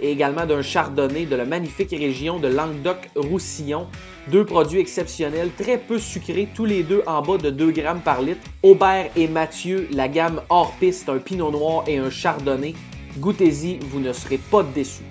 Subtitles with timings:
[0.00, 3.86] et également d'un chardonnay de la magnifique région de Languedoc-Roussillon.
[4.28, 8.20] Deux produits exceptionnels, très peu sucrés, tous les deux en bas de 2 grammes par
[8.20, 8.40] litre.
[8.62, 12.74] Aubert et Mathieu, la gamme hors piste, un pinot noir et un chardonnay.
[13.18, 15.02] Goûtez-y, vous ne serez pas déçus.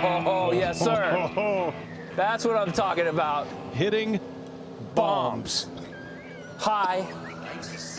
[0.00, 1.72] Oh, oh, yes, sir.
[2.16, 3.46] That's what I'm talking about.
[3.74, 4.20] Hitting
[4.94, 5.68] Bombs.
[6.58, 7.04] High,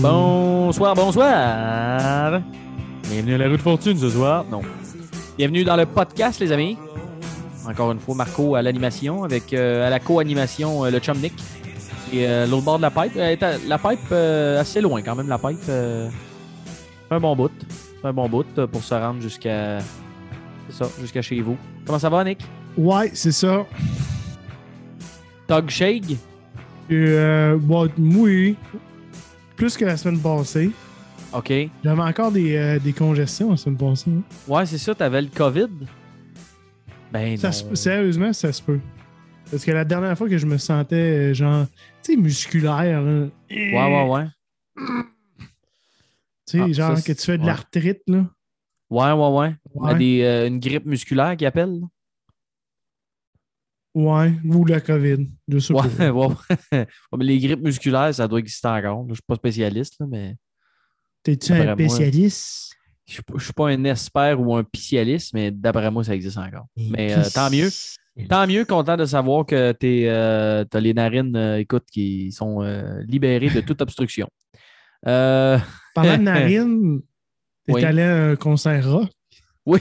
[0.00, 2.42] Bonsoir, bonsoir.
[3.08, 4.44] Bienvenue à la rue de fortune ce soir.
[4.50, 4.62] Non.
[5.38, 6.76] Bienvenue dans le podcast, les amis.
[7.68, 11.34] Encore une fois, Marco à l'animation, avec euh, à la co-animation euh, le chum Nick.
[12.12, 13.14] Et euh, l'autre bord de la pipe.
[13.68, 14.12] la pipe
[14.58, 15.70] assez loin quand même, la pipe.
[17.10, 17.52] un bon bout.
[18.02, 19.78] Un bon bout pour se rendre jusqu'à.
[20.68, 21.56] C'est ça, jusqu'à chez vous.
[21.86, 22.40] Comment ça va, Nick?
[22.76, 23.64] Ouais, c'est ça.
[25.52, 26.16] Tog Shake?
[26.90, 28.56] Euh, bon, oui.
[29.54, 30.70] Plus que la semaine passée.
[31.34, 31.52] OK.
[31.84, 34.10] J'avais encore des, euh, des congestions la semaine passée.
[34.10, 34.22] hein.
[34.48, 35.68] Ouais, c'est ça, t'avais le COVID?
[37.12, 37.52] Ben Ça non.
[37.52, 38.80] se- sérieusement, ça se peut.
[39.50, 40.96] Parce que la dernière fois que je me sentais,
[41.32, 41.66] euh, genre,
[42.02, 44.24] tu sais, musculaire, là, Ouais, ouais, ouais.
[44.74, 44.84] tu
[46.46, 47.46] sais, Ah, genre ça, que tu fais de ouais.
[47.48, 48.24] l'arthrite, là.
[48.88, 49.54] Ouais, ouais, ouais.
[49.74, 49.98] Ouais.
[49.98, 51.78] Des, euh, une grippe musculaire qu'ils appellent.
[51.80, 51.86] là.
[53.94, 55.28] Ouais, ou la COVID.
[55.48, 56.10] Je sais Ouais, pas.
[56.12, 56.26] ouais.
[56.72, 56.86] Ouais,
[57.18, 59.04] mais les grippes musculaires, ça doit exister encore.
[59.08, 60.36] Je suis pas spécialiste, là, mais
[61.22, 62.74] T'es-tu un spécialiste?
[63.06, 66.66] je je suis pas un expert ou un spécialiste, mais d'après moi, ça existe encore.
[66.76, 67.68] Mais euh, tant mieux.
[68.28, 73.02] Tant mieux, content de savoir que tu as les narines, euh, écoute, qui sont euh,
[73.06, 74.28] libérées de toute obstruction.
[75.06, 75.58] Euh,
[75.94, 77.00] Parlant de narine,
[77.66, 77.84] t'es Oui.
[77.84, 79.10] allé à un concert rock?
[79.66, 79.80] Oui.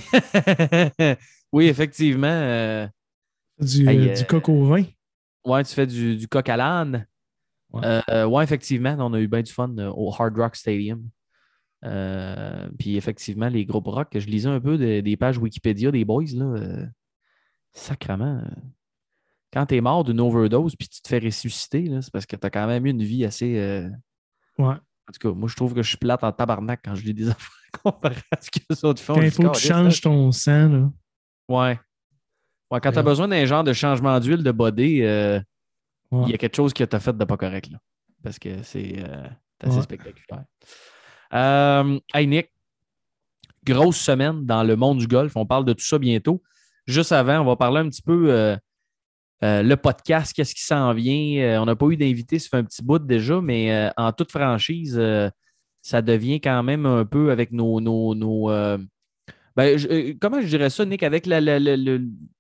[1.54, 2.88] oui, effectivement.
[3.60, 4.84] Du, Hey, euh, euh, du coq au vin?
[5.46, 7.08] Ouais, tu fais du, du coq à l'âne.
[7.72, 7.82] Ouais.
[8.10, 11.08] Euh, ouais, effectivement, on a eu bien du fun au Hard Rock Stadium.
[11.84, 16.06] Euh, puis effectivement, les groupes rock, je lisais un peu de- des pages Wikipédia des
[16.06, 16.86] boys, là.
[17.74, 18.44] sacrement.
[19.54, 22.68] quand t'es mort d'une overdose puis tu te fais ressusciter, c'est parce que t'as quand
[22.68, 23.84] même eu une vie assez.
[24.58, 24.66] Ouais.
[24.76, 27.14] En tout cas, moi, je trouve que je suis plate en tabarnak quand je lis
[27.14, 27.50] des affaires
[27.84, 29.16] comparé à ce que les autres font.
[29.16, 30.92] Quand il faut que tu changes ton sang, là.
[31.50, 31.80] Ouais.
[32.72, 35.40] Ouais, quand tu as besoin d'un genre de changement d'huile de body, euh,
[36.12, 36.30] il Ouais.
[36.32, 37.70] y a quelque chose que tu as fait de pas correct.
[37.72, 37.78] Là,
[38.24, 39.28] parce que c'est euh,
[39.62, 39.82] assez Ouais.
[39.82, 40.44] spectaculaire.
[41.34, 42.50] Euh, hey Nick,
[43.66, 45.34] grosse semaine dans le monde du golf.
[45.36, 46.42] On parle de tout ça bientôt.
[46.88, 48.58] Juste avant, on va parler un petit peu
[49.42, 51.62] le podcast, qu'est-ce qui s'en vient.
[51.62, 55.00] On n'a pas eu d'invité, ça fait un petit bout déjà, mais en toute franchise,
[55.82, 57.80] ça devient quand même un peu avec nos.
[57.80, 58.50] nos, nos,
[59.56, 61.78] ben, je- euh, comment je dirais ça, Nick, avec la, la, la-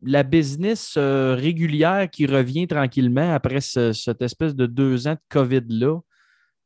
[0.03, 5.19] la- business euh, régulière qui revient tranquillement après ce- cette espèce de deux ans de
[5.29, 5.99] COVID-là.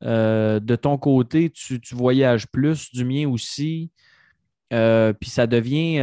[0.03, 3.91] euh, de ton côté, tu, tu voyages plus, du mien aussi.
[4.69, 5.99] Puis ça devient,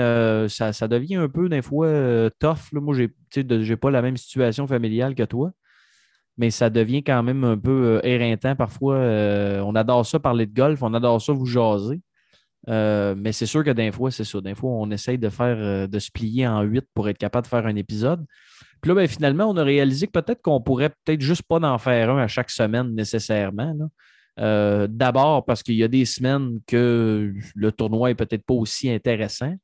[0.49, 2.73] ça, ça devient un peu des fois tough.
[2.73, 2.97] Moi,
[3.37, 5.53] de- j'ai pas la même situation familiale que toi,
[6.39, 8.97] mais ça devient quand même un peu éreintant parfois.
[9.65, 12.01] On adore ça parler de golf, on adore ça vous jaser.
[12.69, 14.41] Euh, mais c'est sûr que des fois, c'est ça.
[14.41, 17.45] Des fois, on essaye de faire, euh, de se plier en huit pour être capable
[17.45, 18.25] de faire un épisode.
[18.81, 21.79] Puis là, ben, finalement, on a réalisé que peut-être qu'on pourrait peut-être juste pas en
[21.79, 23.75] faire un à chaque semaine nécessairement.
[24.39, 28.91] Euh, D'abord parce qu'il y a des semaines que le tournoi est peut-être pas aussi
[28.91, 29.55] intéressant.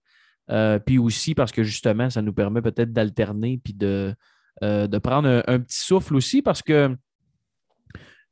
[0.87, 4.15] Puis aussi parce que justement, ça nous permet peut-être d'alterner puis de,
[4.63, 6.97] de prendre un, un petit souffle aussi parce que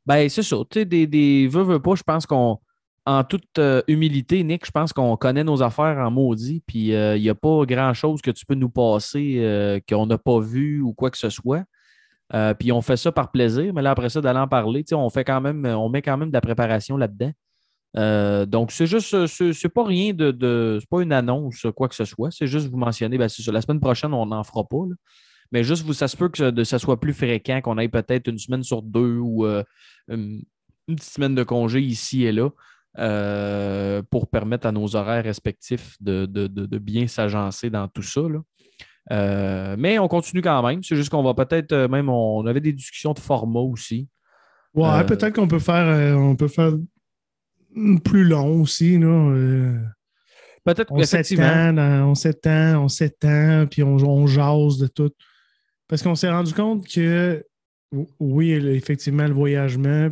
[0.07, 2.59] ben c'est ça, tu sais, des, des veux, veux pas, je pense qu'on
[3.07, 7.17] en toute euh, humilité, Nick, je pense qu'on connaît nos affaires en maudit, puis euh,
[7.17, 10.83] il n'y a pas grand-chose que tu peux nous passer euh, qu'on n'a pas vu
[10.83, 11.63] ou quoi que ce soit.
[12.35, 15.09] Euh, puis on fait ça par plaisir, mais là, après ça, d'aller en parler, on
[15.09, 17.33] fait quand même, on met quand même de la préparation là-dedans.
[17.97, 20.33] Euh, donc, c'est juste, euh, c'est pas rien de.
[20.33, 22.31] de c'est pas une annonce, quoi que ce soit.
[22.31, 23.51] C'est juste vous mentionner, ben, c'est.
[23.53, 24.85] La semaine prochaine, on n'en fera pas.
[24.89, 24.95] là.
[25.53, 28.39] Mais juste, vous, ça se peut que ça, soit plus fréquent, qu'on ait peut-être une
[28.39, 29.63] semaine sur deux ou euh,
[30.09, 30.43] une
[30.89, 32.51] petite semaine de congé ici et là
[32.99, 38.03] euh, pour permettre à nos horaires respectifs de, de- de- de bien s'agencer dans tout
[38.03, 38.21] ça.
[38.23, 38.41] là.
[39.13, 40.83] Euh, mais on continue quand même.
[40.83, 42.09] C'est juste qu'on va peut-être euh, même.
[42.09, 44.09] On avait des discussions de format aussi.
[44.75, 46.73] Ouais, Euh, peut-être qu'on peut faire on peut faire
[48.05, 48.99] plus long aussi.
[48.99, 49.79] Là,
[50.65, 51.79] Peut-être on s'étend,
[52.09, 55.13] on s'étend, on s'étend, puis on, on jase de tout.
[55.87, 57.45] Parce qu'on s'est rendu compte que
[58.19, 60.09] oui, effectivement, le voyagement,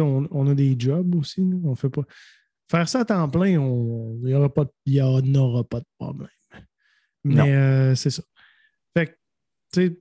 [0.00, 1.40] on, on a des jobs aussi.
[1.42, 1.56] là.
[1.64, 2.02] On fait pas.
[2.70, 5.86] Faire ça à temps plein, on- il n'y aura pas y en aura pas de
[5.98, 6.28] problème.
[7.24, 8.22] Mais euh, c'est ça.
[8.96, 9.12] Fait que,
[9.72, 9.98] tu sais,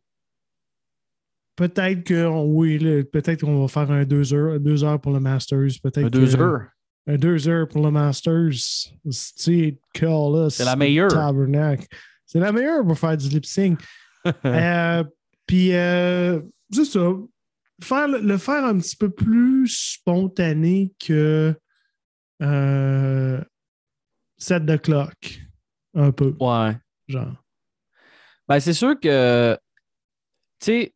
[1.56, 5.70] peut-être que oui, peut-être qu'on va faire un deux heures, deux heures pour le Masters.
[5.82, 6.62] Peut-être Un deux que- heures?
[7.08, 8.52] un deux heures pour le Masters.
[9.10, 9.78] C'est
[10.66, 11.10] la meilleure.
[11.10, 11.86] Tabernacle.
[12.26, 13.80] C'est la meilleure pour faire du lip sync.
[14.46, 15.04] Euh,
[15.46, 16.42] Puis, euh,
[16.72, 17.10] c'est ça.
[17.84, 21.54] Faire, le, faire un petit peu plus spontané que
[22.42, 23.42] euh,
[24.38, 25.42] set the clock.
[25.94, 26.76] Un peu, Ouais.
[27.08, 27.36] genre.
[28.48, 29.58] Ben, c'est sûr que,
[30.60, 30.94] tu sais,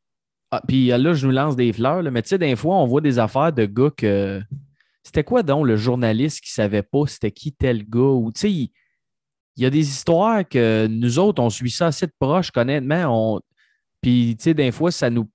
[0.52, 2.88] ah, puis là, je nous lance des fleurs, là, mais tu sais, des fois, on
[2.88, 4.42] voit des affaires de gars que.
[5.04, 8.00] C'était quoi donc le journaliste qui savait pas c'était qui tel gars?
[8.02, 8.72] Ou tu sais, il,
[9.56, 13.36] il y a des histoires que nous autres, on suit ça assez de proche, honnêtement.
[13.36, 13.42] On...
[14.02, 15.30] Puis, tu sais, des fois, ça nous.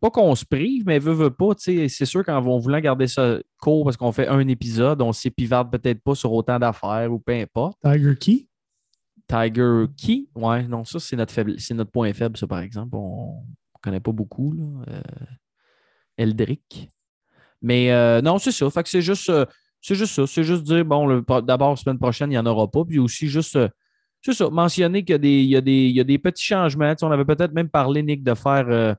[0.00, 3.84] Pas qu'on se prive, mais veut, veut pas, c'est sûr qu'en voulant garder ça court
[3.84, 7.78] parce qu'on fait un épisode, on s'épivarde peut-être pas sur autant d'affaires ou peu importe.
[7.84, 8.46] Tiger Key?
[9.28, 12.96] Tiger Key, ouais, non, ça, c'est notre, faible, c'est notre point faible, ça, par exemple.
[12.96, 14.64] On ne connaît pas beaucoup, là.
[14.88, 15.00] Euh,
[16.16, 16.88] Eldrick.
[17.62, 18.68] Mais euh, non, c'est ça.
[18.70, 19.44] Fait que c'est juste, euh,
[19.80, 20.26] c'est juste ça.
[20.26, 22.84] C'est juste dire, bon, d'abord, semaine prochaine, il n'y en aura pas.
[22.84, 23.68] Puis aussi, juste, euh,
[24.22, 26.18] c'est ça, mentionner qu'il y a des, il y a des, il y a des
[26.18, 26.90] petits changements.
[26.94, 28.96] Tu sais, on avait peut-être même parlé, Nick, de faire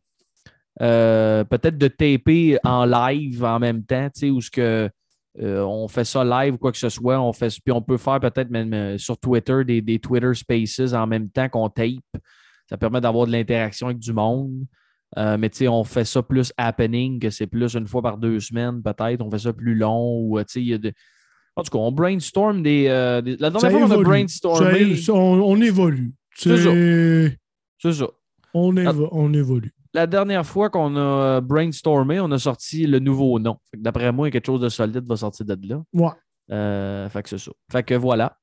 [0.81, 4.89] euh, peut-être de taper en live en même temps, tu sais, où ce que.
[5.41, 7.19] euh, on fait ça live ou quoi que ce soit.
[7.19, 10.93] On fait, puis on peut faire peut-être même euh, sur Twitter des, des Twitter Spaces
[10.93, 11.87] en même temps qu'on tape.
[12.69, 14.65] Ça permet d'avoir de l'interaction avec du monde.
[15.17, 18.39] Mais tu sais, on fait ça plus happening, que c'est plus une fois par deux
[18.39, 19.19] semaines, peut-être.
[19.21, 20.21] On fait ça plus long.
[20.21, 20.93] Ou, tu sais, il y a de...
[21.57, 22.83] En tout cas, on brainstorm des.
[23.25, 26.13] des- La Ça dernière fois qu'on a brainstormé, Ça- on, on évolue.
[26.33, 26.71] C'est ça.
[26.71, 27.37] C'est-
[27.79, 28.07] c'est ça.
[28.53, 29.73] On, évo- on évolue.
[29.93, 33.57] La dernière fois qu'on a brainstormé, on a sorti le nouveau nom.
[33.75, 35.81] D'après moi, quelque chose de solide va sortir de là.
[35.93, 36.09] Ouais.
[36.51, 37.51] Euh, fait que c'est ça.
[37.71, 38.37] Fait que voilà.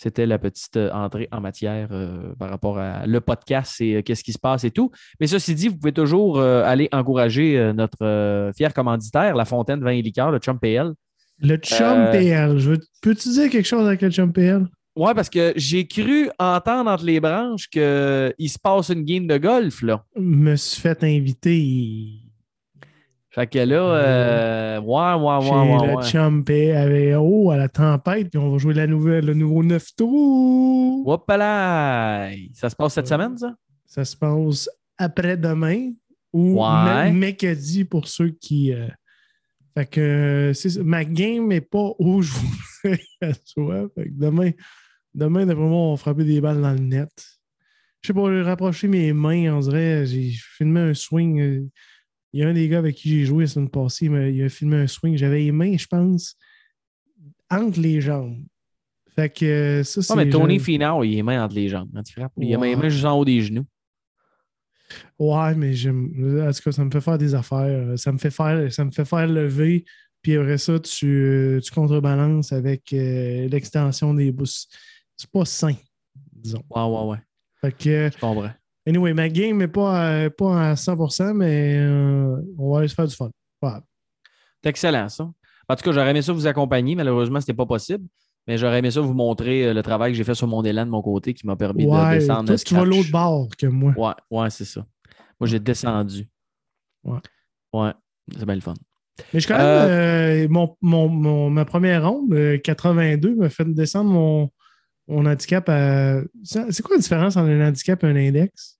[0.00, 4.02] C'était la petite euh, entrée en matière euh, par rapport à le podcast et euh,
[4.02, 4.92] qu'est-ce qui se passe et tout.
[5.18, 9.44] Mais ceci dit, vous pouvez toujours euh, aller encourager euh, notre euh, fier commanditaire, La
[9.44, 10.92] Fontaine Vin et Liqueur, le Chum PL.
[11.40, 12.58] Le Chum Euh, PL.
[12.58, 14.66] Je veux- Peux-tu dire quelque chose avec le Chum PL?
[14.98, 17.80] Ouais, parce que j'ai cru entendre entre les branches qu'il
[18.50, 20.04] se passe une game de golf, là.
[20.16, 22.08] me suis fait inviter
[23.30, 25.86] Fait que là, euh, ouais, ouais, chez ouais, ouais.
[25.88, 26.02] le ouais.
[26.02, 29.94] Chum avec oh, à la tempête, puis on va jouer la nouvelle, le nouveau 9
[29.94, 31.06] tours.
[31.06, 32.30] Hopala!
[32.54, 33.54] Ça se passe cette semaine, ça?
[33.86, 34.68] Ça se passe
[34.98, 35.92] après-demain
[36.32, 37.12] ou Ouais.
[37.12, 38.72] me- mercredi pour ceux qui.
[38.72, 38.88] euh,
[39.76, 43.88] Fait que euh, ma game n'est pas où je voudrais qu'elle soit.
[43.94, 44.50] Fait que demain,
[45.18, 47.10] demain, d'après moi, on va frapper des balles dans le net.
[48.00, 51.40] Je sais pas, j'ai rapproché mes mains, on dirait, j'ai filmé un swing.
[51.40, 51.66] euh,
[52.32, 54.28] Il y a un des gars avec qui j'ai joué la semaine passée, il m'a-
[54.28, 55.16] il a filmé un swing.
[55.16, 56.36] J'avais les mains, je pense,
[57.50, 58.44] entre les jambes.
[59.16, 60.14] Fait que euh, ça, c'est.
[60.14, 62.32] Non, mais Tony Finau, il est main entre les jambes quand il frappe.
[62.36, 63.66] Il a les mains juste en haut des genoux.
[65.18, 66.12] Ouais, mais j'aime.
[66.46, 67.98] En tout cas, ça me fait faire des affaires.
[67.98, 69.84] Ça me fait faire, ça me fait faire lever.
[70.22, 74.44] Puis après ça, tu, tu contrebalances avec euh, l'extension des bouts.
[75.18, 75.74] C'est pas sain,
[76.32, 76.62] disons.
[76.70, 77.18] Ouais, ouais, ouais.
[77.60, 78.48] Fait que, Je comprends.
[78.86, 82.94] anyway, ma game n'est pas, à- pas à 100%, mais euh, on va aller se
[82.94, 83.30] faire du fun.
[83.60, 83.70] Ouais.
[84.62, 85.24] C'est excellent, ça.
[85.68, 86.94] En tout cas, j'aurais aimé ça vous accompagner.
[86.94, 88.06] Malheureusement, ce n'était pas possible.
[88.46, 90.86] Mais j'aurais aimé ça vous montrer euh, le travail que j'ai fait sur mon élan
[90.86, 92.46] de mon côté qui m'a permis de descendre.
[92.46, 93.92] toi, tu vas l'autre bord que moi.
[93.96, 94.86] Ouais, ouais, c'est ça.
[95.38, 96.28] Moi, j'ai descendu.
[97.04, 97.18] Ouais.
[97.74, 97.90] Ouais,
[98.36, 98.74] c'est bien le fun.
[99.34, 99.66] Mais je suis quand même.
[99.90, 104.50] euh, mon, mon- mon- ma première ronde, euh, 82, m'a fait descendre mon,
[105.08, 106.20] mon handicap à.
[106.44, 108.78] C'est quoi la différence entre un handicap et un index?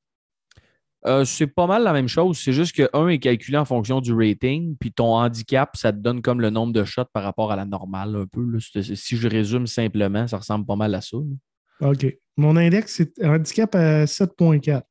[1.07, 2.39] Euh, c'est pas mal la même chose.
[2.39, 5.99] C'est juste que un est calculé en fonction du rating, puis ton handicap, ça te
[5.99, 8.43] donne comme le nombre de shots par rapport à la normale, un peu.
[8.43, 8.59] là.
[8.61, 11.17] Si je résume simplement, ça ressemble pas mal à ça.
[11.17, 11.91] là.
[11.91, 12.07] OK.
[12.37, 14.83] Mon index, c'est un handicap à 7.4.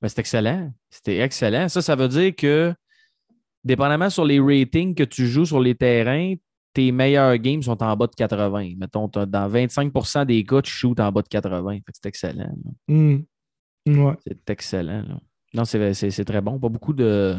[0.00, 0.72] Ben, c'est excellent.
[0.90, 1.68] C'était excellent.
[1.68, 2.74] Ça, ça veut dire que,
[3.64, 6.34] dépendamment sur les ratings que tu joues sur les terrains,
[6.76, 8.74] tes meilleurs games sont en bas de 80.
[8.76, 11.72] Mettons, dans 25% des cas, tu shoots en bas de 80.
[11.72, 12.54] Fait que C'est excellent.
[12.86, 13.16] Hmm.
[13.86, 14.12] Ouais.
[14.26, 15.02] C'est excellent.
[15.08, 15.18] là.
[15.54, 16.58] Non, c'est c'est- c'est très bon.
[16.58, 17.36] Pas beaucoup de.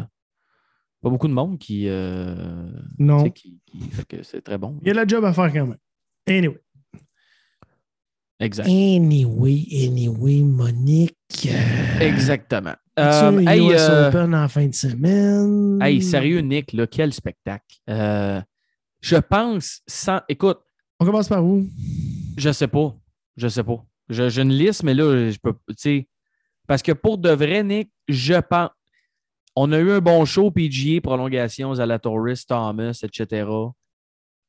[1.03, 1.87] Pas beaucoup de monde qui.
[1.87, 3.29] euh, Non.
[3.29, 4.79] qui- qui- fait que c'est très bon.
[4.81, 5.77] Il y a la job à faire quand même.
[6.27, 6.57] Anyway.
[8.39, 8.67] Exact.
[8.67, 11.15] Anyway, anyway, Monique.
[11.47, 12.75] euh, Exactement.
[12.99, 15.79] Euh, un hey, US euh, Open en fin de semaine?
[15.81, 17.75] hey, sérieux, Nick, là, quel spectacle.
[17.89, 18.41] Euh,
[19.01, 20.21] je pense, sans.
[20.29, 20.59] Écoute,
[20.99, 21.65] On commence par où?
[22.37, 22.95] je sais pas.
[23.35, 23.83] Je sais pas.
[24.09, 25.53] Je- J'ai une liste, mais là, je peux.
[25.69, 26.07] Tu sais.
[26.67, 28.69] Parce que pour de vrai, Nick, je pense.
[29.55, 33.45] On a eu un bon show, PGA, prolongation, Zalatoris, Thomas, etc.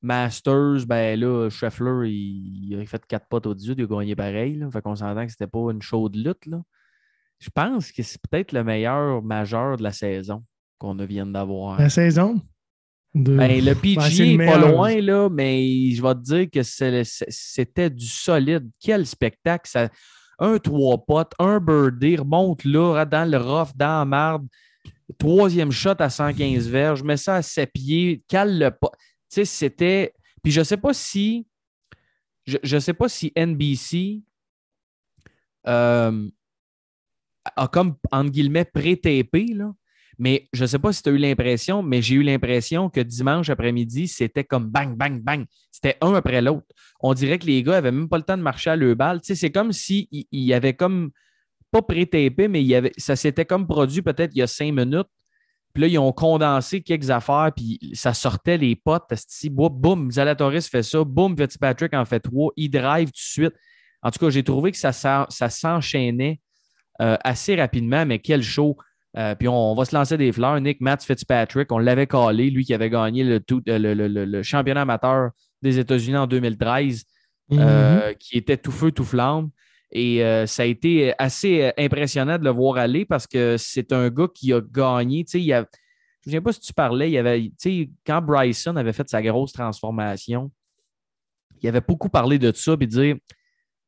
[0.00, 4.14] Masters, ben là, Scheffler, il, il a fait 4 potes au 18, il a gagné
[4.14, 4.56] pareil.
[4.56, 4.70] Là.
[4.70, 6.46] Fait qu'on s'entend que c'était pas une chaude lutte.
[6.46, 6.62] Là.
[7.40, 10.44] Je pense que c'est peut-être le meilleur majeur de la saison
[10.78, 11.78] qu'on vient d'avoir.
[11.80, 12.40] La saison?
[13.14, 13.36] De...
[13.36, 17.90] Ben, le Ben, le est pas loin, là, mais je vais te dire que c'était
[17.90, 18.68] du solide.
[18.80, 19.68] Quel spectacle!
[19.68, 19.88] Ça,
[20.38, 24.46] un trois potes, un birdie, remonte là, dans le rough, dans la marde.
[25.18, 28.90] Troisième shot à 115 verges, mets ça à 7 pieds, cale le pas.
[28.92, 30.14] Tu sais, c'était.
[30.42, 31.46] Puis je sais pas si.
[32.46, 34.22] Je, je sais pas si NBC
[35.66, 36.28] euh,
[37.56, 39.72] a comme, entre guillemets, pré-tapé, là.
[40.18, 43.00] Mais je ne sais pas si tu as eu l'impression, mais j'ai eu l'impression que
[43.00, 45.44] dimanche après-midi, c'était comme bang, bang, bang.
[45.70, 46.66] C'était un après l'autre.
[47.00, 49.20] On dirait que les gars n'avaient même pas le temps de marcher à leur balle.
[49.20, 51.10] Tu sais, c'est comme s'il il y avait comme,
[51.70, 55.08] pas pré-tapé, mais ça s'était comme produit peut-être il y a cinq minutes.
[55.72, 59.04] Puis là, ils ont condensé quelques affaires, puis ça sortait les potes.
[59.44, 63.54] boum, Zalatoris fait ça, boum, Fitzpatrick en fait trois, il drive tout de suite.
[64.02, 66.40] En tout cas, j'ai trouvé que ça s'enchaînait
[67.00, 68.76] euh, assez rapidement, mais quel show.
[69.16, 70.60] Euh, puis on, on va se lancer des fleurs.
[70.60, 74.24] Nick Matt Fitzpatrick, on l'avait calé, lui qui avait gagné le, tout- euh, le- le-
[74.24, 75.30] le- championnat amateur
[75.62, 77.04] des États-Unis en 2013,
[77.50, 77.58] Mhm.
[77.60, 79.48] euh, qui était tout feu, tout flamme.
[79.90, 84.10] Et euh, ça a été assez impressionnant de le voir aller parce que c'est un
[84.10, 85.24] gars qui a gagné.
[85.32, 85.64] Il a-
[86.24, 87.50] je ne sais pas si tu parlais, il avait,
[88.06, 90.50] quand Bryson avait fait sa grosse transformation,
[91.62, 93.16] il avait beaucoup parlé de ça, puis dire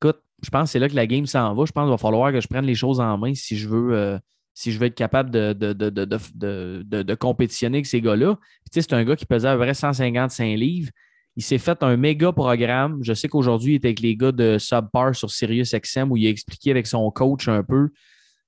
[0.02, 1.64] écoute, je pense que c'est là que la game s'en va.
[1.66, 3.92] Je pense qu'il va falloir que je prenne les choses en main si je veux,
[3.94, 4.18] euh,
[4.60, 8.36] si je veux être capable de, de, de, de, compétitionner avec ces gars-là.
[8.70, 10.90] C'est un gars qui pesait à peu près 155 livres.
[11.34, 12.98] Il s'est fait un méga programme.
[13.02, 16.26] Je sais qu'aujourd'hui, il était avec les gars de Subpar sur Sirius XM où il
[16.26, 17.88] a expliqué avec son coach un peu.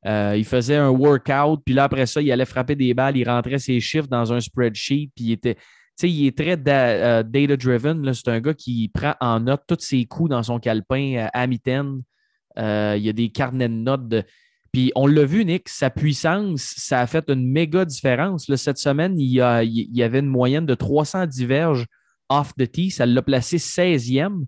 [0.04, 3.26] Euh, il faisait un workout, puis là, après ça, il allait frapper des balles, il
[3.26, 5.54] rentrait ses chiffres dans un spreadsheet, puis il était.
[5.54, 5.60] Tu
[5.96, 8.12] sais, il est très euh, data-driven.
[8.12, 11.46] C'est un gars qui prend en note tous ses coups dans son calepin euh, à.
[12.58, 14.08] Euh, il y a des carnets de notes.
[14.08, 14.24] De...
[14.72, 18.48] Puis on l'a vu, Nick, sa puissance, ça a fait une méga différence.
[18.48, 21.86] Là, cette semaine, il y, avait une moyenne de 310 verges
[22.30, 22.90] off the tee.
[22.90, 24.46] Ça l'a placé 16e.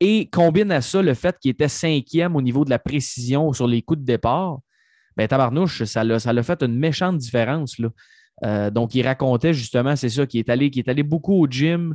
[0.00, 3.66] Et combine à ça le fait qu'il était cinquième au niveau de la précision sur
[3.66, 4.60] les coups de départ.
[5.16, 7.76] Ben, tabarnouche, ça l'a, fait une méchante différence.
[8.44, 11.46] Euh, donc, il racontait justement, c'est ça, qu'il est allé, qu'il est allé beaucoup au
[11.46, 11.94] gym,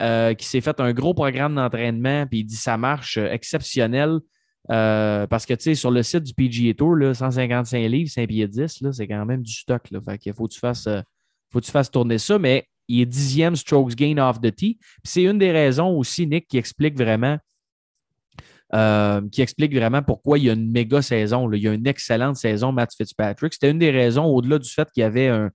[0.00, 4.20] euh, qui s'est fait un gros programme d'entraînement, puis il dit ça marche euh, exceptionnel.
[4.70, 8.28] Euh, parce que, tu sais, sur le site du PGA Tour, là, 155 livres, 5
[8.28, 9.90] pieds 10, là, c'est quand même du stock.
[9.90, 10.00] Là.
[10.00, 11.00] Fait qu'il faut que tu fasses, euh,
[11.50, 14.78] faut que tu fasses tourner ça, mais il est dixième strokes gain off the tee.
[15.02, 17.38] C'est une des raisons aussi, Nick, qui explique vraiment
[18.72, 21.50] euh, qui explique vraiment pourquoi il y a une méga saison.
[21.52, 23.52] Il y a une excellente saison, Matt Fitzpatrick.
[23.52, 25.50] C'était une des raisons, au-delà du fait qu'il y avait un.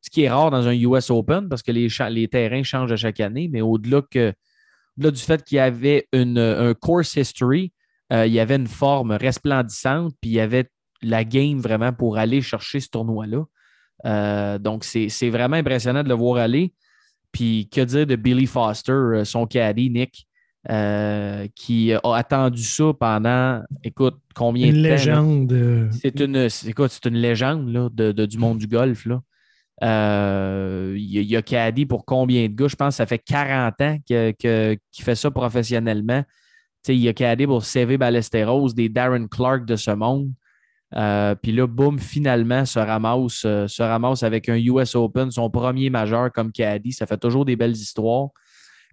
[0.00, 2.96] Ce qui est rare dans un US Open, parce que les, les terrains changent à
[2.96, 4.32] chaque année, mais au-delà que
[4.96, 7.72] au-delà du fait qu'il y avait une, un course history,
[8.10, 10.68] il y avait une forme resplendissante, puis il y avait
[11.02, 13.44] la game vraiment pour aller chercher ce tournoi-là.
[14.04, 16.72] Euh, donc, c'est vraiment impressionnant de le voir aller.
[17.32, 20.26] Puis, que dire de Billy Foster, euh, son caddie, Nick,
[20.70, 24.94] euh, qui a attendu ça pendant, écoute, combien Une de temps?
[24.94, 25.52] légende.
[25.52, 29.04] euh, C'est une, quoi, c'est une légende là, de, de- du monde du golf.
[29.06, 29.20] Là.
[29.82, 32.68] Euh, il, y a- il a Caddy pour combien de gars?
[32.68, 36.22] Je pense que ça fait 40 ans que- que- qu'il fait ça professionnellement.
[36.88, 40.30] Il y a Caddy pour CV Ballesteros, des Darren Clark de ce monde.
[40.94, 45.50] Euh, Puis là, boum, finalement, se ramasse, euh, se ramasse avec un US Open, son
[45.50, 46.92] premier majeur comme Caddy.
[46.92, 48.28] Ça fait toujours des belles histoires.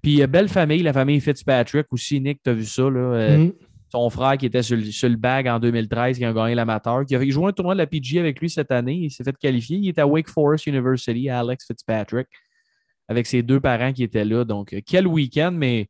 [0.02, 2.20] Puis il y a belle famille, la famille Fitzpatrick aussi.
[2.20, 2.84] Nick, tu as vu ça?
[2.84, 3.54] Là, euh, mhm.
[3.90, 7.06] son frère qui était sur, le- sur le bag en 2013, qui a gagné l'amateur,
[7.06, 8.96] qui a joué un tournoi de la PGA avec lui cette année.
[8.96, 9.78] Il s'est fait qualifier.
[9.78, 12.28] Il est à Wake Forest University, Alex Fitzpatrick,
[13.08, 14.44] avec ses deux parents qui étaient là.
[14.44, 15.88] Donc, euh, quel week-end, mais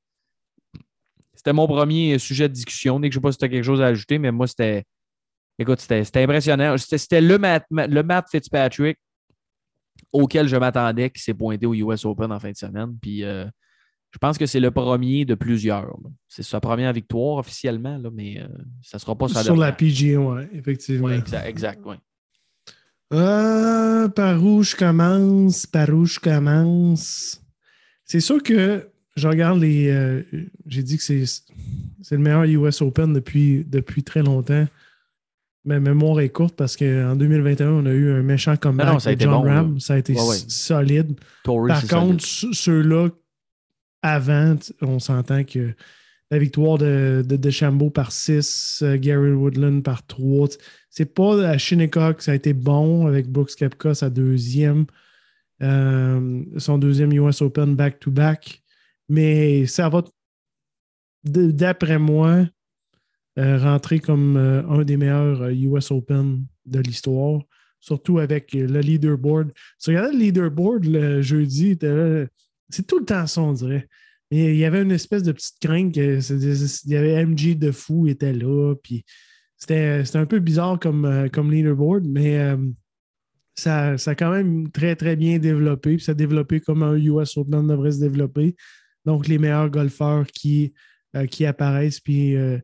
[1.44, 3.00] c'était mon premier sujet de discussion.
[3.00, 4.86] Nick, je ne sais pas si tu as quelque chose à ajouter, mais moi, c'était
[5.60, 6.76] Écoute, c'était impressionnant.
[6.78, 8.98] C'était le Matt, le Matt Fitzpatrick
[10.12, 12.98] auquel je m'attendais qui s'est pointé au US Open en fin de semaine.
[13.00, 13.46] Puis euh,
[14.12, 15.96] je pense que c'est le premier de plusieurs.
[16.28, 18.48] C'est sa première victoire officiellement, là, mais euh,
[18.82, 19.72] ça ne sera pas Sur la.
[19.72, 21.08] PGA, ouais, effectivement.
[21.08, 21.98] Ouais, exact, exact, ouais.
[23.14, 25.68] Euh, par où je commence?
[25.68, 27.40] Par où je commence?
[28.06, 29.90] C'est sûr que je regarde les.
[29.90, 30.22] euh,
[30.68, 31.26] J'ai dit que c'est
[32.12, 34.68] le meilleur US Open depuis, depuis très longtemps.
[35.66, 39.00] Ma mémoire est courte parce qu'en 2021, on a eu un méchant comeback Non, non,
[39.00, 39.74] ça a été John bon, Ram.
[39.76, 39.80] là.
[39.80, 40.36] Ça a été Ouais, ouais.
[40.36, 41.14] s- solide.
[41.44, 43.10] Tory, Par contre, ceux-là,
[44.02, 45.74] avant, on s'entend que
[46.32, 50.58] la victoire de, de par 6, Gary Woodland par 3, t-
[50.90, 54.86] c'est pas à Shinnecock que ça a été bon avec Brooks Koepka, sa deuxième,
[55.62, 58.63] euh, son deuxième US Open back-to-back.
[59.14, 60.04] Mais ça va,
[61.24, 62.46] d'après moi,
[63.38, 67.42] euh, rentrer comme euh, un des meilleurs euh, US Open de l'histoire,
[67.80, 69.52] surtout avec euh, le leaderboard.
[69.82, 71.78] Tu regardais le leaderboard le jeudi,
[72.70, 73.88] c'est tout le temps ça, on dirait.
[74.32, 76.20] Mais il y avait une espèce de petite crainte que
[76.86, 79.06] il y avait MJ de fou était là, puis
[79.58, 82.58] c'était un peu bizarre comme, euh, comme leaderboard, mais euh,
[83.56, 86.96] ça, ça a quand même très, très bien développé, puis ça a développé comme un
[86.96, 88.56] US Open devrait se développer.
[89.06, 90.74] Donc, les meilleurs golfeurs qui,
[91.16, 92.58] euh, qui apparaissent, puis euh,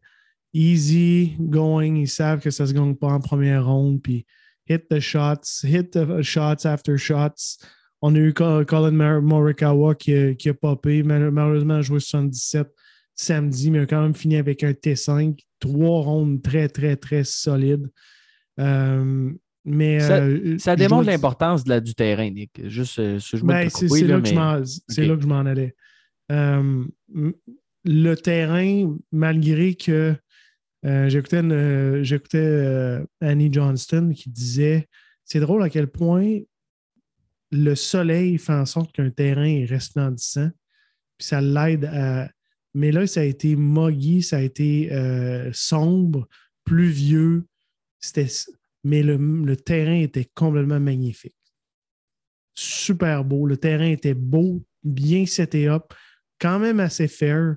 [0.54, 4.26] easy going, ils savent que ça se gagne pas en première ronde, puis
[4.68, 7.58] hit the shots, hit the shots after shots.
[8.02, 12.00] On a eu Co- Colin Morikawa qui, a- qui a popé, Mal- malheureusement a joué
[12.00, 12.68] 77
[13.14, 15.38] samedi, mais a quand même fini avec un T5.
[15.60, 17.90] Trois rondes très, très, très solides.
[18.60, 19.32] Euh,
[19.66, 22.52] mais Ça- euh, démontre l'importance du terrain, Nick.
[22.70, 24.20] Juste, je me ben, c'est là,
[24.88, 25.76] c'est là que je m'en allais.
[26.32, 26.86] Euh,
[27.86, 30.16] le terrain, malgré que
[30.86, 31.42] euh, j'écoutais
[32.38, 34.88] euh, Annie Johnston qui disait
[35.26, 36.40] c'est drôle à quel point
[37.52, 40.50] le soleil fait en sorte qu'un terrain est resplendissant,
[41.18, 42.30] puis ça l'aide à.
[42.76, 44.92] Mais là, ça a été muggy, ça a été
[45.52, 46.28] sombre,
[46.64, 47.48] pluvieux.
[48.00, 48.28] C'était...
[48.84, 51.36] Mais le, le terrain était complètement magnifique
[52.60, 53.46] super beau.
[53.46, 55.94] Le terrain était beau, bien seté up,
[56.40, 57.56] quand même assez fair.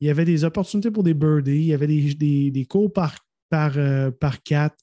[0.00, 1.52] Il y avait des opportunités pour des birdies.
[1.52, 3.16] Il y avait des, des, des cours par,
[3.50, 4.76] par, euh, par quatre.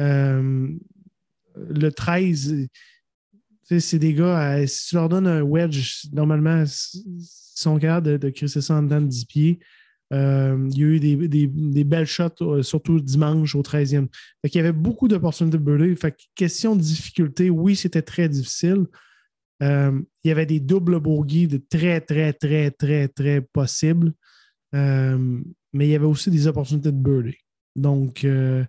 [0.00, 0.68] Euh,
[1.56, 2.68] le 13, tu
[3.64, 7.20] sais, c'est des gars, euh, si tu leur donnes un wedge, normalement, ils
[7.54, 9.58] sont capables de, de crisser ça en dedans de 10 pieds.
[10.10, 10.16] Il
[10.78, 14.08] y a eu des, des- des belles shots, surtout dimanche au 13e.
[14.40, 15.94] Fait qu'il y avait beaucoup d'opportunités de birdie.
[15.96, 18.86] Fait que question de difficulté, oui, c'était très difficile.
[19.62, 24.12] Euh, il y avait des doubles bogeys de très, très, très, très, très possibles.
[24.74, 25.40] Euh,
[25.72, 27.38] mais il y avait aussi des opportunités de birdie.
[27.76, 28.64] Donc, euh,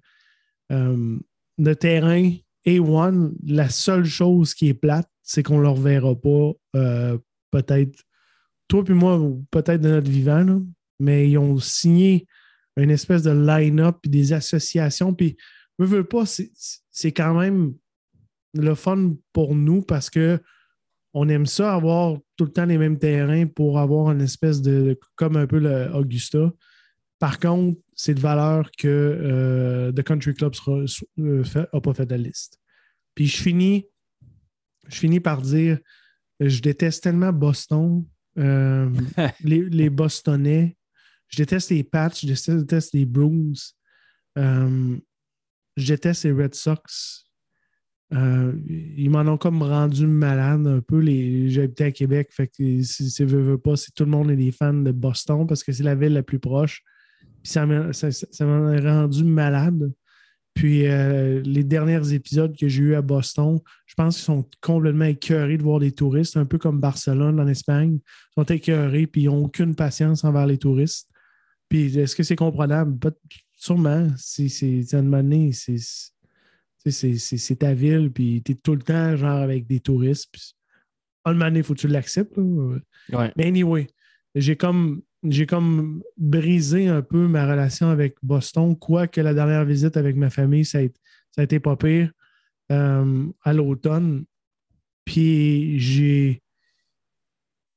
[0.69, 2.32] le terrain
[2.65, 6.54] A1, la seule chose qui est plate, c'est qu'on ne le reverra pas
[7.52, 8.04] peut-être,
[8.67, 10.62] toi puis moi, peut-être de notre vivant,
[10.99, 12.28] mais ils ont signé
[12.78, 15.13] une espèce de line-up puis des associations.
[15.13, 15.38] Puis,
[15.80, 17.73] veux, veux pas, c'est quand même
[18.54, 20.39] le fun pour nous parce que
[21.13, 25.00] on aime ça avoir tout le temps les mêmes terrains pour avoir une espèce de.
[25.15, 26.52] comme un peu le Augusta.
[27.17, 30.54] Par contre, c'est de valeur que euh, The Country Club
[31.17, 32.60] n'a pas fait de la liste.
[33.13, 33.86] Puis je finis,
[34.88, 35.80] je finis par dire
[36.39, 38.06] je déteste tellement Boston,
[38.38, 38.89] euh,
[39.43, 40.78] les, les Bostonnais.
[41.28, 43.54] Je déteste les Pats, je déteste, je déteste les Bruins.
[44.38, 44.98] Euh,
[45.76, 47.29] je déteste les Red Sox.
[48.13, 48.54] Euh,
[48.98, 51.00] ils m'en ont comme rendu malade un peu.
[51.48, 54.36] J'habitais à Québec, fait que si c'est veut, veut pas, c'est tout le monde est
[54.36, 56.82] des fans de Boston parce que c'est la ville la plus proche.
[57.43, 59.91] Ça ça, ça- ça m'en a rendu malade.
[60.56, 65.06] Puis euh, les derniers épisodes que j'ai eu à Boston, je pense qu'ils sont complètement
[65.06, 68.00] écœurés de voir des touristes, un peu comme Barcelone en Espagne.
[68.02, 71.08] Ils sont écœurés puis ils n'ont aucune patience envers les touristes.
[71.69, 72.98] Puis est-ce que c'est comprenable?
[72.98, 73.12] Pas-
[73.56, 74.08] sûrement.
[74.17, 74.82] C'est, c'est,
[76.86, 80.30] c'est, ta ville, puis tu es tout le temps genre avec des touristes.
[80.32, 80.54] Puis,
[81.26, 82.38] un moment donné, faut que tu l'acceptes.
[82.38, 83.32] Ouais.
[83.36, 83.88] Mais anyway,
[84.36, 89.98] j'ai comme, j'ai comme brisé un peu ma relation avec Boston, quoique la dernière visite
[89.98, 91.00] avec ma famille, ça a, été-
[91.36, 92.12] ça a été pas pire
[92.72, 94.26] euh, à l'automne.
[95.06, 96.42] Puis j'ai.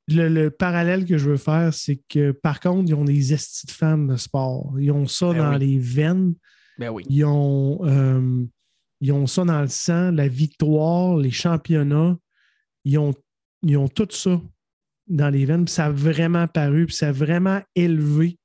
[0.09, 3.67] Le, le parallèle que je veux faire, c'est que par contre, ils ont des estis
[3.67, 4.75] de fans de sport.
[4.79, 5.67] Ils ont ça Ben dans oui.
[5.67, 6.35] les veines.
[6.77, 7.05] Ben oui.
[7.09, 8.45] Ils ont, euh,
[9.03, 12.17] ils ont ça dans le sang, la victoire, les championnats.
[12.85, 13.13] Ils ont,
[13.65, 14.41] ils ont tout ça
[15.09, 15.65] dans les veines.
[15.65, 18.39] Puis ça a vraiment paru, puis ça a vraiment élevé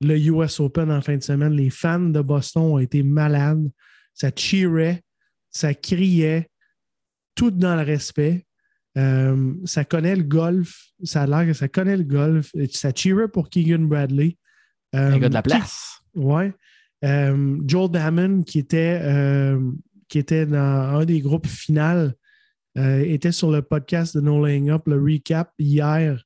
[0.00, 1.52] le US Open en fin de semaine.
[1.52, 3.70] Les fans de Boston ont été malades.
[4.14, 5.02] Ça cheerait,
[5.50, 6.48] ça criait,
[7.34, 8.46] tout dans le respect.
[8.96, 10.86] Euh, ça connaît le golf.
[11.04, 12.50] Ça a l'air que ça connaît le golf.
[12.70, 14.38] Ça cheerait pour Keegan Bradley.
[14.94, 16.00] Un gars de la place.
[16.14, 16.54] Ouais.
[17.04, 19.60] Euh, Joel Damon, qui était, euh,
[20.08, 22.14] qui était dans un des groupes finales,
[22.78, 26.24] euh, était sur le podcast de No Laying Up, le recap hier,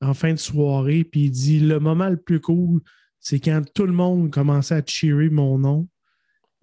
[0.00, 2.80] en fin de soirée, puis il dit le moment le plus cool,
[3.20, 5.88] c'est quand tout le monde commençait à cheerer mon nom.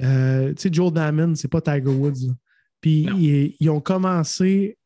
[0.02, 2.34] Euh, tu sais, Joel Damon, c'est pas Tiger Woods.
[2.82, 4.78] Puis ils, ils ont commencé,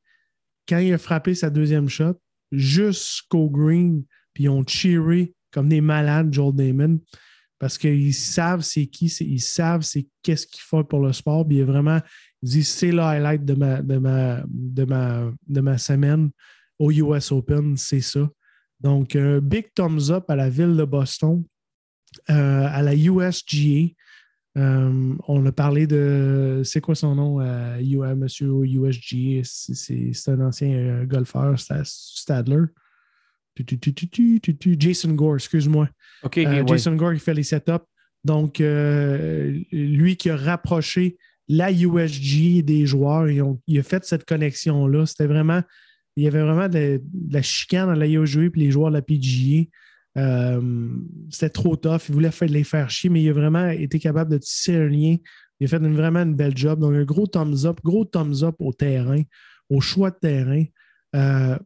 [0.68, 2.20] quand il a frappé sa deuxième shot,
[2.52, 7.00] jusqu'au green, puis ils ont cheeré comme des malades, Joel Damon
[7.60, 11.48] parce qu'ils savent c'est qui, ils savent c'est qu'est-ce qu'il faut pour le sport.
[11.48, 12.00] Puis il est vraiment
[12.42, 13.54] dit c'est le highlight de
[15.62, 16.30] ma, semaine
[16.80, 18.30] au US Open, c'est ça.
[18.80, 21.44] Donc, un big thumbs up à la ville de Boston,
[22.30, 23.94] euh, à la USGA.
[24.58, 26.62] Euh, on a parlé de.
[26.64, 29.42] C'est quoi son nom, euh, à monsieur USGA?
[29.44, 32.66] C'est- un ancien euh, golfeur, Sta- Stadler.
[34.80, 35.90] Jason Gore, excuse-moi.
[36.46, 36.68] Euh, ouais.
[36.68, 37.86] Jason Gore, il fait les setups.
[38.24, 44.04] Donc, euh, lui qui a rapproché la USG des joueurs, ils ont- il a fait
[44.04, 45.06] cette connexion-là.
[45.06, 45.62] C'était vraiment,
[46.16, 48.96] il y avait vraiment de, de la chicane dans la USG puis les joueurs de
[48.96, 49.66] la PGA.
[50.18, 50.90] Euh,
[51.30, 52.02] C'était trop tough.
[52.10, 54.88] Il voulait faire, les faire chier, mais il a vraiment été capable de tisser un
[54.88, 55.18] lien.
[55.60, 56.80] Il a fait une- vraiment une belle job.
[56.80, 59.22] Donc, un gros thumbs up, gros thumbs up au terrain,
[59.70, 60.64] au choix de terrain.
[61.16, 61.58] Euh,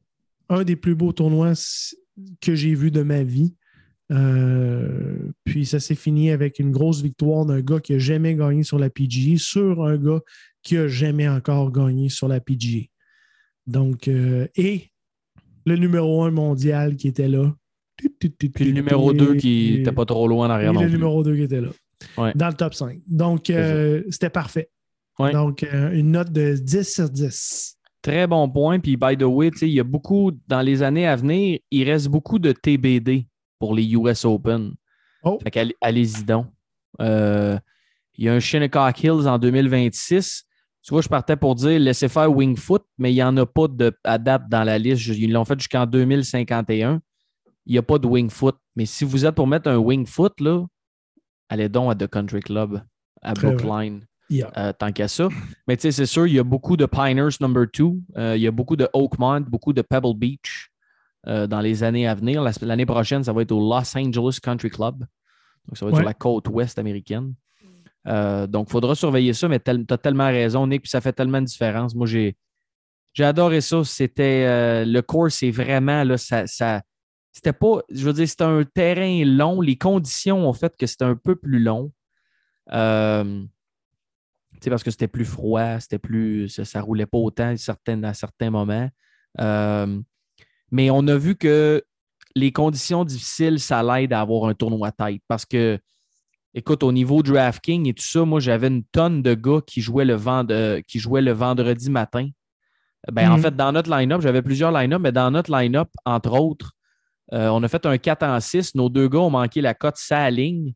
[0.50, 1.54] un des plus beaux tournois
[2.42, 3.56] que j'ai vu de ma vie.
[4.12, 8.64] Euh, puis ça s'est fini avec une grosse victoire d'un gars qui n'a jamais gagné
[8.64, 10.22] sur la PGA sur un gars
[10.64, 12.86] qui n'a jamais encore gagné sur la PGA.
[13.68, 14.90] Donc, euh, et
[15.66, 17.54] le numéro un mondial qui était là.
[18.20, 20.94] Puis le numéro 2 qui n'était pas trop loin en Et arrière non le plus.
[20.96, 21.70] numéro 2 qui était là.
[22.18, 22.32] Ouais.
[22.34, 23.00] Dans le top 5.
[23.08, 24.70] Donc, euh, c'était parfait.
[25.20, 25.34] Ouais.
[25.34, 27.78] Donc, une note de 10 sur 10.
[28.02, 28.80] Très bon point.
[28.80, 32.08] Puis, by the way, il y a beaucoup, dans les années à venir, il reste
[32.08, 33.28] beaucoup de TBD
[33.60, 34.74] pour les US Open.
[35.24, 35.38] Oh.
[35.44, 36.48] Fait allez-y donc.
[37.02, 37.58] Euh,
[38.18, 40.46] il y a un Shinnecock Hills en 2026.
[40.82, 43.68] Tu vois, je partais pour dire laissez faire Wingfoot, mais il n'y en a pas
[43.68, 45.08] de, à date dans la liste.
[45.08, 47.02] Ils l'ont fait jusqu'en 2051.
[47.66, 48.58] Il n'y a pas de Wingfoot.
[48.76, 50.66] Mais si vous êtes pour mettre un Wingfoot, là,
[51.50, 52.82] allez donc à The Country Club,
[53.22, 54.06] à Brookline.
[54.30, 54.52] Yeah.
[54.58, 55.28] Euh, tant qu'à ça.
[55.68, 58.36] Mais tu sais, c'est sûr, il y a beaucoup de Piners number 2.
[58.36, 60.70] il y a beaucoup de Oakmont, beaucoup de Pebble Beach
[61.28, 62.42] euh, dans les années à venir.
[62.44, 65.00] La- L'année prochaine, ça va être au Los Angeles Country Club.
[65.68, 66.02] Donc, ça va être Ouais.
[66.02, 67.34] sur la côte ouest américaine.
[68.08, 71.14] Euh, donc, il faudra surveiller ça, mais tu as tellement raison, Nick, puis ça fait
[71.14, 71.94] tellement de différence.
[71.96, 72.36] Moi, j'ai
[73.20, 73.84] adoré ça.
[73.84, 76.82] C'était euh, le cours, c'est vraiment là, ça, ça
[77.32, 79.60] c'était pas, je veux dire, c'était un terrain long.
[79.62, 81.92] Les conditions ont fait que c'était un peu plus long.
[82.72, 83.44] Euh,
[84.70, 86.50] parce que c'était plus froid, c'était plus.
[86.50, 88.90] Ça, ça roulait pas autant à certains, à certains moments.
[89.40, 90.00] Euh,
[90.72, 91.84] mais on a vu que
[92.36, 95.22] les conditions difficiles, ça l'aide à avoir un tournoi tête.
[95.28, 95.80] Parce que,
[96.54, 100.06] écoute, au niveau DraftKings et tout ça, moi, j'avais une tonne de gars qui jouaient
[100.06, 102.28] le, vend- euh, qui jouaient le vendredi matin.
[103.12, 103.42] Ben, En Mhm.
[103.44, 106.74] fait, dans notre line-up, j'avais plusieurs line-up, mais dans notre line-up, entre autres,
[107.34, 108.76] euh, on a fait un 4 en 6.
[108.76, 110.74] Nos deux gars ont manqué la cote sa ligne.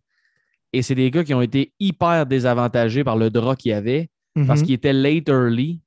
[0.74, 4.10] Et c'est des gars qui ont été hyper désavantagés par le drap qu'il y avait
[4.48, 4.66] parce Mhm.
[4.66, 5.82] qu'il était late early.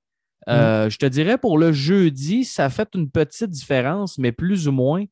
[0.48, 4.68] Euh, Je te dirais pour le jeudi, ça a fait une petite différence, mais plus
[4.68, 5.04] ou moins.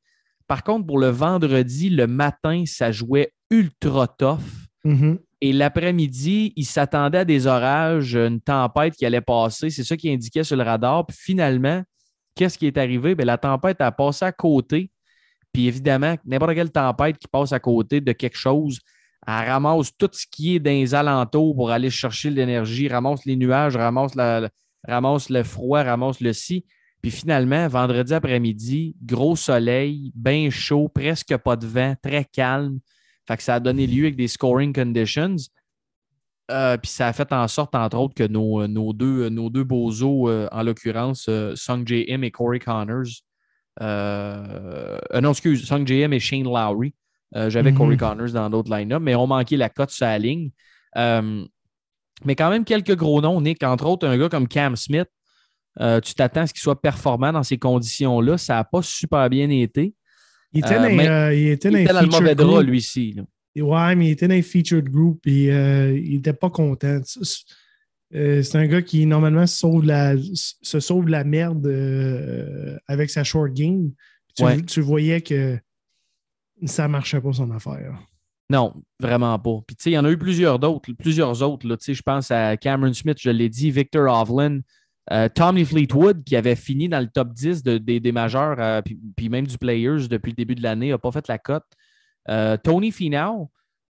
[0.47, 4.39] Par contre, pour le vendredi, le matin, ça jouait ultra tough.
[4.85, 5.19] Mhm.
[5.41, 9.71] Et l'après-midi, il s'attendait à des orages, une tempête qui allait passer.
[9.71, 11.05] C'est ça qui indiquait sur le radar.
[11.07, 11.83] Puis finalement,
[12.37, 13.15] qu'est-ce qui est arrivé?
[13.17, 14.91] Bien, la tempête a passé à côté.
[15.53, 18.79] Puis évidemment, n'importe quelle tempête qui passe à côté de quelque chose,
[19.27, 23.37] elle ramasse tout ce qui est dans les alentours pour aller chercher l'énergie, ramasse les
[23.37, 26.65] nuages, ramasse, le froid, ramasse le si.
[27.03, 32.79] Puis finalement, vendredi après-midi, gros soleil, bien chaud, presque pas de vent, très calme.
[33.27, 35.37] Fait que ça a donné lieu avec des scoring conditions.
[36.51, 40.49] Euh, puis ça a fait en sorte, entre autres, que nos, deux, nos deux euh,
[40.53, 42.05] en l'occurrence, euh, Sung J.
[42.09, 43.23] M et Corey Connors,
[43.81, 46.01] euh, non, excuse, Sung J.
[46.01, 46.95] M et Shane Lowry.
[47.37, 47.79] Euh, J'avais Mhm.
[47.79, 50.51] Corey Connors dans d'autres line-up, mais on manquait la cote sur la ligne.
[50.97, 51.45] Euh,
[52.25, 55.09] mais quand même quelques gros noms, Nick, entre autres, un gars comme Cam Smith.
[55.81, 58.39] euh, tu t'attends à ce qu'il soit performant dans ces conditions-là.
[58.39, 59.93] Ça n'a pas super bien été.
[60.53, 62.63] Il était dans, mais il était Il dans était les dans le mauvais drap, group.
[62.67, 63.13] lui-ci.
[63.15, 63.25] là.
[63.61, 65.47] Ouais, mais il était dans les featured group et
[65.97, 67.01] il n'était pas content.
[68.13, 70.15] C'est un gars qui, normalement, se sauve la,
[70.63, 71.67] se sauve la merde
[72.87, 73.91] avec sa short game.
[74.37, 74.63] Tu, Ouais.
[74.63, 75.59] tu voyais que
[76.67, 77.99] ça ne marchait pas son affaire.
[78.51, 79.61] Non, vraiment pas.
[79.67, 81.67] Puis, tu sais, il y en a eu plusieurs d'autres, plusieurs autres.
[81.67, 81.77] là.
[81.81, 84.61] Je pense à Cameron Smith, je l'ai dit, Victor Hovland,
[85.13, 88.83] euh, Tommy Fleetwood, qui avait fini dans le top 10 de- des, des majeurs, euh,
[88.83, 91.65] puis, puis même du Players depuis le début de l'année, n'a pas fait la cote.
[92.29, 93.51] Euh, Tony Finau,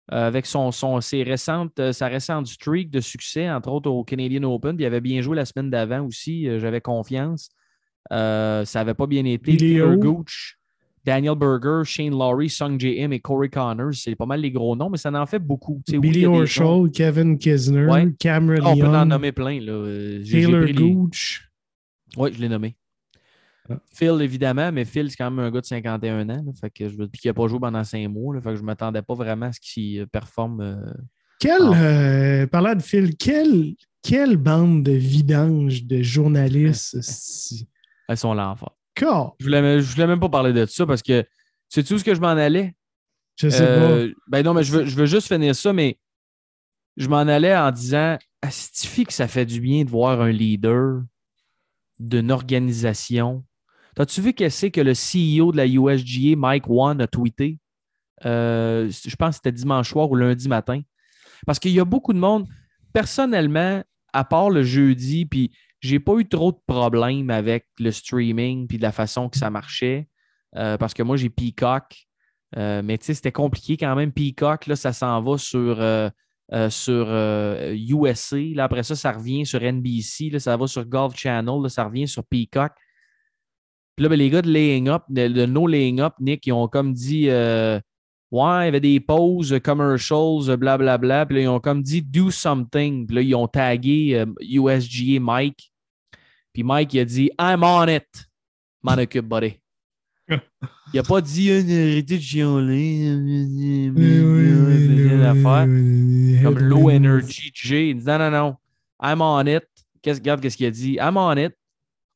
[0.08, 4.76] avec son, son, ses récentes, sa récente streak de succès, entre autres au Canadian Open,
[4.76, 7.48] puis il avait bien joué la semaine d'avant aussi, j'avais confiance.
[8.10, 9.52] Ça n'avait pas bien été.
[9.56, 9.78] Billy.
[9.98, 10.58] Gooch,
[11.04, 13.12] Daniel Berger, Shane Laurie, Sung J.M.
[13.12, 15.82] et Corey Connors, c'est pas mal les gros noms, mais ça en fait beaucoup.
[15.84, 16.26] Tu sais, oui, il Billy.
[16.26, 18.12] Horschel, Kevin Kisner, Ouais.
[18.18, 19.60] Cameron Ah, on peut en nommer plein.
[19.60, 19.72] Là.
[19.72, 21.50] Euh, Taylor les- Gooch.
[22.16, 22.76] Oui, je l'ai nommé.
[23.68, 23.78] Ah.
[23.92, 26.42] Phil, évidemment, mais Phil, c'est quand même un gars de 51 ans.
[26.44, 28.34] là, fait que je, puis qui n'a pas joué pendant 5 mois.
[28.34, 30.60] Là, fait que je ne m'attendais pas vraiment à ce qu'il euh, performe.
[30.60, 30.92] euh,
[31.40, 37.00] Quel, euh, parlant de Phil, quelle, quelle bande de vidanges de journalistes.
[37.02, 37.66] si-
[38.08, 38.34] à son
[39.38, 41.24] Je voulais, je voulais même pas parler de ça parce que
[41.68, 42.74] sais-tu où est-ce que je m'en allais?
[43.36, 45.98] je sais Euh, ben non, mais je veux, je veux juste finir ça, mais
[46.96, 51.02] je m'en allais en disant Astifie que ça fait du bien de voir un leader
[51.98, 53.44] d'une organisation?
[53.94, 57.58] T'as-tu vu qu'est-ce que le CEO de la USGA, Mike Wan, a tweeté?
[58.24, 60.80] Euh, je pense que c'était dimanche soir ou lundi matin.
[61.46, 62.46] Parce qu'il y a beaucoup de monde,
[62.92, 68.66] personnellement, à part le jeudi, puis j'ai pas eu trop de problèmes avec le streaming
[68.68, 70.08] puis de la façon que ça marchait.
[70.56, 72.06] euh, parce que moi, j'ai Peacock.
[72.56, 74.12] Euh, mais tu sais, c'était compliqué quand même.
[74.12, 76.08] Peacock, là, ça s'en va sur, euh,
[76.52, 77.08] euh, sur
[77.72, 78.36] USA.
[78.54, 80.30] Là, après ça, ça revient sur NBC.
[80.30, 81.62] Là, ça va sur Golf Channel.
[81.62, 82.72] Là, ça revient sur Peacock.
[83.96, 86.68] Puis là, ben, les gars de Laying Up, de, No Laying Up, Nick, ils ont
[86.68, 87.28] comme dit
[88.30, 91.26] Ouais, il y avait des pauses, commercials, blablabla.
[91.26, 93.06] Puis là, ils ont comme dit Do something.
[93.06, 95.71] Puis là, ils ont tagué USGA Mike.
[96.52, 98.06] Puis Mike, il a dit I'm on it.
[98.82, 99.60] M'en buddy.
[100.28, 100.40] Il
[100.94, 102.22] n'a pas dit euh, arrêtez de.
[106.42, 107.90] Comme low energy J.
[107.90, 108.56] Il dit non, non, non.
[109.02, 109.64] I'm on it.
[110.02, 110.98] Qu'est-ce, regarde qu'est-ce qu'il a dit?
[111.00, 111.52] I'm on it.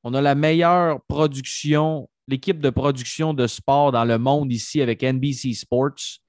[0.02, 5.02] On a la meilleure production, l'équipe de production de sport dans le monde ici avec
[5.02, 6.20] NBC Sports.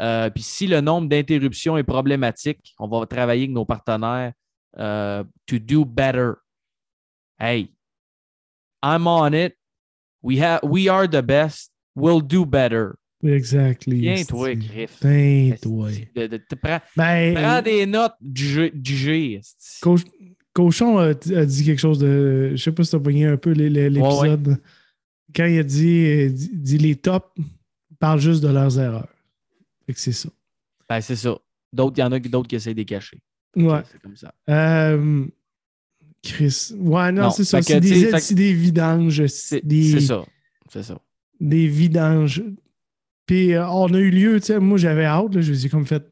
[0.00, 4.32] Euh, Puis si le nombre d'interruptions est problématique, on va travailler avec nos partenaires
[4.78, 6.32] euh, to do better.
[7.42, 7.70] Hey,
[8.84, 9.56] I'm on it.
[10.22, 11.70] We, have, we are the best.
[11.96, 12.96] We'll do better.
[13.24, 13.98] Exactly.
[14.00, 14.98] Viens, toi, Griff.
[15.02, 15.90] Viens, toi.
[16.14, 18.70] De- de- te prends, Ben, prends des notes du G.
[18.70, 19.40] du.
[19.80, 20.04] Coach-
[20.52, 22.52] Cochon a, a dit quelque chose de.
[22.54, 24.60] Je sais pas si tu as pogné un peu l'épisode.
[25.34, 27.26] Quand il a dit, euh, dit, dit les tops
[27.98, 29.08] parlent juste de leurs erreurs.
[29.86, 30.28] Fait que c'est ça.
[30.88, 31.36] Ben, c'est ça.
[31.72, 33.18] D'autres, il y en a d'autres qui essaient de les cacher.
[33.56, 33.82] Ouais.
[33.90, 34.32] C'est comme ça.
[34.50, 35.26] Euh,
[36.22, 36.72] Chris.
[36.78, 37.60] Ouais, non, Non, c'est ça.
[37.62, 39.26] C'est des, que- vidanges.
[39.26, 40.24] C'est des, c'est ça.
[40.70, 41.00] C'est ça.
[41.40, 42.42] Des vidanges.
[43.26, 45.68] Puis euh, on a eu lieu, tu sais, moi j'avais hâte, là, je me suis
[45.70, 46.04] comme fait.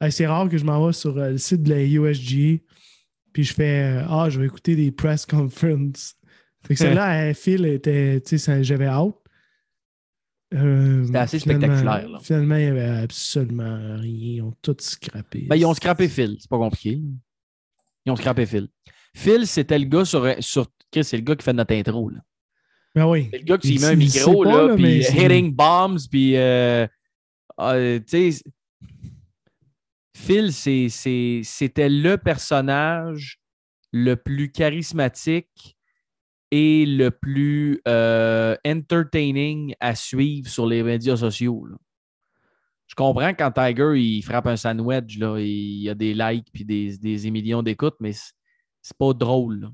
[0.00, 2.58] Hey, c'est rare que je m'en vais sur euh, le site de la USGA,
[3.32, 6.14] puis je fais euh, Ah, je vais écouter des press conferences.
[6.66, 9.14] Fait que celle-là, elle, Phil, était, tu sais, j'avais hâte.
[10.52, 12.18] C'était assez finalement- spectaculaire, là.
[12.22, 14.34] Finalement, il n'y avait absolument rien.
[14.36, 15.46] Ils ont tout scrappé.
[15.48, 16.36] Ben, ils ont scrappé Phil.
[16.38, 17.00] C'est pas compliqué.
[18.06, 18.68] Ils ont scrappé Phil.
[19.14, 20.26] Phil, c'était le gars sur.
[20.40, 22.08] sur Chris, c'est le gars qui fait notre intro.
[22.10, 22.20] Là.
[22.94, 23.28] Ben oui.
[23.32, 26.36] C'est le gars qui met un micro, pas, là, puis c'est- hitting bombs, puis.
[26.36, 26.86] euh,
[27.60, 28.42] euh, tu sais.
[30.16, 33.40] Phil, c'était le personnage
[33.92, 35.76] le plus charismatique
[36.50, 41.66] et le plus euh, entertaining à suivre sur les médias sociaux.
[41.66, 41.76] là.
[42.86, 46.64] Je comprends quand Tiger il frappe un sandwich, là, il y a des likes puis
[46.64, 48.12] des, des millions d'écoutes, mais
[48.84, 49.60] c'est- pas drôle.
[49.60, 49.72] là.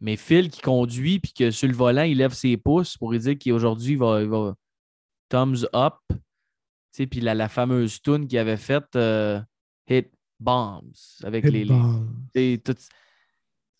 [0.00, 3.18] Mais Phil qui conduit puis que sur le volant, il lève ses pouces pour lui
[3.18, 4.54] dire qu'aujourd'hui, il va, il va
[5.28, 5.94] thumbs up.
[6.10, 6.16] Tu
[6.92, 9.40] sais, Puis la, la fameuse tune qu'il avait faite, euh,
[9.88, 10.82] Hit Bombs,
[11.22, 11.64] avec les.
[12.34, 12.74] les- tout-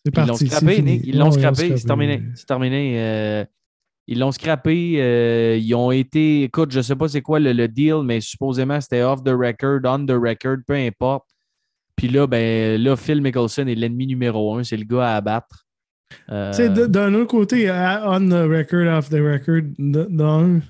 [0.05, 0.65] C'est ils l'ont scrappé.
[0.81, 1.01] Nick.
[1.05, 1.55] Ils l'ont scrappé.
[1.77, 2.13] C'est terminé.
[2.35, 2.99] C'est terminé.
[3.01, 3.45] Euh,
[4.07, 4.95] ils l'ont scrappé.
[5.01, 6.43] euh, ils ont été.
[6.43, 9.29] Écoute, je ne sais pas c'est quoi le, le deal, mais supposément c'était off the
[9.29, 11.27] record, on the record, peu importe.
[12.01, 14.63] Puis là, ben, là, Phil Mickelson est l'ennemi numéro un.
[14.63, 15.67] C'est le gars à abattre.
[16.31, 20.61] Euh, d'un autre côté, on the record, off the record, d'un,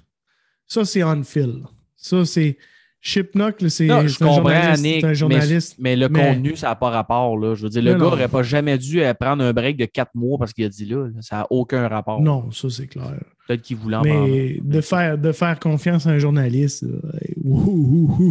[0.67, 1.63] ça c'est on Phil.
[1.96, 2.58] Ça c'est
[3.04, 4.84] Chipnock, c'est un journaliste.
[4.84, 5.76] Nick, un mais, journaliste.
[5.80, 7.36] mais le mais- contenu, ça n'a pas rapport.
[7.38, 7.56] Là.
[7.56, 10.14] Je veux dire, le gars n'aurait pas jamais dû euh, prendre un break de quatre
[10.14, 11.08] mois parce qu'il a dit là.
[11.08, 11.22] là.
[11.22, 12.22] ça n'a aucun rapport.
[12.22, 13.18] Non, ça c'est clair.
[13.48, 14.04] Peut-être qu'il voulait en.
[14.04, 18.24] Mais de faire, de faire confiance à un journaliste, là, hey, ouh, ouh, ouh,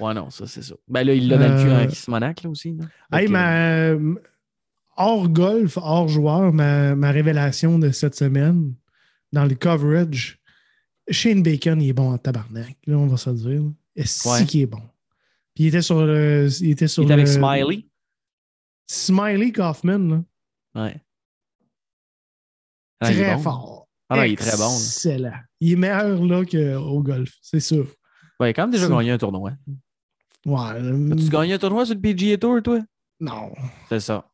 [0.00, 0.04] ouh.
[0.04, 0.74] Ouais, non, ça, c'est ça.
[0.88, 2.76] Ben là, il l'a dans le cul Euh, Kismonac, là aussi.
[3.12, 4.14] Hey, Donc, euh,
[4.96, 8.72] hors golf, hors joueur, ma, ma révélation de cette semaine
[9.32, 10.38] dans le coverage,
[11.10, 12.76] Shane Bacon, il est bon en tabarnak.
[12.86, 13.62] Là, on va se le dire.
[13.94, 14.44] Est-ce Ouais.
[14.46, 14.82] qu'il est bon?
[15.54, 16.48] Puis il était sur le.
[16.60, 17.86] Il était sur Il est avec le- Smiley.
[18.88, 20.24] Smiley Kaufman,
[20.74, 20.84] là.
[20.86, 21.00] Ouais.
[23.00, 23.42] Ah, très bon.
[23.42, 23.88] fort.
[24.08, 24.68] Ah non, il est très bon.
[24.68, 24.74] là.
[24.76, 25.32] Excellent.
[25.60, 27.86] Il est meilleur là qu'au golf, c'est sûr.
[28.38, 29.52] Ouais, il a quand même déjà gagné un tournoi.
[30.44, 30.60] Ouais.
[30.74, 32.80] euh, As-tu gagné un tournoi sur le PGA Tour, toi?
[33.20, 33.52] Non.
[33.88, 34.30] C'est ça.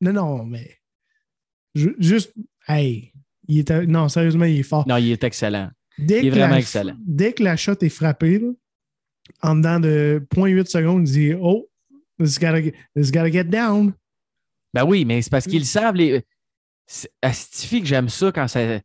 [0.00, 0.78] Non, non, mais.
[1.74, 2.32] ju- juste.
[2.68, 3.12] Hey.
[3.48, 4.86] Il non, sérieusement, il est fort.
[4.86, 5.70] Non, il est excellent.
[5.98, 6.96] Dès il est vraiment la- excellent.
[7.04, 8.48] Dès que la shot est frappée, là,
[9.42, 11.66] en dedans de 0.8 secondes, il dit Oh,
[12.20, 12.60] this gotta,
[12.94, 13.92] this gotta get down.
[14.74, 15.94] Ben oui, mais c'est parce qu'ils savent.
[15.96, 16.24] Les...
[16.86, 18.80] c'est- Astifie que j'aime ça quand ça.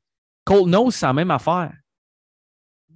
[0.46, 1.74] Cold Nose, c'est la même affaire.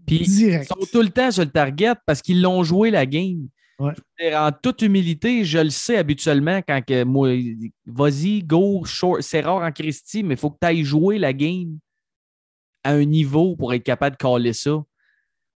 [0.06, 3.48] Puis ils sont tout le temps sur le target parce qu'ils l'ont joué la game.
[3.80, 3.94] Ouais.
[4.36, 7.30] En toute humilité, je le sais habituellement quand que moi,
[7.86, 9.22] vas-y, go, short.
[9.22, 11.78] C'est rare en Christie, mais il faut que tu ailles jouer la game
[12.84, 14.84] à un niveau pour être capable de caler ça.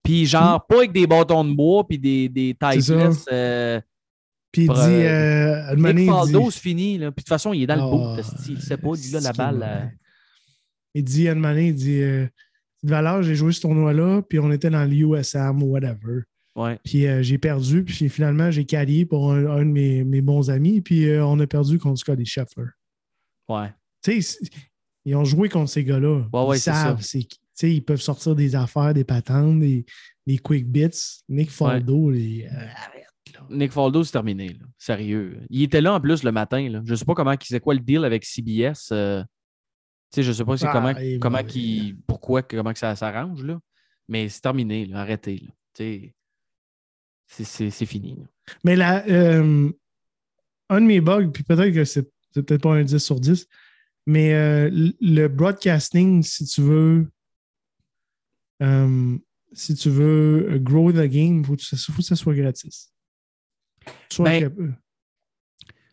[0.03, 3.25] Puis genre, pas avec des bâtons de bois puis des, des tightless.
[3.31, 3.79] euh,
[4.51, 6.97] Puis il dit euh, euh, Nick Faldo, dit- c'est fini.
[6.97, 7.11] Là.
[7.11, 8.49] Puis de toute façon, il est dans le Ah, bout.
[8.49, 9.63] Il sait pas, lui, là, la balle.
[9.63, 9.85] euh.
[10.93, 12.27] Il dit à il dit euh,
[12.83, 16.23] de valeur, j'ai joué ce tournoi-là, puis on était dans l'USM ou whatever.
[16.55, 16.79] Ouais.
[16.83, 20.49] Puis euh, j'ai perdu, puis finalement, j'ai qualifié pour un, un de mes, mes bons
[20.49, 22.65] amis, puis euh, on a perdu contre Scotty Scheffler.
[23.49, 23.73] Ouais.
[24.03, 24.39] Tu sais,
[25.05, 26.27] ils ont joué contre ces gars-là.
[26.33, 27.37] Ouais, ouais, ils savent, c'est qui.
[27.37, 29.85] Tu sais, ils peuvent sortir des affaires, des patentes, des,
[30.25, 30.89] des quick bits.
[31.29, 33.05] Nick Faldo, les- euh, arrête.
[33.33, 33.45] Là.
[33.49, 34.49] Nick Faldo, c'est terminé.
[34.49, 34.65] là.
[34.77, 35.39] Sérieux.
[35.49, 36.67] Il était là en plus le matin.
[36.69, 36.81] Là.
[36.85, 38.89] Je sais pas comment c'est quoi le deal avec CBS.
[38.91, 39.21] euh,
[40.11, 43.43] Tu sais, je sais pas c'est Ah, comment, comment qui, pourquoi, comment que ça s'arrange,
[43.43, 43.59] là.
[44.07, 45.01] Mais c'est terminé, là.
[45.01, 45.49] Arrêtez, là.
[45.73, 46.15] Tu sais,
[47.43, 48.17] c'est- fini.
[48.63, 49.71] Mais là, euh,
[50.69, 53.47] un de mes bugs, puis peut-être que c'est peut-être pas un 10 sur 10,
[54.05, 57.07] mais euh, le- broadcasting, si tu veux,
[58.61, 59.17] euh,
[59.53, 62.35] si tu veux euh, grow the game, il faut, que ça- faut que ça soit
[62.35, 62.91] gratis.
[64.11, 64.75] Soit Ben,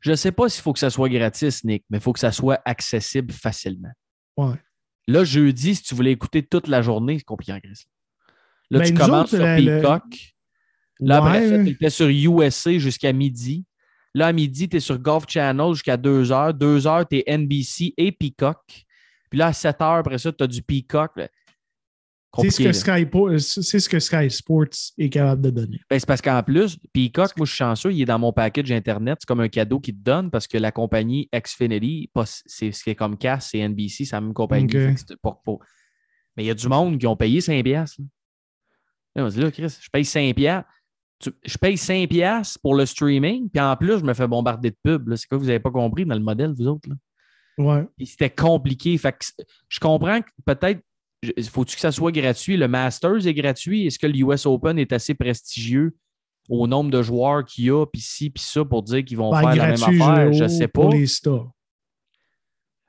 [0.00, 2.30] Je sais pas s'il faut que ça soit gratis, Nick, mais il faut que ça
[2.32, 3.92] soit accessible facilement.
[4.36, 4.54] ouais.
[5.10, 7.86] Là, jeudi, si tu voulais écouter toute la journée, c'est compliqué en Grèce.
[8.70, 9.80] Là, Ben, tu commences autres, sur le-
[11.00, 11.64] Là, après Ouais, ça, là.
[11.64, 13.64] tu étais sur USA jusqu'à midi.
[14.14, 16.54] Là, à midi, tu es sur Golf Channel jusqu'à 2 heures.
[16.54, 18.58] 2 heures, tu es NBC et Peacock.
[19.30, 21.12] Puis là, à 7 heures, après ça, tu as du Peacock.
[22.40, 22.72] C'est ce, que.
[22.72, 24.66] Sky, Po- c'est ce que Sky Sports
[24.98, 25.80] est capable de donner.
[25.88, 28.70] Ben, c'est parce qu'en plus, Peacock, moi, je suis chanceux, il est dans mon package
[28.70, 29.18] Internet.
[29.20, 32.10] C'est comme un cadeau qu'il te donne parce que la compagnie Xfinity,
[32.46, 34.66] c'est ce qui est comme Cass, c'est NBC, c'est la même compagnie.
[36.36, 37.62] Mais il y a du monde qui ont payé 5$.
[37.62, 38.00] piastres,
[39.14, 40.64] Là, Là, on dit, là, Chris, je paye 5$.
[41.20, 44.70] Tu- Je paye 5$ piastres pour le streaming, puis en plus, je me fais bombarder
[44.70, 45.14] de pubs.
[45.16, 46.88] C'est quoi vous n'avez pas compris dans le modèle, vous autres?
[46.88, 46.94] Là?
[47.58, 47.84] Ouais.
[48.06, 48.96] C'était compliqué.
[48.98, 49.18] Fait que
[49.68, 50.80] je comprends que peut-être,
[51.50, 52.56] faut-tu que ça soit gratuit?
[52.56, 53.86] Le Masters est gratuit.
[53.86, 55.96] Est-ce que le US Open est assez prestigieux
[56.48, 59.32] au nombre de joueurs qu'il y a, puis ci, puis ça, pour dire qu'ils vont
[59.32, 60.32] Ben, faire la même gratuit, affaire?
[60.32, 60.80] Je Géo, sais pas.
[60.82, 61.50] Pour les stars.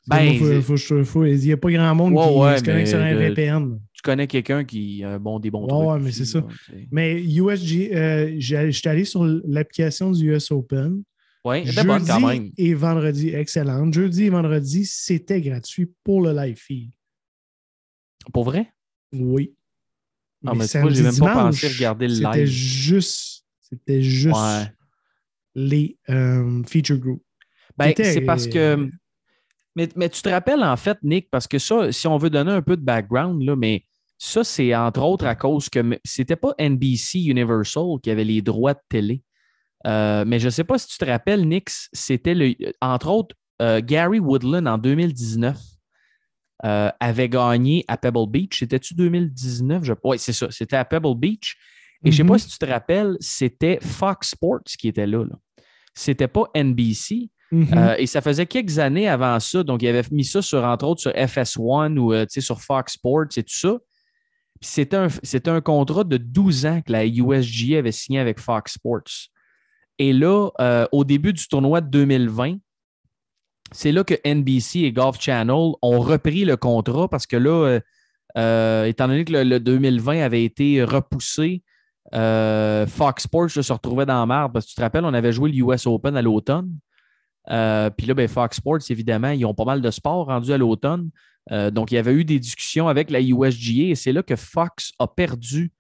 [0.07, 3.79] Ben, il n'y a pas grand monde Ouais, qui ouais, se connecte sur un VPN.
[3.99, 5.89] Tu connais quelqu'un qui a bon, des bons Ouais, trucs.
[5.89, 6.41] ouais, mais c'est ça.
[6.89, 11.03] Mais USG, euh, j'étais allé sur l'application du US Open.
[11.45, 12.38] Elle était bonne quand même.
[12.38, 13.93] Jeudi et vendredi, excellente.
[13.93, 16.91] Jeudi et vendredi, c'était gratuit pour le live feed.
[18.31, 18.71] Pour vrai?
[19.12, 19.53] Oui.
[20.45, 22.47] Ah, mais tu vois, j'ai même pas pensé regarder le C'était live.
[22.47, 24.71] juste, c'était juste Ouais.
[25.55, 27.21] les euh, feature groups.
[27.77, 28.89] Ben, C'était- c'est parce que.
[29.75, 32.51] Mais, mais tu te rappelles, en fait, Nick, parce que ça, si on veut donner
[32.51, 33.83] un peu de background, là, mais
[34.21, 38.73] ça, c'est entre autres à cause que c'était pas NBC Universal qui avait les droits
[38.73, 39.23] de télé.
[39.88, 43.36] Euh, mais je ne sais pas si tu te rappelles, Nick, c'était le, entre autres
[43.62, 45.58] euh, Gary Woodland en 2019
[46.65, 48.60] euh, avait gagné à Pebble Beach.
[48.60, 49.86] C'était-tu 2019?
[49.86, 49.93] Je...
[50.03, 50.51] Oui, c'est ça.
[50.51, 51.55] C'était à Pebble Beach.
[52.03, 55.23] Et je ne sais pas si tu te rappelles, c'était Fox Sports qui était là.
[55.23, 55.36] là.
[55.93, 57.29] C'était pas NBC.
[57.51, 57.67] Mhm.
[57.75, 59.63] Euh, et ça faisait quelques années avant ça.
[59.63, 63.38] Donc, il avait mis ça sur, entre autres, sur FS1 ou euh, sur Fox Sports
[63.38, 63.77] et tout ça.
[64.62, 69.30] C'était un, contrat de 12 ans que la USGA avait signé avec Fox Sports.
[70.00, 72.57] Et là, euh, au début du tournoi de 2020,
[73.72, 77.80] c'est là que NBC et Golf Channel ont repris le contrat parce que là, euh,
[78.38, 81.64] euh, étant donné que le, le 2020 avait été repoussé,
[82.12, 84.51] Fox Sports se retrouvait dans la marde.
[84.51, 86.70] Parce que tu te rappelles, on avait joué le US Open à l'automne.
[87.45, 91.12] Puis là, ben, Fox Sports, évidemment, ils ont pas mal de sports rendus à l'automne.
[91.51, 94.35] Euh, donc, il y avait eu des discussions avec la USGA et c'est là que
[94.35, 95.71] Fox a perdu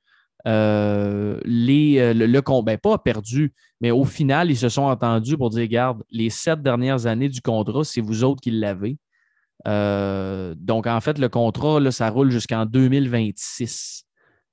[0.47, 5.37] euh, euh, le, le con- ben, pas perdu, mais au final, ils se sont entendus
[5.37, 8.97] pour dire Regarde, les sept dernières années du contrat, c'est vous autres qui l'avez.
[9.65, 14.05] Donc, en fait, le contrat, là, ça roule jusqu'en 2026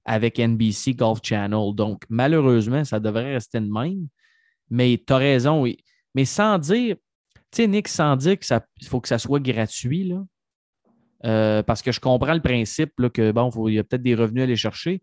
[0.05, 1.75] avec NBC Golf Channel.
[1.75, 4.07] Donc, malheureusement, ça devrait rester de même.
[4.71, 5.63] Mais tu as raison.
[5.63, 5.79] oui.
[6.15, 6.97] Mais sans dire,
[7.35, 10.25] tu sais, Nick, sans dire qu'il faut que ça soit gratuit, là.
[11.25, 14.15] Euh, parce que je comprends le principe là, que bon, il y a peut-être des
[14.15, 15.03] revenus à aller chercher.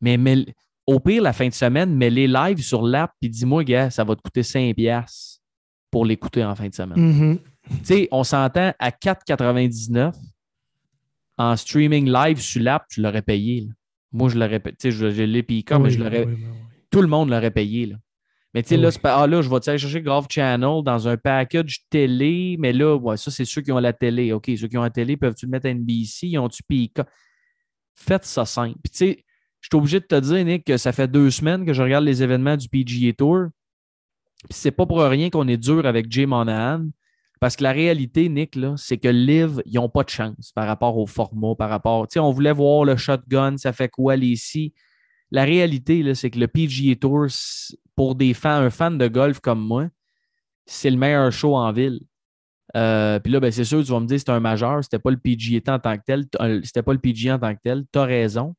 [0.00, 0.54] Mais, mets-
[0.86, 4.04] au pire, la fin de semaine, mets les live sur l'app puis dis-moi, gars, ça
[4.04, 5.40] va te coûter 5$ piastres
[5.90, 7.00] pour l'écouter en fin de semaine.
[7.00, 7.38] Mhm.
[7.78, 10.14] Tu sais, on s'entend à 4,99
[11.38, 13.62] en streaming live sur l'app, tu l'aurais payé.
[13.62, 13.72] là.
[14.12, 14.76] Moi, je l'aurais payé.
[14.78, 16.24] Tu sais, je, je l'ai payé comme, mais je l'aurais.
[16.26, 16.58] oui, oui, oui.
[16.90, 17.86] Tout le monde l'aurait payé.
[17.86, 17.96] Là.
[18.56, 19.00] Mais tu sais, là, Oui.
[19.04, 23.18] ah là, je vais aller chercher Grove Channel dans un package télé, mais là, ouais,
[23.18, 24.32] ça, c'est ceux qui ont la télé.
[24.32, 26.28] OK, ceux qui ont la télé, peuvent-tu mettre à NBC?
[26.28, 27.04] Ils ont-tu Pika?
[27.94, 28.78] Faites ça simple.
[28.82, 29.24] Puis tu sais,
[29.60, 32.06] je suis obligé de te dire, Nick, que ça fait deux semaines que je regarde
[32.06, 33.48] les événements du PGA Tour.
[34.48, 36.86] Puis c'est pas pour rien qu'on est dur avec Jay Monahan.
[37.40, 40.66] Parce que la réalité, Nick, là, c'est que Live, ils n'ont pas de chance par
[40.66, 42.08] rapport au format, par rapport.
[42.08, 44.72] Tu sais, on voulait voir le shotgun, ça fait quoi les si.
[45.30, 47.26] La réalité, là, c'est que le PGA Tour,
[47.96, 49.88] pour des fans, un fan de golf comme moi,
[50.66, 52.00] c'est le meilleur show en ville.
[52.76, 55.10] Euh, Puis là, ben, c'est sûr, tu vas me dire c'est un majeur, c'était pas
[55.10, 57.84] le PGA en tant que tel, euh, c'était pas le PGA en tant que tel,
[57.92, 58.54] tu as raison.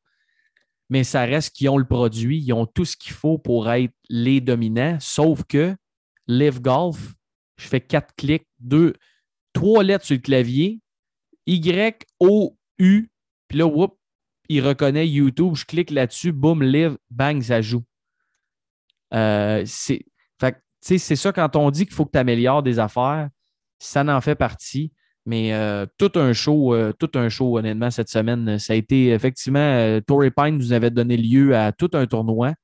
[0.90, 3.92] Mais ça reste qu'ils ont le produit, ils ont tout ce qu'il faut pour être
[4.08, 5.76] les dominants, sauf que
[6.26, 7.14] Live Golf,
[7.58, 8.94] je fais quatre clics, deux,
[9.52, 10.80] trois lettres sur le clavier,
[11.46, 13.10] Y, O, U,
[13.48, 13.98] puis là, whoop,
[14.48, 17.84] il reconnaît YouTube, je clique là-dessus, boum, live, bang, ça joue.
[19.14, 23.28] Euh, c'est ça quand on dit qu'il faut que tu améliores des affaires,
[23.78, 24.92] ça n'en fait partie.
[25.26, 29.10] Mais euh, tout un show, euh, tout un show, honnêtement, cette semaine, ça a été
[29.10, 32.54] effectivement, Torrey Pine nous avait donné lieu à tout un tournoi.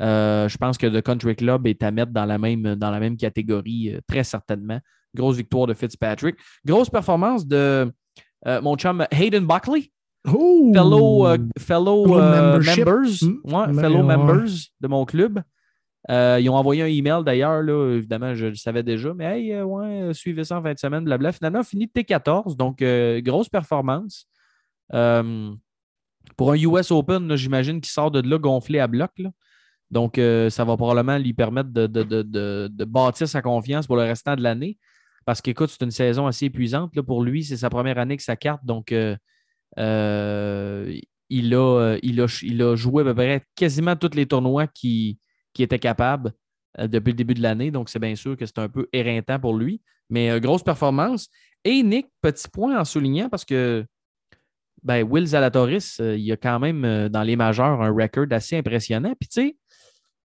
[0.00, 3.16] Je pense que The Country Club est à mettre dans la même, dans la même
[3.16, 4.80] catégorie, très certainement.
[5.14, 6.36] Grosse victoire de Fitzpatrick.
[6.64, 7.92] Grosse performance de
[8.62, 9.92] mon chum Hayden Buckley,
[10.26, 12.84] fellow, euh, fellow, Fellow euh, membership.
[12.86, 13.54] members, Mm.
[13.54, 15.42] ouais, fellow members de mon club.
[16.08, 17.60] Euh, ils ont envoyé un email d'ailleurs,
[17.92, 20.78] évidemment, je le savais déjà, mais hey, euh, ouais, euh, suivez ça en fin de
[20.78, 21.30] semaine, blabla.
[21.32, 22.82] Finalement, on finit T14, donc
[23.22, 24.26] grosse performance.
[26.36, 29.10] Pour un US Open, j'imagine qu'il sort de là gonflé à bloc.
[29.18, 29.30] là.
[29.90, 33.96] Donc, ça va probablement lui permettre de, de- de- de- de bâtir sa confiance pour
[33.96, 34.78] le restant de l'année.
[35.26, 37.44] Parce qu'écoute, c'est une saison assez épuisante là, pour lui.
[37.44, 38.64] C'est sa première année que sa carte.
[38.64, 39.18] Donc, il,
[39.78, 40.84] a,
[41.30, 41.54] il,
[42.20, 45.18] a, il a joué à peu près quasiment tous les tournois qui,
[45.52, 46.32] qui étaient capables
[46.78, 47.70] euh, depuis le début de l'année.
[47.70, 49.80] Donc, c'est bien sûr que c'est un peu éreintant pour lui.
[50.08, 51.28] Mais euh, grosse performance.
[51.64, 53.84] Et Nick, petit point en soulignant parce que
[54.82, 59.14] ben, Will Zalatoris, euh, il a quand même dans les majeurs un record assez impressionnant.
[59.20, 59.56] Puis tu sais,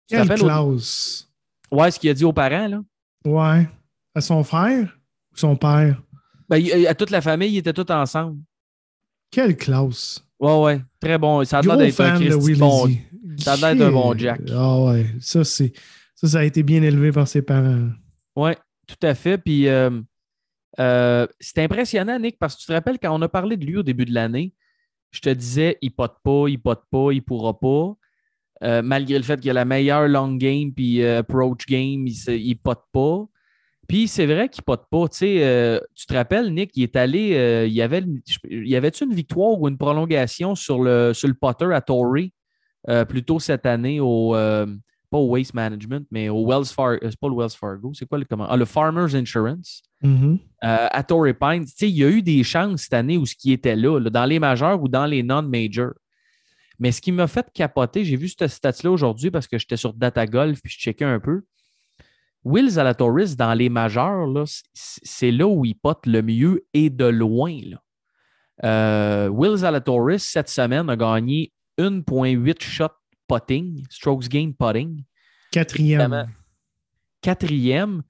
[0.07, 1.27] Quelle au- classe!
[1.71, 2.79] ouais, ce qu'il a dit aux parents, là.
[3.25, 3.67] Ouais.
[4.13, 4.97] À son frère
[5.33, 6.01] ou son père?
[6.47, 8.39] Ben, il- à toute la famille, ils étaient tous ensemble.
[9.31, 10.23] Quelle classe!
[10.39, 10.81] Ouais, ouais.
[11.01, 11.43] Très bon.
[11.43, 12.87] Ça a l'air d'être un Christy bon.
[13.37, 14.41] Ça a l'air d'un bon Jack.
[14.51, 15.73] Ah ouais, ça, c'est.
[16.15, 17.89] Ça, ça a été bien élevé par ses parents.
[18.35, 18.51] Oui,
[18.87, 19.37] tout à fait.
[19.37, 20.01] Puis euh,
[20.79, 23.77] euh, c'est impressionnant, Nick, parce que tu te rappelles quand on a parlé de lui
[23.77, 24.53] au début de l'année,
[25.11, 27.95] je te disais, il pote pas, il pote pas, il pourra pas.
[28.63, 32.83] Euh, malgré le fait qu'il a la meilleure long game puis approach game, il, pote
[32.93, 33.27] pas.
[33.87, 35.07] Puis c'est vrai qu'il pote pas.
[35.09, 38.03] Tu sais, euh, tu te rappelles, Nick, il est allé, euh, il y avait,
[38.49, 42.31] il avait-tu une victoire ou une prolongation sur le, sur le putter à Torrey?
[42.89, 44.65] Euh, plus tôt cette année au, euh,
[45.09, 48.17] pas au Waste Management, mais au Wells Fargo, c'est pas le Wells Fargo, c'est quoi
[48.17, 48.47] le comment?
[48.49, 50.37] Ah, le Farmers Insurance Mhm.
[50.63, 51.65] euh, à Torrey Pines.
[51.81, 54.25] Il y a eu des chances cette année où ce qui était là, là, dans
[54.25, 55.93] les majeurs ou dans les non-majors.
[56.77, 59.93] Mais ce qui m'a fait capoter, j'ai vu cette stat-là aujourd'hui parce que j'étais sur
[59.93, 61.43] Data Golf puis je checkais un peu.
[62.43, 67.05] Will Zalatoris, dans les majeurs, là, c'est là où il pote le mieux et de
[67.05, 67.57] loin.
[67.63, 67.81] Là.
[68.63, 72.89] Euh, Will Zalatoris, cette semaine, a gagné 1,8 shot
[73.27, 75.03] putting, strokes gain putting
[75.51, 76.01] Quatrième.
[76.01, 76.25] Évidemment.
[77.21, 78.03] quatrième.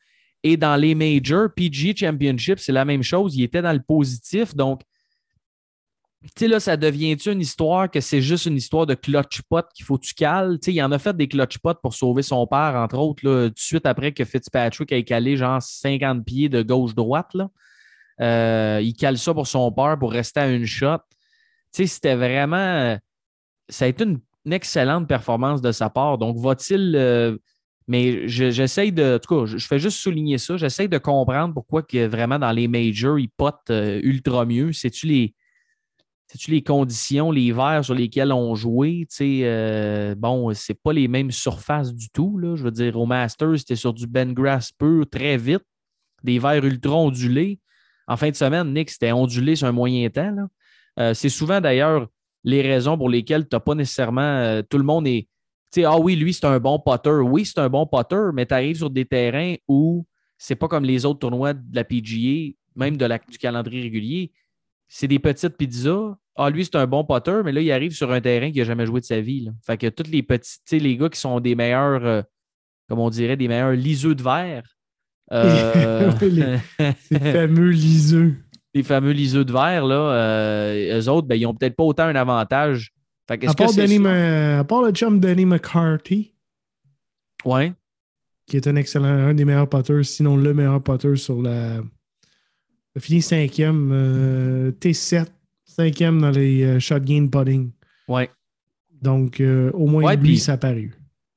[0.43, 3.35] Et dans les majors, PG Championship, c'est la même chose.
[3.35, 4.55] Il était dans le positif.
[4.55, 4.81] Donc,
[6.23, 9.65] tu sais, là, ça devient-tu une histoire que c'est juste une histoire de clutch pot
[9.75, 10.59] qu'il faut que tu cales?
[10.59, 13.27] Tu sais, il en a fait des clutch pots pour sauver son père, entre autres,
[13.27, 17.33] là, tout de suite après que Fitzpatrick ait calé genre 50 pieds de gauche-droite.
[17.35, 17.49] là.
[18.21, 20.97] Euh, il cale ça pour son père pour rester à une shot.
[21.73, 22.97] Tu sais, c'était vraiment.
[23.69, 24.19] Ça a été une,
[24.51, 26.19] excellente performance de sa part.
[26.19, 26.95] Donc, va-t-il.
[26.95, 27.35] euh,
[27.87, 29.15] mais je- j'essaye de.
[29.15, 30.57] En tout cas, je, fais juste souligner ça.
[30.57, 34.71] J'essaye de comprendre pourquoi que vraiment dans les majors, ils potent euh, ultra mieux.
[34.73, 35.33] C'est-tu les.
[36.47, 39.07] Les conditions, les verres sur lesquels on jouait?
[39.21, 42.37] Euh, bon, c'est pas les mêmes surfaces du tout.
[42.55, 45.63] Je veux dire, au Masters, c'était sur du Ben Grass pur très vite,
[46.23, 47.59] des verres ultra ondulés.
[48.07, 50.35] En fin de semaine, Nick, c'était ondulé sur un moyen temps.
[50.99, 52.07] Euh, c'est souvent d'ailleurs
[52.45, 54.21] les raisons pour lesquelles tu n'as pas nécessairement.
[54.21, 55.27] euh, tout le monde est.
[55.73, 57.09] Tu sais, ah oui, lui, c'est un bon potter.
[57.09, 60.05] Oui, c'est un bon potter, mais tu arrives sur des terrains où
[60.37, 64.31] c'est pas comme les autres tournois de la PGA, même de la, du calendrier régulier.
[64.87, 66.15] C'est des petites pizzas.
[66.37, 68.65] Ah, lui, c'est un bon potter, mais là, il arrive sur un terrain qu'il n'a
[68.65, 69.45] jamais joué de sa vie.
[69.45, 69.51] là.
[69.65, 72.21] Fait que tous les petits, tu sais, les gars qui sont des meilleurs, euh,
[72.87, 74.63] comme on dirait, des meilleurs liseux de verre.
[75.31, 76.57] euh, les-
[77.01, 78.35] Ces fameux liseux.
[78.75, 82.03] Les fameux liseux de verre, là, euh, eux autres, ben, ils n'ont peut-être pas autant
[82.03, 82.91] un avantage.
[83.27, 83.99] Fait que À que part, c'est Danny ça?
[84.01, 86.33] Ma- à part le chum Danny McCarthy,
[87.45, 87.73] Ouais.
[88.45, 91.77] qui est un excellent, un des meilleurs potters, sinon le meilleur potter sur la.
[91.77, 95.27] Il a fini cinquième, euh, T7,
[95.63, 97.71] cinquième dans les euh, shot gain putting.
[98.07, 98.29] Ouais.
[99.01, 100.93] Donc, euh, au moins, Ouais, lui, ça a paru.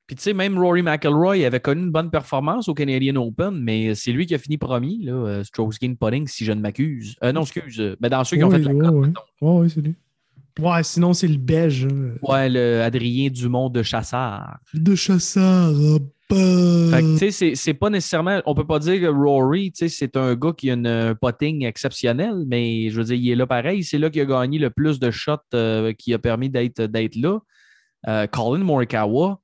[0.09, 3.95] Puis tu sais, même Rory McIlroy avait connu une bonne performance au Canadian Open, mais
[3.95, 7.15] c'est lui qui a fini premier, là, euh, strokes gain putting, si je ne m'accuse.
[7.23, 7.79] Euh, non, excuse.
[7.79, 9.13] euh, ben, dans ceux qui ont fait la mettons.
[9.41, 9.95] Ouais, ouais, c'est lui.
[10.59, 11.85] Ouais, sinon, c'est le beige.
[11.85, 12.15] hein.
[12.23, 14.59] Ouais, le Adrien Dumont de Chassard.
[14.75, 15.73] De chasseur.
[15.73, 15.99] ah,
[16.31, 16.37] bah.
[16.91, 18.41] Fait que, tu sais, c'est- pas nécessairement.
[18.45, 21.15] On peut pas dire que Rory, tu sais, c'est un gars qui a une- un
[21.15, 23.85] potting exceptionnel, mais je veux dire, il est là pareil.
[23.85, 27.15] C'est là qu'il a gagné le plus de shots euh, qui a permis d'être d'être
[27.17, 27.39] là.
[28.09, 29.41] Euh, Colin Morikawa,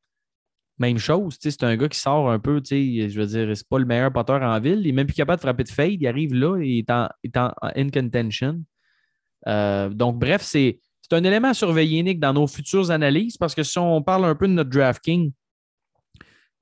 [0.78, 1.36] même chose.
[1.40, 4.42] C'est un gars qui sort un peu, je veux dire, c'est pas le meilleur poteur
[4.42, 4.80] en ville.
[4.80, 5.92] Il est même plus capable de frapper de fade.
[6.00, 8.62] Il arrive là et il est en, il est en in contention.
[9.46, 13.54] Euh, donc, bref, c'est c'est un élément à surveiller, Nick, dans nos futures analyses, parce
[13.54, 15.32] que si on parle un peu de notre DraftKings,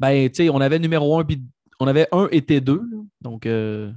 [0.00, 1.42] ben, tu sais, on avait numéro 1 puis
[1.78, 2.74] on avait 1 et T2.
[2.74, 2.98] là.
[3.20, 3.92] Donc, euh,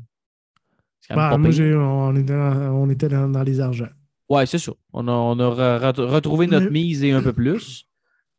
[1.09, 3.89] Bah, pas moi, on était, dans, on était dans, dans les argents.
[4.29, 4.71] Ouais, c'est ça.
[4.93, 7.87] On a, on a re- re- retrouvé notre Mais- mise et un peu plus.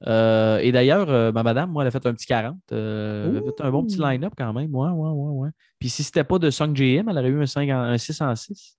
[0.08, 2.56] Euh, et d'ailleurs, euh, ma madame, moi, elle a fait un petit 40.
[2.72, 4.74] euh, elle a fait un bon petit line-up quand même.
[4.74, 5.50] Ouais, ouais, ouais, ouais.
[5.78, 8.20] Puis si c'était pas de Sung JM, elle aurait eu un, 5 en- un 6
[8.20, 8.78] en 6.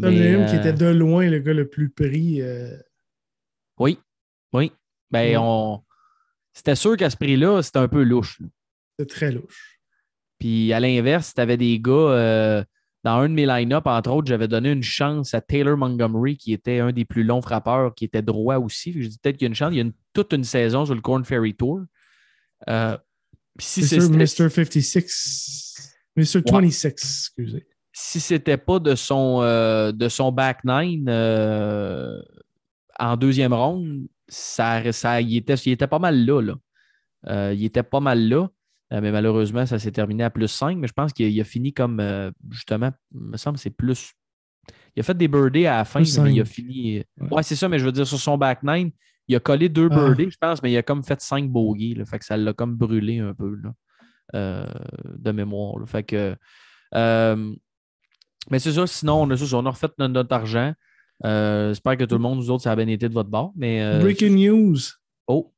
[0.00, 2.40] Tom Mais, Lim, qui était de loin le gars le plus pris.
[3.78, 3.98] Oui,
[4.52, 4.72] oui.
[5.10, 5.36] Ben, Ouais.
[5.38, 5.82] on...
[6.52, 8.40] C'était sûr qu'à ce prix-là, c'était un peu louche.
[8.98, 9.78] C'était très louche.
[10.40, 12.64] Puis à l'inverse, tu avais des gars,
[13.04, 16.52] dans un de mes line-up, entre autres, j'avais donné une chance à Taylor Montgomery, qui
[16.52, 18.92] était un des plus longs frappeurs, qui était droit aussi.
[18.92, 19.72] Je dis peut-être qu'il y a une chance.
[19.72, 21.80] Il y a une- toute une saison sur le Corn Ferry Tour.
[22.68, 22.96] Euh,
[23.58, 23.86] si Mr.
[24.00, 24.50] c'était- Mr.
[24.50, 25.94] 56.
[26.16, 26.42] Mr.
[26.50, 27.66] 26, excusez.
[27.92, 32.20] si c'était pas de son, euh, de son back nine euh,
[32.98, 36.40] en deuxième ronde, ça, ça, il, était, il était pas mal là.
[36.42, 36.54] là.
[37.28, 38.48] Euh, il était pas mal là.
[38.92, 40.78] Euh, mais malheureusement, ça s'est terminé à plus 5.
[40.78, 44.12] Mais je pense qu'il a fini comme euh, justement, il me semble que c'est plus.
[44.96, 46.98] Il a fait des birdies à la fin, Plus mais il a fini.
[47.20, 47.28] Ouais.
[47.30, 48.90] Ouais, c'est ça, mais je veux dire, sur son back nine,
[49.28, 49.94] il a collé deux Ah.
[49.94, 51.94] birdies, je pense, mais il a comme fait cinq bogeys.
[51.94, 53.72] Là, fait que ça l'a comme brûlé un peu là,
[54.34, 54.66] euh,
[55.04, 55.78] de mémoire.
[55.78, 55.86] là.
[55.86, 56.34] Fait que.
[56.94, 57.54] euh,
[58.50, 60.72] mais c'est ça, sinon, on a, on a refait notre, notre argent.
[61.24, 63.52] Euh, J'espère que tout le monde, nous autres, ça a bien été de votre bord.
[63.56, 64.76] Mais, euh, Breaking news.
[65.26, 65.52] Oh,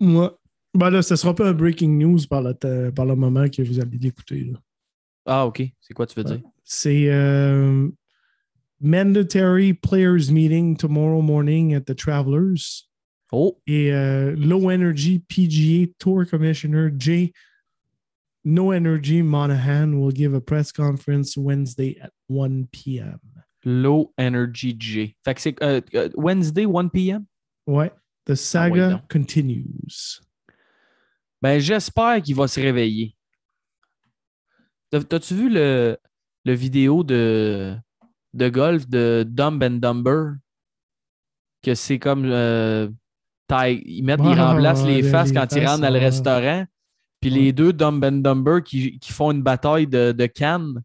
[0.00, 0.38] Moi.
[0.76, 3.80] Ben là, ce sera pas un breaking news par le, par le moment que vous
[3.80, 4.52] allez l'écouter.
[5.24, 5.62] ah, OK.
[5.80, 6.40] C'est quoi tu veux dire?
[6.64, 7.88] C'est euh,
[8.80, 12.88] Mandatory Players Meeting tomorrow morning at the Travelers.
[13.32, 17.32] Oh, Et euh, Low Energy PGA Tour Commissioner Jay
[18.44, 23.18] No Energy Monahan will give a press conference Wednesday at 1 p.m.
[23.64, 25.16] Low Energy J.
[25.24, 27.26] Fait que c'est euh, euh, Wednesday, 1 p.m.
[27.66, 27.90] Ouais.
[28.26, 29.08] The saga donc.
[29.08, 30.20] continues.
[31.46, 33.14] Ben, j'espère qu'il va se réveiller.
[34.90, 35.96] T'as- T'as-tu vu le,
[36.44, 37.76] le vidéo de,
[38.34, 40.32] de golf de Dumb and Dumber?
[41.62, 42.24] Que c'est comme.
[42.24, 42.88] euh,
[43.84, 46.64] ils mettent, ils remplacent les faces les quand ils rentrent dans le restaurant.
[47.20, 47.36] Puis Ouais.
[47.38, 50.82] les deux Dumb and Dumber qui, qui font une bataille de, de cannes.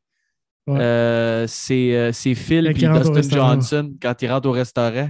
[0.68, 0.80] Ouais.
[0.80, 3.22] euh, c'est euh, c'est Phil et Dustin.
[3.36, 5.09] Johnson quand ils rentrent au restaurant.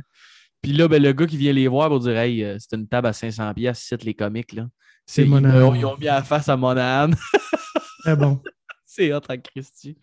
[0.62, 3.08] Puis là, ben, le gars qui vient les voir pour dire Hey, c'est une table
[3.08, 4.54] à 500$, piastres, c'est les comiques.
[4.54, 4.68] Là.
[5.12, 5.76] C'est ils, Monahan.
[5.76, 7.12] ils ont- mis la face à Monahan.
[8.00, 8.42] Très bon.
[8.86, 9.98] c'est hot en Christy.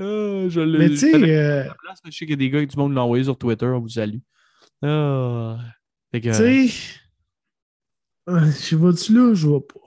[0.00, 1.64] Ah, je le Mais tu sais, je euh,
[2.06, 3.66] je sais qu'il y a des gars qui du monde l'ont envoyé sur Twitter.
[3.66, 4.18] On vous salue.
[4.82, 5.58] Ah.
[6.12, 6.68] Tu sais,
[8.28, 9.80] euh, je vais-tu là, je vais pas.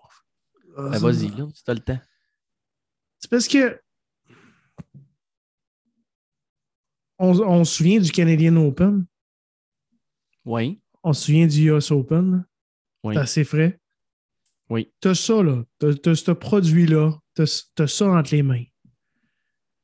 [0.77, 1.99] Ah, ben, vas-y, là, si t'as le temps.
[3.19, 3.77] C'est parce que
[7.19, 9.05] on, on se souvient du Canadian Open,
[10.45, 10.81] Oui.
[11.03, 12.45] on se souvient du US Open.
[13.03, 13.15] Oui.
[13.15, 13.80] C'est assez frais.
[14.71, 14.91] Oui.
[15.01, 15.63] T'as ça, là.
[15.79, 17.19] T'as, t'as ce produit-là.
[17.35, 18.63] T'as, t'as ça entre les mains.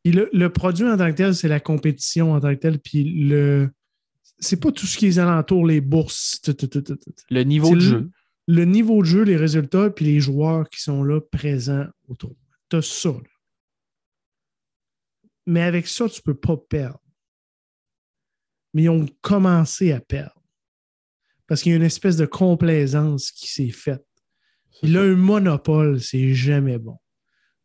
[0.03, 2.79] Puis le, le produit en tant que tel, c'est la compétition en tant que tel.
[2.79, 3.69] Puis le.
[4.39, 6.39] C'est pas tout ce qui est alentour, les bourses.
[6.41, 7.13] tout, tout, tout, tout, tout.
[7.29, 8.09] Le niveau de le- jeu.
[8.47, 12.33] Le niveau de jeu, les résultats, puis les joueurs qui sont là présents autour.
[12.69, 13.19] T'as ça, là.
[15.45, 17.01] Mais avec ça, tu peux pas perdre.
[18.73, 20.41] Mais ils ont commencé à perdre.
[21.45, 24.06] Parce qu'il y a une espèce de complaisance qui s'est faite.
[24.81, 26.97] Puis là, un monopole, c'est jamais bon.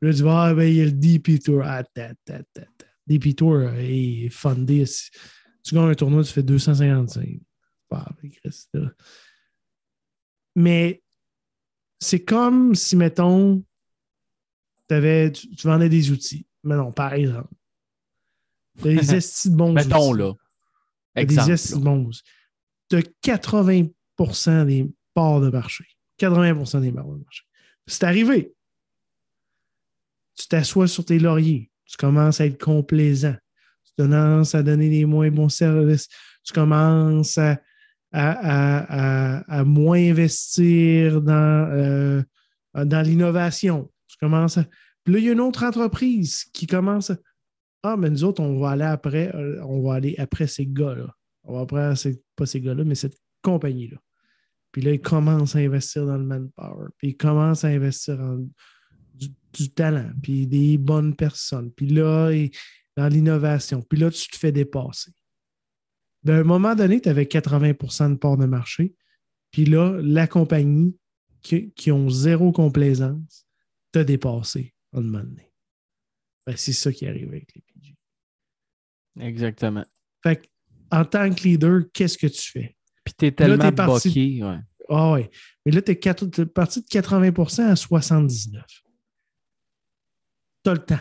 [0.01, 1.63] Là, tu vas, ah, ben, il y a le DP Tour.
[1.65, 2.87] Ah, ta, ta, ta, ta.
[3.07, 4.85] DP Tour est fundé.
[5.65, 7.41] Tu gagnes un tournoi, tu fais 255.
[7.91, 8.91] Ah, ben, Christ, là.
[10.57, 11.03] Mais
[12.01, 13.65] c'est comme si, mettons,
[14.89, 16.47] tu, tu vendais des outils.
[16.65, 17.53] Mais non, par exemple.
[18.83, 20.19] Des estis de bons Mettons, outils.
[20.21, 20.33] là.
[21.15, 21.47] Exemple.
[21.47, 22.23] des estis de bons outils.
[22.89, 25.85] T'as 80% des parts de marché.
[26.27, 27.43] 80% des parts marché.
[27.87, 28.55] C'est arrivé.
[30.39, 31.71] Tu t'assois sur tes lauriers.
[31.85, 33.37] Tu commences à être complaisant.
[33.85, 36.09] Tu commences à donner des moins bons services.
[36.45, 37.61] Tu commences à,
[38.13, 42.23] à, à- à- moins investir dans, euh,
[42.75, 43.91] dans l'innovation.
[44.09, 44.65] Tu commences à...
[45.05, 47.17] Puis là, il y a une autre entreprise qui commence à...
[47.83, 51.13] Ah, mais nous autres, on va aller après, euh, on va aller après ces gars-là.
[51.45, 51.93] On va après,
[52.37, 53.99] pas ces gars-là, mais cette compagnie-là.
[54.73, 56.89] Puis là, ils commencent à investir dans le manpower.
[56.97, 58.39] Puis ils commencent à investir en
[59.15, 61.71] du, du talent, puis des bonnes personnes.
[61.73, 62.33] Puis là,
[62.97, 63.83] dans l'innovation.
[63.83, 65.13] Puis là, tu te fais dépasser.
[66.27, 68.95] À un moment donné, tu avais 80% de part de marché.
[69.51, 70.97] Puis là, la compagnie
[71.43, 73.47] qui, qui ont zéro complaisance
[73.91, 75.53] t'a dépassé en un moment donné.
[76.47, 77.95] Ben, c'est ça qui arrive avec les PG.
[79.21, 79.85] Exactement.
[80.23, 80.47] Fait que,
[80.91, 82.77] en tant que leader, qu'est-ce que tu fais?
[83.19, 84.45] Puis t'es Là, tellement t'es parti- boqué.
[84.45, 84.59] Ouais.
[84.89, 85.31] Ah ouais.
[85.65, 88.65] Mais là, tu es, parti de 80% à 79
[90.65, 90.99] Tu as le temps.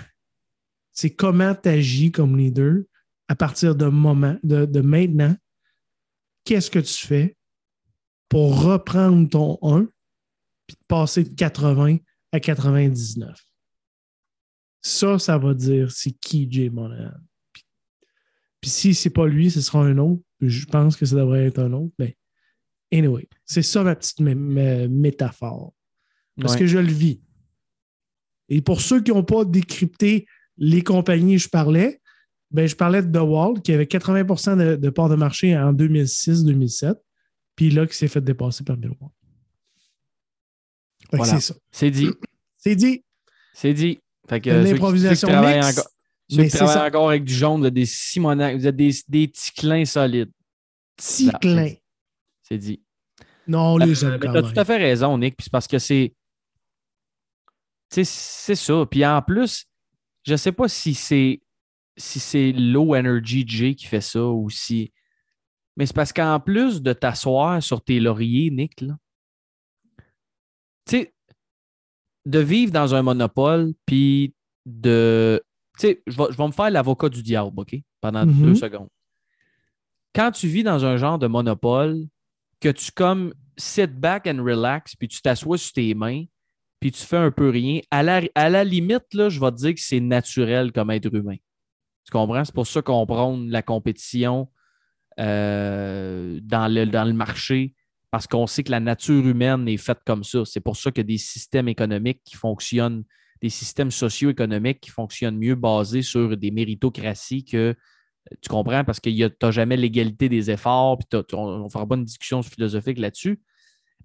[0.92, 2.84] C'est comment tu agis comme leader
[3.28, 5.36] à partir de, moment, de, de maintenant.
[6.44, 7.38] Qu'est-ce que tu fais
[8.30, 9.86] pour reprendre ton 1
[10.68, 11.98] puis de passer de 80
[12.32, 13.38] à 99?
[14.82, 17.12] Ça, ça va dire c'est qui Jay Monahan.
[18.62, 20.22] Puis, si c'est pas lui, ce sera un autre.
[20.40, 21.94] Je pense que ça devrait être un autre.
[22.00, 22.16] Mais
[22.94, 25.74] Anyway, c'est ça ma petite mé- mé- métaphore.
[26.40, 26.60] Parce Ouais.
[26.60, 27.22] que je le vis.
[28.50, 30.26] Et pour ceux qui n'ont pas décrypté
[30.58, 32.02] les compagnies que je parlais,
[32.52, 35.72] ben, je parlais de The Wall qui avait 80 de, de part de marché en
[35.72, 36.96] 2006-2007,
[37.56, 38.92] puis là, qui s'est fait dépasser par Bill
[41.14, 41.26] Voilà.
[41.40, 41.56] C'est ça.
[41.72, 42.10] C'est dit.
[42.58, 43.04] C'est dit.
[43.54, 44.00] C'est dit.
[44.28, 45.90] Fait que l'improvisation mixte,
[46.32, 46.86] ceux mais qui c'est travaillent ça.
[46.88, 50.32] encore avec du jaune, vous êtes des Simonac, vous êtes des, des petits clins solides.
[51.42, 51.74] Clin.
[52.44, 52.82] C'est dit.
[53.48, 54.54] Non, Euh, les t'as même.
[54.54, 55.36] tout à fait raison, Nick.
[55.38, 56.14] Puis c'est parce que c'est.
[57.90, 58.86] Tu sais, c'est ça.
[58.90, 59.66] Puis en plus,
[60.26, 61.42] je sais pas si c'est
[61.98, 64.94] si c'est low energy J qui fait ça ou si.
[65.76, 68.98] Mais c'est parce qu'en plus de t'asseoir sur tes lauriers, Nick, là,
[70.86, 71.14] tu sais,
[72.26, 74.34] de vivre dans un monopole, puis
[74.66, 75.42] de.
[75.82, 77.76] Sais, je vais, je vais me faire l'avocat du diable, OK?
[78.02, 78.44] Pendant Mhm.
[78.44, 78.90] deux secondes.
[80.14, 82.06] Quand tu vis dans un genre de monopole,
[82.60, 86.26] que tu comme sit back and relax, puis tu t'assois sur tes mains,
[86.80, 89.56] puis tu fais un peu rien, à la, à la limite, là, je vais te
[89.58, 91.38] dire que c'est naturel comme être humain.
[92.06, 92.44] Tu comprends?
[92.44, 94.50] C'est pour ça qu'on prône la compétition
[95.20, 97.76] euh, dans, le, dans le marché,
[98.10, 100.44] parce qu'on sait que la nature humaine est faite comme ça.
[100.46, 103.04] C'est pour ça que des systèmes économiques qui fonctionnent,
[103.42, 107.76] des systèmes socio-économiques qui fonctionnent mieux basés sur des méritocraties que
[108.42, 108.84] tu comprends?
[108.84, 112.44] Parce que tu n'as jamais l'égalité des efforts, puis on ne fera pas une discussion
[112.44, 113.42] philosophique là-dessus.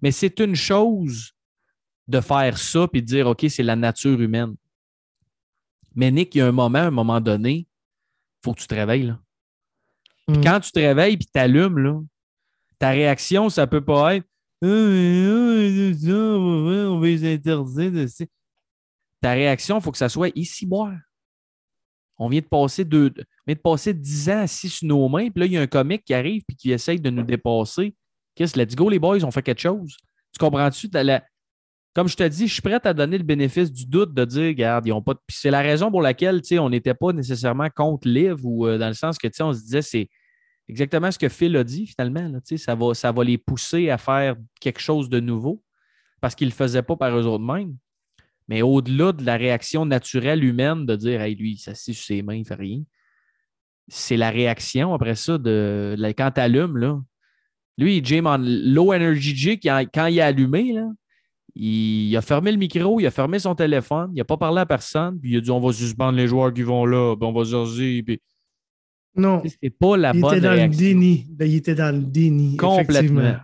[0.01, 1.33] Mais c'est une chose
[2.07, 4.55] de faire ça puis de dire OK, c'est la nature humaine.
[5.95, 7.65] Mais Nick, il y a un moment, un moment donné, il
[8.43, 9.03] faut que tu te réveilles.
[9.07, 9.19] Là.
[10.27, 10.43] Puis Mm.
[10.43, 11.99] quand tu te réveilles puis tu allumes, là,
[12.79, 14.25] ta réaction, ça peut pas être
[14.63, 14.69] Ah, on
[16.99, 18.25] va- les interdire de ça.
[19.21, 20.93] Ta réaction, il faut que ça soit ici boire.
[22.19, 25.29] On vient de passer deux, on vient de passer 10 ans assis sur nos mains,
[25.29, 27.95] puis là, il y a un comique qui arrive et qui essaye de nous dépasser.
[28.35, 29.95] Qu'est-ce, let's go, les boys, on fait quelque chose.
[30.33, 30.87] Tu comprends-tu?
[30.93, 31.23] La-
[31.93, 34.47] Comme je te dis, je suis prêt à donner le bénéfice du doute de dire,
[34.47, 35.13] regarde, ils ont pas.
[35.13, 38.35] de- Puis c'est la raison pour laquelle, tu sais, on n'était pas nécessairement contre Liv
[38.43, 40.09] ou euh, dans le sens que, tu sais, on se disait, c'est
[40.67, 42.27] exactement ce que Phil a dit finalement.
[42.27, 45.63] là, tu sais, ça, va, ça va les pousser à faire quelque chose de nouveau
[46.21, 47.75] parce qu'ils ne le faisaient pas par eux autres mêmes.
[48.47, 52.21] Mais au-delà de la réaction naturelle humaine de dire, hey, lui, il s'assied sur ses
[52.21, 52.81] mains, il ne fait rien,
[53.87, 57.01] c'est la réaction après ça de quand tu allumes, là.
[57.77, 60.87] Lui, Jim, en low energy J, quand, il a allumé, là,
[61.55, 64.65] il, a fermé le micro, il a fermé son téléphone, il n'a pas parlé à
[64.65, 67.33] personne, puis il a dit on va suspendre les joueurs qui vont là, puis on
[67.33, 68.03] va sortir.
[68.03, 68.19] Puis...
[69.15, 69.43] Non.
[69.61, 70.81] C'est pas la il bonne était dans réaction.
[70.81, 71.27] le déni.
[71.29, 72.57] Ben, il était dans le déni.
[72.57, 73.35] Complètement.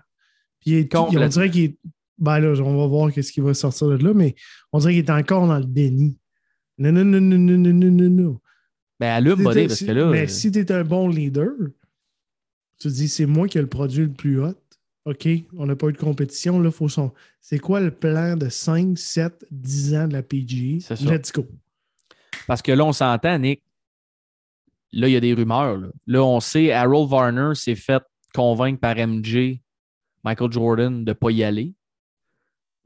[0.60, 1.28] Puis il on Complètement.
[1.28, 1.76] dirait qu'il
[2.18, 4.36] ben là, on va voir qu'est-ce qui va sortir de là, mais
[4.72, 6.18] on dirait qu'il est encore dans le déni.
[6.78, 8.40] Non, non, non, non, non, non, non, non.
[9.00, 10.10] Ben, allume, parce que là.
[10.10, 11.52] Mais euh, si tu es un bon leader,
[12.80, 14.56] tu te dis, c'est moi qui ai le produit le plus haut.
[15.06, 17.12] OK, on n'a pas eu de compétition, là, faut son.
[17.42, 20.80] C'est quoi le plan de 5, 7, 10 ans de la PG?
[21.02, 21.46] Let's go.
[22.48, 23.62] Parce que là, on s'entend, Nick.
[24.94, 25.78] Là, il y a des rumeurs.
[25.78, 28.04] Là, là on sait, Harold Varner s'est fait
[28.34, 29.60] convaincre par MJ,
[30.24, 31.74] Michael Jordan, de ne pas y aller.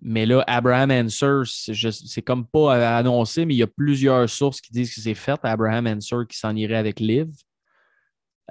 [0.02, 4.72] Mais là, Abraham Answer, c'est comme pas annoncé, mais il y a plusieurs sources qui
[4.72, 5.40] disent que c'est fait.
[5.44, 7.30] Abraham Answer qui s'en irait avec Liv.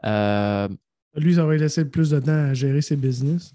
[0.05, 0.69] Euh,
[1.15, 3.55] Lui, ça laisser le plus de temps à gérer ses business.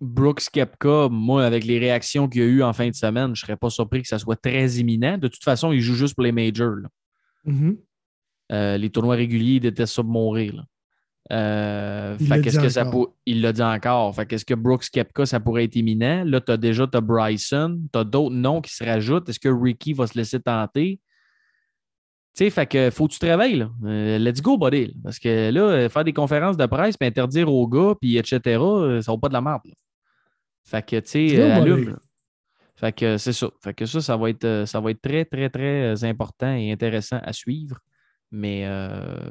[0.00, 3.42] Brooks Kepka, moi, avec les réactions qu'il y a eu en fin de semaine, je
[3.42, 5.18] ne serais pas surpris que ça soit très imminent.
[5.18, 6.76] De toute façon, il joue juste pour les majors.
[6.76, 6.88] là.
[7.44, 7.76] Mhm.
[8.52, 10.56] Euh, les tournois réguliers, ils détestent ça de mourir.
[10.56, 10.64] là.
[11.32, 14.14] Euh, Il fait l'a qu'est-ce dit que ça pour- Il l'a dit encore.
[14.14, 16.24] Fait qu'est-ce que Brooks Kepka, ça pourrait être imminent?
[16.24, 19.28] Là, tu as déjà Bryson, tu as d'autres noms qui se rajoutent.
[19.28, 20.98] Est-ce que Ricky va se laisser tenter?
[22.36, 23.56] Tu sais, fait que faut que tu te réveilles.
[23.56, 23.70] Là.
[23.84, 24.86] Euh, let's go, buddy.
[24.86, 24.92] là.
[25.04, 28.40] Parce que là, euh, faire des conférences de presse puis interdire aux gars, puis etc.,
[29.02, 29.62] ça vaut pas de la merde.
[29.64, 29.74] là.
[30.64, 31.96] Fait que, tu sais, euh, allume.
[32.76, 33.48] Fait que c'est ça.
[33.62, 37.18] Fait que ça, ça va être, ça va être très, très, très important et intéressant
[37.22, 37.78] à suivre.
[38.32, 38.64] Mais,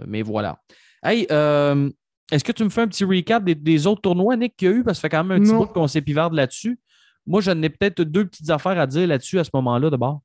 [0.05, 0.59] mais voilà.
[1.03, 1.89] Hey, euh,
[2.31, 4.71] est-ce que tu me fais un petit recap des, des autres tournois, Nick, qu'il y
[4.71, 4.83] a eu?
[4.83, 6.79] Parce que ça fait quand même un petit bout qu'on s'est pivarde là-dessus.
[7.25, 10.21] Moi, j'en ai peut-être deux petites affaires à dire là-dessus à ce moment-là, d'abord.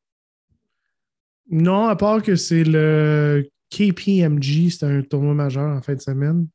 [1.50, 6.48] Non, à part que c'est le KPMG, c'est un tournoi majeur en fin de semaine.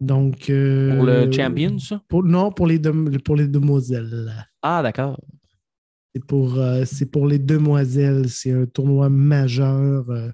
[0.00, 0.48] Donc.
[0.50, 2.02] euh, Pour le champion, ça?
[2.08, 2.78] pour- non, pour les,
[3.24, 4.32] pour les demoiselles.
[4.62, 5.20] Ah, d'accord.
[6.14, 8.28] C'est pour, euh, pour les demoiselles.
[8.30, 10.08] C'est un tournoi majeur.
[10.10, 10.30] euh,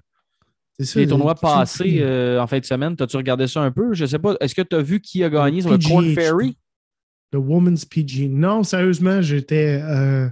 [0.79, 3.93] ça, Les tournois passés euh, en fin de semaine, as-tu regardé ça un peu?
[3.93, 4.35] Je sais pas.
[4.39, 6.57] Est-ce que tu as vu qui a gagné sur le Corn Ferry?
[7.31, 8.27] Le Women's PG.
[8.29, 9.81] Non, sérieusement, j'étais.
[9.83, 10.29] euh,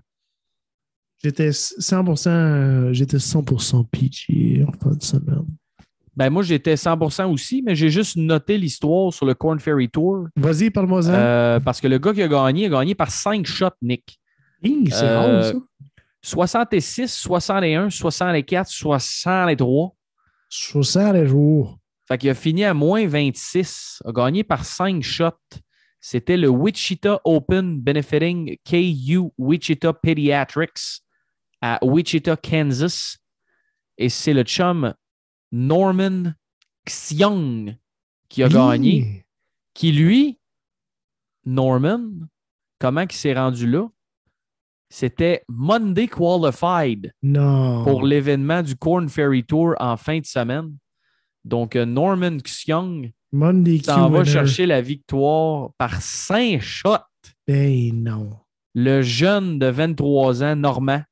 [1.24, 5.46] j'étais 100%, euh, j'étais 100% PG en fin de semaine.
[6.16, 10.28] Ben, moi, j'étais 100% aussi, mais j'ai juste noté l'histoire sur le Corn Ferry Tour.
[10.36, 11.16] Vas-y, parle-moi ça.
[11.16, 14.20] euh, parce que le gars qui a gagné a gagné par 5 shots, Nick.
[14.64, 15.54] c'est euh, rare, ça.
[16.24, 19.96] 66, 61, 64, 63.
[20.52, 21.80] 60 les jours.
[22.08, 25.32] Fait qu'il a fini à moins 26, a gagné par 5 shots.
[26.00, 31.02] C'était le Wichita Open benefiting KU Wichita Pediatrics
[31.62, 33.18] à Wichita, Kansas.
[33.98, 34.94] Et c'est le chum
[35.52, 36.34] Norman
[36.86, 37.78] Xiong
[38.28, 39.26] qui a gagné.
[39.74, 40.40] Qui, lui,
[41.46, 42.28] Norman,
[42.80, 43.88] comment il s'est rendu là?
[44.94, 47.86] C'était Monday Qualified Non.
[47.86, 50.76] pour l'événement du Corn Ferry Tour en fin de semaine.
[51.46, 53.10] Donc, euh, Norman Xiong
[53.86, 56.98] s'en va chercher la victoire par 5 shots.
[57.48, 58.32] Ben non.
[58.76, 61.04] Le jeune de 23 ans, Normand.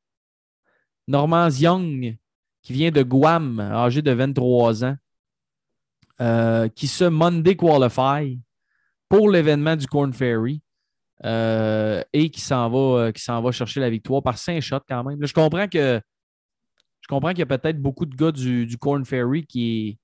[1.07, 2.17] Normand Young,
[2.61, 4.97] qui vient de Guam, âgé de 23 ans,
[6.19, 8.37] euh, qui se Monday Qualify
[9.07, 10.61] pour l'événement du Corn Ferry
[11.25, 14.79] euh, et qui s'en va, euh, qui s'en va chercher la victoire par 5 shots
[14.87, 15.25] quand même.
[15.25, 16.01] Je comprends que
[17.01, 19.97] je comprends qu'il y a peut-être beaucoup de gars du, Corn Ferry qui,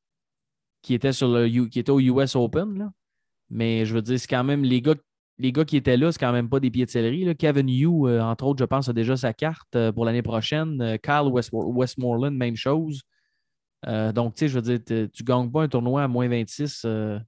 [0.82, 2.80] qui, étaient sur le, qui au US Open.
[2.80, 2.92] là.
[3.50, 4.96] Mais je veux dire, c'est quand même les gars,
[5.38, 7.36] les gars qui étaient là, c'est quand même pas des pieds de céleri.
[7.36, 10.98] Kevin Yu, euh, entre autres, je pense, a déjà sa carte euh, pour l'année prochaine.
[11.04, 13.02] Kyle West- Westmoreland, même chose.
[14.16, 17.20] Donc, tu sais, je veux dire, tu gagnes pas un tournoi à moins 26 euh,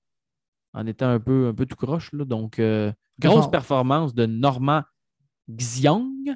[0.74, 2.12] en étant un peu, un peu tout croche.
[2.14, 2.26] là.
[2.26, 4.84] Donc, euh, grosse performance de Normand
[5.50, 6.36] Xiong.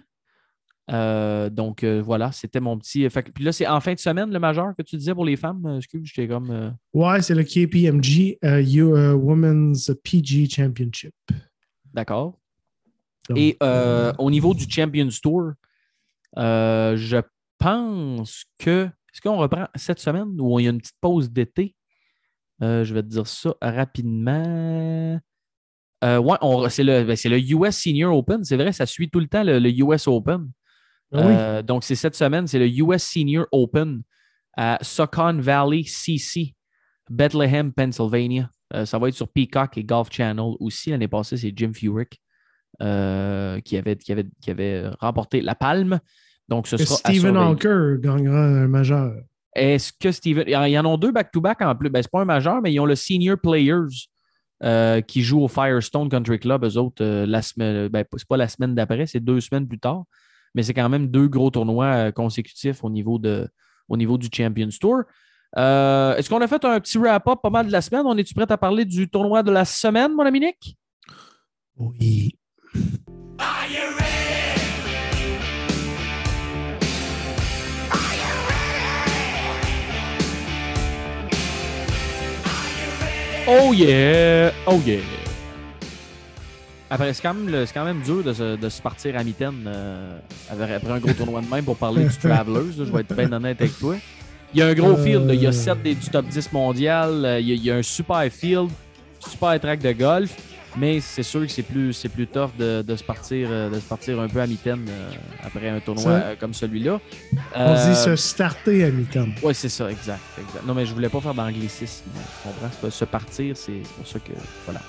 [0.90, 3.10] Euh, donc, euh, voilà, c'était mon petit.
[3.10, 5.38] fait puis là, c'est en fin de semaine le majeur que tu disais pour les
[5.38, 5.76] femmes.
[5.78, 6.76] Excuse, j'étais comme.
[6.94, 11.14] Ouais, c'est le KPMG U- euh, Women's PG Championship.
[11.94, 12.38] D'accord.
[13.36, 13.58] Et
[14.18, 15.52] au niveau du Champions Tour,
[16.36, 17.22] je
[17.60, 18.90] pense que.
[19.14, 21.76] Est-ce qu'on reprend cette semaine ou il y a une petite pause d'été?
[22.62, 25.20] Euh, je vais te dire ça rapidement.
[26.04, 28.44] Euh, ouais, on- c'est le, ben, c'est le US Senior Open.
[28.44, 30.50] C'est vrai, ça suit tout le temps le, le US Open.
[31.14, 31.34] Ah oui.
[31.38, 34.02] Euh, donc, c'est cette semaine, c'est le US Senior Open
[34.56, 36.56] à Saucon Valley CC,
[37.10, 38.50] Bethlehem, Pennsylvania.
[38.86, 40.92] Ça va être sur Peacock et Golf Channel aussi.
[40.92, 42.22] L'année passée, c'est Jim Furyk
[42.80, 46.00] qui, avait, qui, avait, qui avait remporté la palme.
[46.48, 47.36] Donc, ce sera Stephen.
[47.38, 49.14] Hawker gagnera un majeur.
[49.54, 50.46] Est-ce que Steven.
[50.48, 51.90] Il y en a deux back-to-back en plus.
[51.90, 54.08] Ben, c'est pas un majeur, mais ils ont le Senior Players
[54.64, 56.64] euh, qui joue au Firestone Country Club.
[56.64, 57.88] Eux autres, euh, la semaine.
[57.90, 60.04] Ben, c'est pas la semaine d'après, c'est deux semaines plus tard.
[60.54, 63.48] Mais c'est quand même deux gros tournois euh, consécutifs au niveau, de,
[63.88, 65.04] au niveau du Champions Tour.
[65.58, 68.04] Euh, Est-ce qu'on a fait un petit wrap-up pas mal de la semaine?
[68.06, 70.78] On est-tu prêt à parler du tournoi de la semaine, mon ami Nick?
[71.78, 72.38] Oui.
[83.48, 84.52] Oh yeah!
[84.68, 85.00] Oh yeah!
[86.90, 87.36] après, c'est quand,
[87.74, 90.18] quand même dur de se, de se partir à mitaine euh,
[90.52, 92.54] après, un gros tournoi de même pour parler du Travelers.
[92.78, 93.96] là, je vais être bien honnête avec toi.
[94.54, 95.04] Il y a un gros Euh.
[95.04, 95.26] field.
[95.28, 95.34] là.
[95.34, 97.24] Il y a 7 des, du top 10 mondial.
[97.26, 98.70] euh, Il y, a, il y a un super field,
[99.26, 100.36] super track de golf.
[100.78, 103.76] Mais c'est sûr que c'est plus, c'est plus tough de, de se partir, euh, de
[103.80, 105.10] se partir un peu à mitaine euh,
[105.44, 106.10] après un tournoi Ça.
[106.28, 107.00] euh, comme celui-là.
[107.56, 109.28] On dit se starter à mi-temps.
[109.44, 110.66] oui, c'est ça, exact, exact.
[110.66, 112.06] Non, mais je voulais pas faire d'anglicisme.
[112.14, 112.70] Tu comprends?
[112.82, 114.32] Pas se partir, c'est pour ça que.
[114.66, 114.82] Voilà.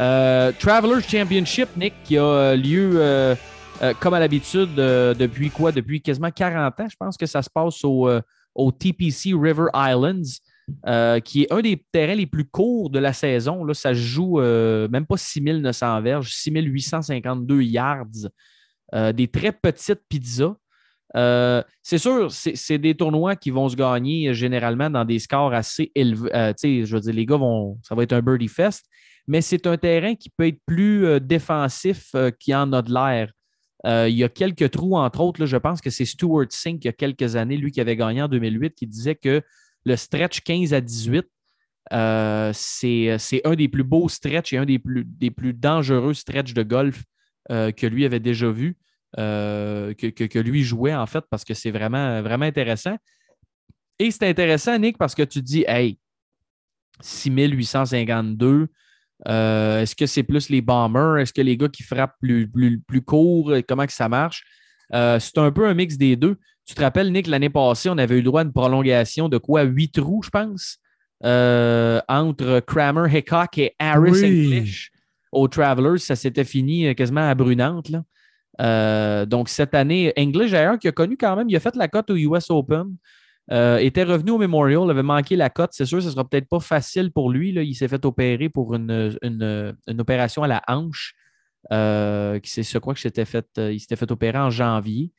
[0.00, 3.34] Euh, Travelers Championship, Nick, qui a lieu euh,
[3.82, 5.72] euh, comme à l'habitude depuis quoi?
[5.72, 6.86] Depuis quasiment 40 ans.
[6.88, 8.08] Je pense que ça se passe au,
[8.54, 10.22] au TPC River Islands,
[10.86, 13.64] euh, qui est un des terrains les plus courts de la saison.
[13.64, 18.06] Là, ça joue euh, même pas 6900 verges, 6852 yards.
[18.94, 20.54] Euh, des très petites pizzas.
[21.82, 26.30] C'est sûr, c'est des tournois qui vont se gagner généralement dans des scores assez élevés.
[26.62, 27.78] Je veux dire, les gars vont.
[27.82, 28.86] Ça va être un birdie fest,
[29.26, 33.30] mais c'est un terrain qui peut être plus défensif qu'il en a de l'air.
[34.08, 35.40] Il y a quelques trous, entre autres.
[35.40, 37.96] là, je pense que c'est Stuart Sink, il y a quelques années, lui qui avait
[37.96, 39.42] gagné en 2008, qui disait que
[39.84, 41.26] le stretch 15 à 18,
[41.92, 46.62] euh, c'est c'est un des plus beaux stretch et un des plus, dangereux stretch de
[46.62, 47.02] golf
[47.50, 48.76] euh, que lui avait déjà vu,
[49.18, 52.96] euh, que, lui jouait en fait, parce que c'est vraiment, intéressant.
[53.98, 55.98] Et c'est intéressant, Nick, parce que tu dis, hey,
[57.00, 58.68] 6852,
[59.28, 61.18] euh, est-ce que c'est plus les bombers?
[61.18, 63.52] Est-ce que les gars qui frappent plus, plus, court?
[63.68, 64.44] Comment ça marche?
[64.94, 66.38] Euh, c'est un peu un mix des deux.
[66.66, 69.38] Tu te rappelles, Nick, l'année passée, on avait eu le droit à une prolongation de
[69.38, 69.62] quoi?
[69.62, 70.78] Huit trous, je pense,
[71.24, 74.24] euh, entre Kramer, Hickok et Harris Oui.
[74.24, 74.90] English
[75.32, 75.98] aux Travelers.
[75.98, 77.88] Ça s'était fini euh, quasiment à brunante.
[77.88, 78.02] Là.
[78.60, 81.88] Euh, donc, cette année, English, d'ailleurs, qui a connu quand même, il a fait la
[81.88, 82.96] cote au US Open,
[83.50, 85.70] euh, était revenu au Memorial, avait manqué la cote.
[85.72, 87.52] C'est sûr, ce ne sera peut-être pas facile pour lui.
[87.52, 87.62] Là.
[87.62, 91.14] Il s'est fait opérer pour une, une- une opération à la hanche.
[91.72, 95.10] Euh, c'est je crois que s'était fait, il s'était fait opérer en janvier.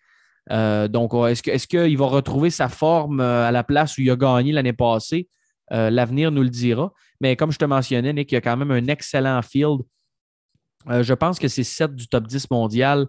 [0.51, 4.15] Euh, donc, est-ce qu'il va retrouver sa forme euh, à la place où il a
[4.15, 5.27] gagné l'année passée?
[5.71, 6.91] Euh, L'avenir nous le dira.
[7.21, 9.81] Mais comme je te mentionnais, Nick, il y a quand même un excellent field.
[10.89, 13.07] Je pense que c'est 7 du top 10 mondial.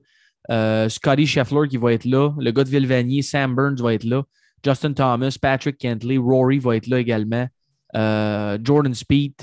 [0.48, 2.30] Scotty Scheffler qui va être là.
[2.38, 4.22] Le gars de Villevanier, Sam Burns va être là.
[4.64, 7.48] Justin Thomas, Patrick Kentley, Rory va être là également.
[7.92, 9.34] Jordan Speed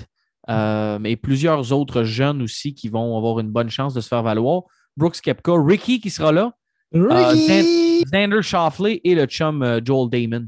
[0.47, 4.63] et plusieurs autres jeunes aussi qui vont avoir une bonne chance de se faire valoir.
[4.95, 6.53] Brooks Kepka, Ricky qui sera là.
[6.93, 8.03] Ricky!
[8.11, 10.47] Xander Shoffley et le chum euh, Joel Damon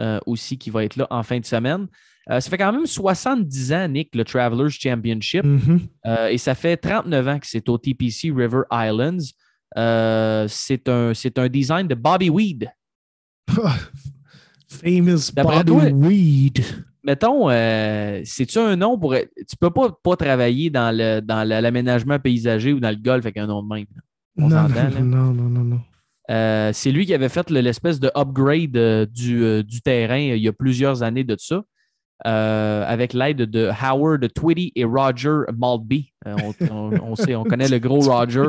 [0.00, 1.86] euh, aussi qui va être là en fin de semaine.
[2.30, 5.44] Euh, ça fait quand même 70 ans, Nick, le Travelers Championship.
[5.44, 5.80] Mhm.
[6.06, 9.24] Euh, et ça fait 39 ans que c'est au TPC River Islands.
[9.76, 11.12] Euh, c'est un,
[11.48, 12.68] design de Bobby Weed.
[14.68, 16.64] Famous Bobby toi- Weed.
[17.04, 19.14] Mettons, euh, c'est-tu un nom pour.
[19.14, 23.24] Tu peux pas, pas travailler dans, le, dans le- l'aménagement paysager ou dans le golf
[23.24, 23.86] avec un nom de même.
[23.94, 24.02] là.
[24.38, 25.80] On Non, non, non, non, non.
[26.30, 30.18] Euh, c'est lui qui avait fait le- l'espèce de upgrade euh, du, euh, du terrain
[30.18, 31.62] il y a plusieurs années de ça,
[32.24, 36.12] avec l'aide de Howard Twitty et Roger Maltby.
[36.26, 38.48] On, on- on sait, on connaît le gros Roger.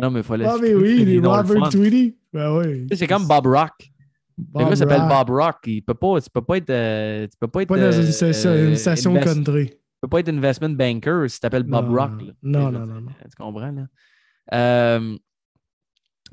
[0.00, 0.44] non, mais il fallait.
[0.46, 1.68] Ah, mais oui, les Robert.
[1.70, 2.16] Tweedy.
[2.32, 2.86] Ben oui.
[2.94, 3.72] C'est comme Bob Rock.
[4.54, 5.02] Le gars s'appelle.
[5.08, 5.56] Bob Rock.
[5.66, 7.26] Il peut pas, tu peux pas être.
[7.30, 7.68] tu peux pas être.
[7.68, 9.70] Pas dans une station, une station invest- country.
[9.98, 12.22] Tu peux pas être investment banker si tu t'appelles Bob Non, Rock.
[12.22, 12.32] là.
[12.42, 13.10] non, non, non, non.
[13.24, 13.86] Tu comprends, là?
[14.54, 15.16] Euh,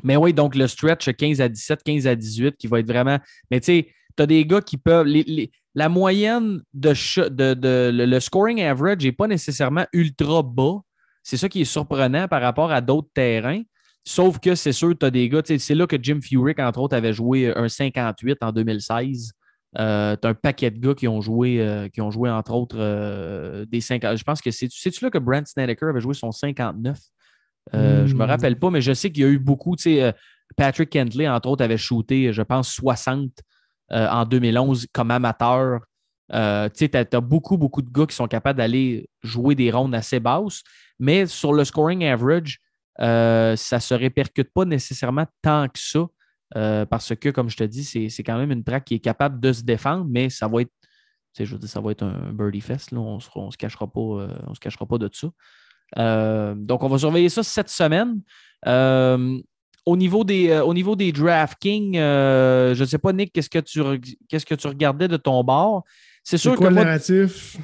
[0.04, 3.18] mais oui, donc le stretch 15 à 17, 15 à 18 qui va être vraiment.
[3.50, 5.08] Mais tu sais, tu as des gars qui peuvent.
[5.08, 6.94] les- les- la moyenne de,
[7.30, 10.80] de, de- le, le scoring average n'est pas nécessairement ultra bas.
[11.24, 13.62] C'est ça qui est surprenant par rapport à d'autres terrains.
[14.06, 15.42] Sauf que c'est sûr, tu as des gars.
[15.44, 19.32] C'est là que Jim Furyk, entre autres, avait joué un 58 en 2016.
[19.78, 22.54] Euh, tu as un paquet de gars qui ont joué, euh, qui ont joué entre
[22.54, 24.18] autres, euh, des 50.
[24.18, 24.68] Je pense que c'est.
[24.72, 26.98] C'est-tu là que Brent Snedeker avait joué son 59?
[27.74, 28.30] Euh, Je me Hmm.
[28.30, 29.76] rappelle pas, mais je sais qu'il y a eu beaucoup.
[29.76, 30.14] tu sais,
[30.56, 33.32] Patrick Kentley, entre autres, avait shooté, je pense, 60
[33.92, 35.82] euh, en 2011 comme amateur.
[36.32, 36.36] Tu
[36.94, 40.64] as, beaucoup, beaucoup de gars qui sont capables d'aller jouer des rondes assez basses,
[41.00, 42.60] mais sur le scoring average,
[42.98, 46.06] ça ne se répercute pas nécessairement tant que ça,
[46.56, 49.00] euh, parce que, comme je te dis, c'est c'est quand même une track qui est
[49.00, 50.88] capable de se défendre, mais ça va être, tu
[51.34, 52.92] sais, je veux dire, ça va être un birdie fest.
[52.92, 53.00] Là.
[53.00, 55.28] On ne se, cachera pas, euh, on se cachera pas de ça.
[55.98, 58.22] Euh, donc, on va surveiller ça cette semaine.
[59.86, 63.84] Au niveau des, au niveau des DraftKings, je ne sais pas, Nick, qu'est-ce que tu,
[64.28, 65.84] qu'est-ce que tu regardais de ton bord?
[66.24, 67.58] C'est sûr quoi que le moi, narratif?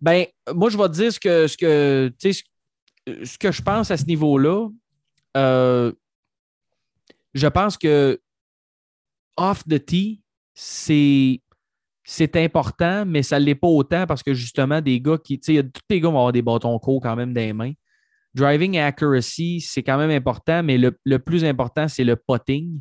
[0.00, 2.42] ben, moi, je vais te dire ce que, ce que, ce,
[3.24, 4.68] ce que je pense à ce niveau-là.
[5.36, 5.92] Euh,
[7.34, 8.20] je pense que
[9.36, 10.22] off the tee,
[10.54, 11.40] c'est
[12.36, 15.38] important, mais ça ne l'est pas autant parce que justement, des gars qui.
[15.38, 17.72] Tu sais, tous les gars vont avoir des bâtons courts quand même dans les mains.
[18.34, 22.80] Driving accuracy, c'est quand même important, mais le, plus important, c'est le putting.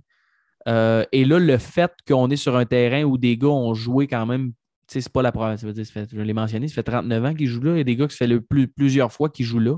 [0.68, 4.08] Euh, et là, le fait qu'on est sur un terrain où des gars ont joué
[4.08, 4.52] quand même,
[4.88, 5.58] tu sais, c'est pas la première.
[5.58, 7.72] Je l'ai mentionné, ça fait 39 ans qu'ils jouent là.
[7.74, 9.78] Il y a des gars qui ça fait le plus, plusieurs fois qu'ils jouent là.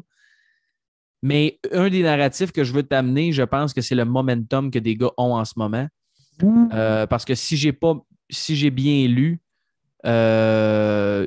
[1.23, 4.77] Mais un des narratifs que je veux t'amener, je pense que c'est le momentum que
[4.77, 5.87] des gars ont en ce moment.
[6.43, 7.95] Euh, parce que si j'ai pas,
[8.29, 9.39] si j'ai bien lu,
[10.05, 11.25] euh,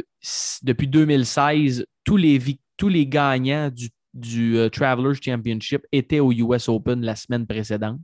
[0.62, 2.38] depuis 2016, tous les,
[2.76, 8.01] tous les gagnants du, du euh, Travelers Championship étaient au US Open la semaine précédente.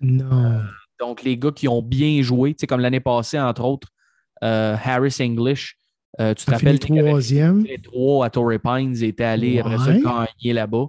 [0.00, 0.60] Non.
[1.00, 3.88] Donc, les gars qui ont bien joué, tu sais, comme l'année passée, entre autres,
[4.40, 5.76] Harris English,
[6.16, 7.64] tu te rappelles, troisième.
[7.64, 10.86] les trois à Torrey Pines étaient allés après ça gagner là-bas.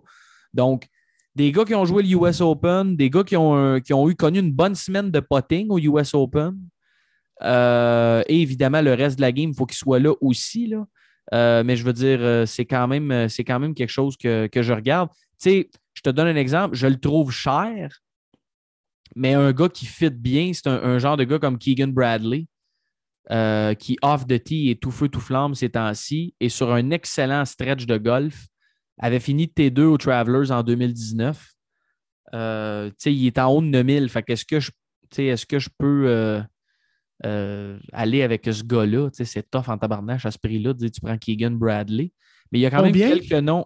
[0.55, 0.87] Donc,
[1.35, 4.53] des gars qui ont joué le US Open, des gars qui ont, eu connu une
[4.53, 6.57] bonne semaine de potting au US Open.
[7.43, 10.67] Euh, et évidemment, le reste de la game, il faut qu'il soit là aussi.
[10.67, 10.85] Là.
[11.33, 13.09] Euh, mais je veux dire, euh, c'est quand même,
[13.75, 15.09] quelque chose que, je regarde.
[15.09, 17.99] Tu sais, je te donne un exemple, je le trouve cher,
[19.15, 22.47] mais un gars qui fit bien, c'est un, genre de gars comme Keegan Bradley,
[23.79, 27.43] qui off the tee est tout feu, tout flamme ces temps-ci, et sur un excellent
[27.43, 28.47] stretch de golf,
[28.97, 31.51] avait fini T2 aux Travelers en 2019.
[32.33, 34.09] Euh, il est en haut de 9000.
[34.09, 34.71] Fait qu'est-ce que je,
[35.17, 36.41] est-ce que je peux euh,
[37.25, 39.09] euh, aller avec ce gars-là?
[39.13, 42.11] C'est tough en tabarnache à ce prix-là tu prends Keegan Bradley.
[42.51, 43.09] Mais il y a quand Combien?
[43.09, 43.65] même quelques noms.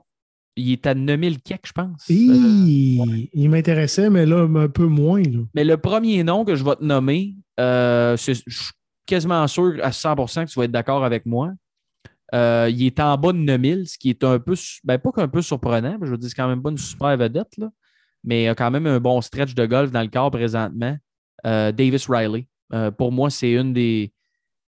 [0.56, 2.06] Il est à 9000 quelques, je pense.
[2.10, 5.22] Il m'intéressait, mais là, un peu moins.
[5.22, 5.40] Là.
[5.54, 8.72] mais le premier nom que je vais te nommer, je suis
[9.06, 11.54] quasiment sûr à 100% que tu vas être d'accord avec moi.
[12.34, 15.28] Euh, il est en bas de 9000, ce qui est un peu, ben, pas qu'un
[15.28, 17.70] peu surprenant, je veux dire, c'est quand même pas une super vedette, là,
[18.24, 20.98] mais il a quand même un bon stretch de golf dans le corps présentement.
[21.46, 22.48] Euh, Davis Riley.
[22.74, 24.14] Euh, pour moi, c'est une des.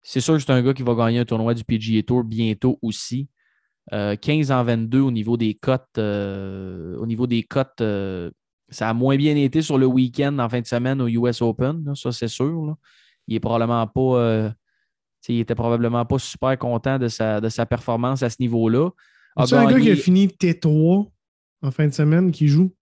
[0.02, 2.78] C'est sûr que c'est un gars qui va gagner un tournoi du PGA Tour bientôt
[2.82, 3.28] aussi.
[3.92, 5.98] Euh, 15 en 22 au niveau des cotes.
[5.98, 7.82] au niveau des cotes,
[8.68, 11.94] ça a moins bien été sur le week-end en fin de semaine au US Open,
[11.94, 12.76] ça c'est sûr.
[13.26, 14.52] Il est probablement pas.
[15.34, 18.90] Il était probablement pas super content de sa, de sa performance à ce niveau-là.
[19.46, 21.10] C'est un gars qui a fini T3
[21.62, 22.72] en fin de semaine qui joue?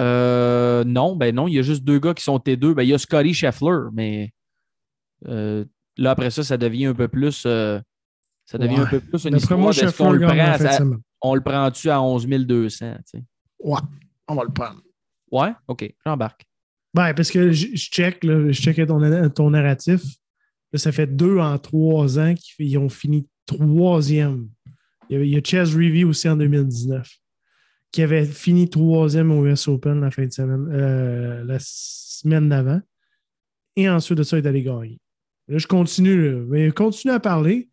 [0.00, 2.74] Euh, non, ben non, il y a juste deux gars qui sont T2.
[2.74, 4.32] Ben, il y a Scotty Scheffler, mais
[5.28, 5.64] euh,
[5.96, 7.44] là, après ça, ça devient un peu plus.
[7.46, 7.80] euh,
[8.44, 8.80] ça devient Ouais.
[8.80, 10.38] un peu plus une histoire moi, de ce Scheffler qu'on le prend.
[10.38, 10.98] en semaine.
[11.20, 12.94] on le prend-tu à 11 200?
[12.96, 13.24] tu sais?
[13.60, 13.78] Ouais,
[14.26, 14.80] on va le prendre.
[15.30, 16.44] Ouais, OK, j'embarque.
[16.94, 20.02] Ben, parce que je, je check, là, je checkais ton, ton narratif.
[20.74, 24.48] Ça fait deux en trois ans qu'ils ont fini troisième.
[25.08, 27.08] Il y, avait, il a Chess Review aussi en 2019,
[27.90, 32.80] qui avait fini troisième au US Open la fin de semaine, euh, la semaine d'avant.
[33.76, 34.98] Et ensuite de ça, il est allé gagner.
[35.48, 37.68] Là, je continue, mais continue à parler.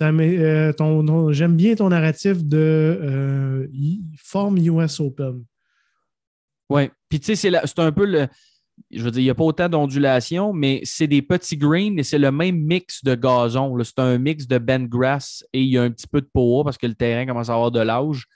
[0.00, 2.56] Euh, J'aime bien ton narratif de
[3.02, 3.66] euh,
[4.16, 5.44] forme US Open.
[6.68, 6.90] Oui.
[7.08, 8.28] Puis, tu sais, c'est un peu le.
[8.90, 12.02] Je veux dire, il n'y a pas autant d'ondulation, mais c'est des petits greens et
[12.02, 13.76] c'est le même mix de gazon.
[13.84, 16.64] C'est un mix de bent grass et il y a un petit peu de poa
[16.64, 18.26] parce que le terrain commence à avoir de l'âge.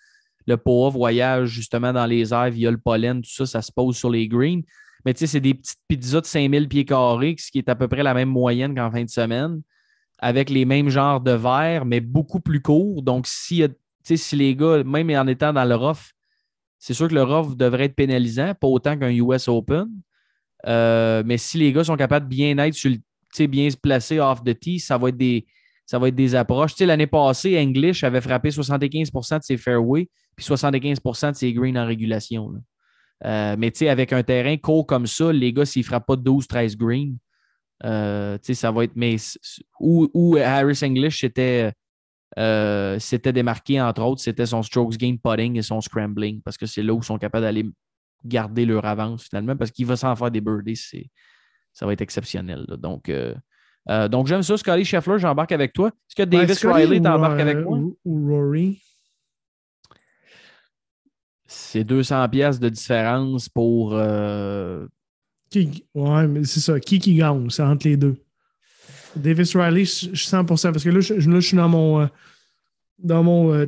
[0.47, 3.97] Le poa voyage justement dans les airs via le pollen, tout ça, ça se pose
[3.97, 4.63] sur les greens.
[5.05, 7.75] Mais tu sais, c'est des petites pizzas de 5000 pieds carrés, ce qui est à
[7.75, 9.61] peu près la même moyenne qu'en fin de semaine,
[10.19, 13.03] avec les mêmes genres de verres, mais beaucoup plus courts.
[13.03, 13.63] Donc, si,
[14.03, 16.13] si les gars, même en étant dans le rough,
[16.79, 19.89] c'est sûr que le rough devrait être pénalisant, pas autant qu'un US Open.
[20.67, 24.21] Euh, mais si les gars sont capables de bien être sur le, bien se placer
[24.21, 25.47] off the tee, ça va être des,
[25.87, 26.79] ça va être des approches.
[26.79, 31.87] L'année passée, English avait frappé 75% de ses fairways puis 75% de ses greens en
[31.87, 32.51] régulation.
[32.51, 32.59] là.
[33.25, 36.77] Euh, mais avec un terrain court comme ça, les gars, s'ils ne frappent pas 12-13
[36.77, 37.17] greens,
[37.85, 38.97] euh, ça va être.
[38.97, 39.17] Mais,
[39.81, 41.73] où, Harris English s'était
[42.39, 46.67] euh, s'était démarqué, entre autres, c'était son strokes gain putting et son scrambling, parce que
[46.67, 47.65] c'est là où ils sont capables d'aller
[48.25, 51.11] garder leur avance finalement, parce qu'il va s'en faire des birdies, c'est,
[51.72, 52.64] ça va être exceptionnel.
[52.68, 52.77] là.
[52.77, 53.35] Donc, euh,
[53.91, 54.57] euh, donc j'aime ça.
[54.57, 55.89] Scotty Scheffler, j'embarque avec toi.
[55.89, 57.79] Est-ce que Davis Ben, Riley ou, t'embarques euh, avec moi?
[57.79, 58.81] Ou, ou Rory?
[61.47, 63.93] C'est 200 pièces de différence pour...
[63.95, 64.87] euh,
[65.51, 66.81] Qui, ouais, mais c'est ça.
[66.81, 67.51] Qui qui gagne?
[67.51, 68.16] C'est entre les deux.
[69.14, 70.47] Davis Riley, je suis 100%.
[70.47, 72.07] Parce que là, je, là, je suis dans mon, euh,
[72.99, 73.66] dans mon euh,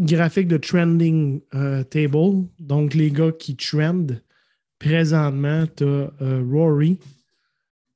[0.00, 2.48] graphique de trending euh, table.
[2.58, 4.22] Donc, les gars qui trendent
[4.78, 6.10] présentement, tu as
[6.50, 6.98] Rory,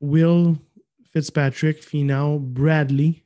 [0.01, 0.55] Will,
[1.13, 3.25] Fitzpatrick, Finau, Bradley.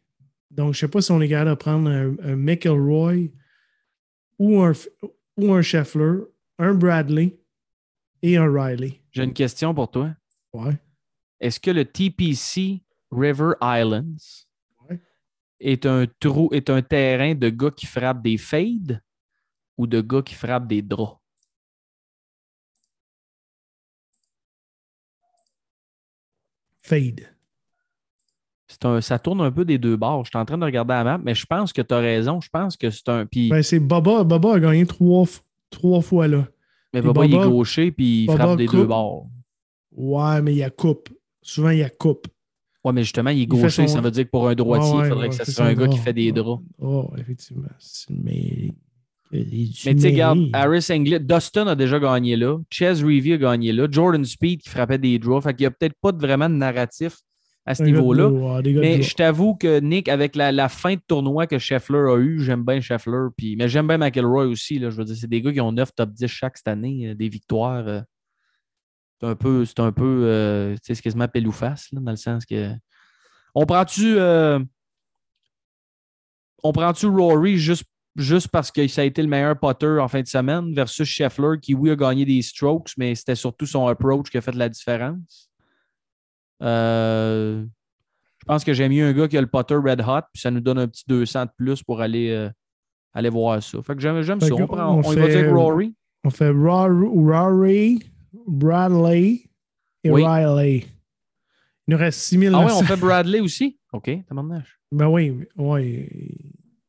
[0.50, 3.30] Donc, je ne sais pas si on est capable de prendre un, un McElroy
[4.38, 4.72] ou un,
[5.36, 6.20] ou un Scheffler,
[6.58, 7.36] un Bradley
[8.22, 9.00] et un Riley.
[9.10, 10.14] J'ai une question pour toi.
[10.52, 10.78] Ouais.
[11.40, 14.46] Est-ce que le TPC River Islands.
[15.61, 19.02] Est un trou, est un terrain de gars qui frappent des fades
[19.76, 21.18] ou de gars qui frappent des draws?
[26.80, 27.20] Fade.
[28.66, 30.24] C'est un, ça tourne un peu des deux bords.
[30.24, 32.40] Je suis en train de regarder la map, mais je pense que tu as raison.
[32.40, 33.24] Je pense que c'est un.
[33.26, 34.24] Puis, Ben, c'est Baba.
[34.24, 35.24] Baba a gagné trois,
[35.70, 36.46] trois fois là.
[36.92, 39.28] mais Baba, il est gaucher, puis il Baba frappe des deux bords.
[39.92, 41.09] Ouais, mais il y a coupe.
[41.42, 42.28] Souvent, il y a coupe.
[42.93, 43.68] Mais justement, il est Il gaucher.
[43.70, 45.64] son- Ça veut dire que pour un droitier, ouais, il faudrait ouais, que c'est soit
[45.66, 46.62] un gars qui fait des draws.
[46.80, 47.68] Oh, effectivement.
[48.11, 48.72] Mais.
[49.30, 52.57] Mais tu sais, regarde, Harris English, Dustin a déjà gagné là.
[52.70, 53.86] Ches Reevy a gagné là.
[53.91, 55.43] Jordan Speed qui frappait des draws.
[55.43, 57.18] Fait qu'il n'y a peut-être pas de- vraiment de narratif
[57.66, 58.30] à ce niveau-là.
[58.80, 62.41] Mais je t'avoue que Nick, avec la, la fin de tournoi que Scheffler a eu,
[62.43, 63.26] j'aime bien Scheffler.
[63.36, 64.78] Puis, mais j'aime bien McElroy aussi.
[64.78, 67.09] Là, je veux dire, c'est des gars qui ont 9 top 10 chaque cette année,
[67.09, 67.86] euh, des victoires.
[67.86, 68.01] euh,
[69.20, 72.00] c'est un peu, c'est un peu, euh, tu sais, c'est quasiment pelle ou face, là,
[72.00, 72.70] dans le sens que.
[73.54, 74.16] On prend-tu.
[74.18, 74.58] euh,
[76.62, 77.84] on prend-tu Rory juste,
[78.16, 81.58] juste parce que ça a été le meilleur putter en fin de semaine versus Scheffler
[81.60, 84.68] qui, oui, a gagné des strokes, mais c'était surtout son approach qui a fait la
[84.68, 85.50] différence?
[86.62, 87.64] Euh,
[88.40, 90.50] je pense que j'aime mieux un gars qui a le putter red hot, puis ça
[90.50, 92.50] nous donne un petit 200 de plus pour aller, euh,
[93.14, 93.80] aller voir ça.
[93.82, 94.54] Fait que j'aime, j'aime Fait ça.
[94.54, 95.94] On, prend, on on y va fait- dire Rory.
[96.24, 98.10] On fait Rory,
[98.47, 99.43] Bradley
[100.05, 100.24] et Oui.
[100.24, 100.84] Riley.
[101.86, 102.53] Il nous reste 6000.
[102.55, 103.78] Ah oui, on fait Bradley aussi?
[103.93, 104.64] OK, tabarnak.
[104.93, 106.09] Ben oui, ouais.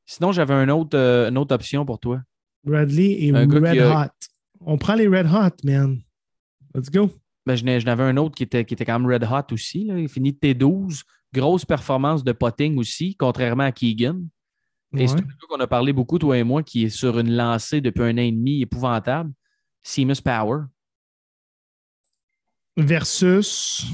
[0.06, 2.22] Sinon, j'avais un autre, euh, une autre option pour toi.
[2.64, 4.28] Bradley et Un Red a- Hot.
[4.62, 6.02] On prend les Red Hot, man.
[6.76, 7.10] Let's go.
[7.46, 9.86] Ben, je n'avais un autre qui était, qui était quand même red hot aussi.
[9.86, 9.98] là.
[9.98, 11.04] Il finit T12.
[11.34, 14.20] Grosse performance de potting aussi, contrairement à Keegan.
[14.98, 17.32] Et c'est un gars qu'on a parlé beaucoup, toi et moi, qui est sur une
[17.36, 19.32] lancée depuis un an et demi épouvantable.
[19.84, 20.64] Seamus Power
[22.80, 23.86] Versus.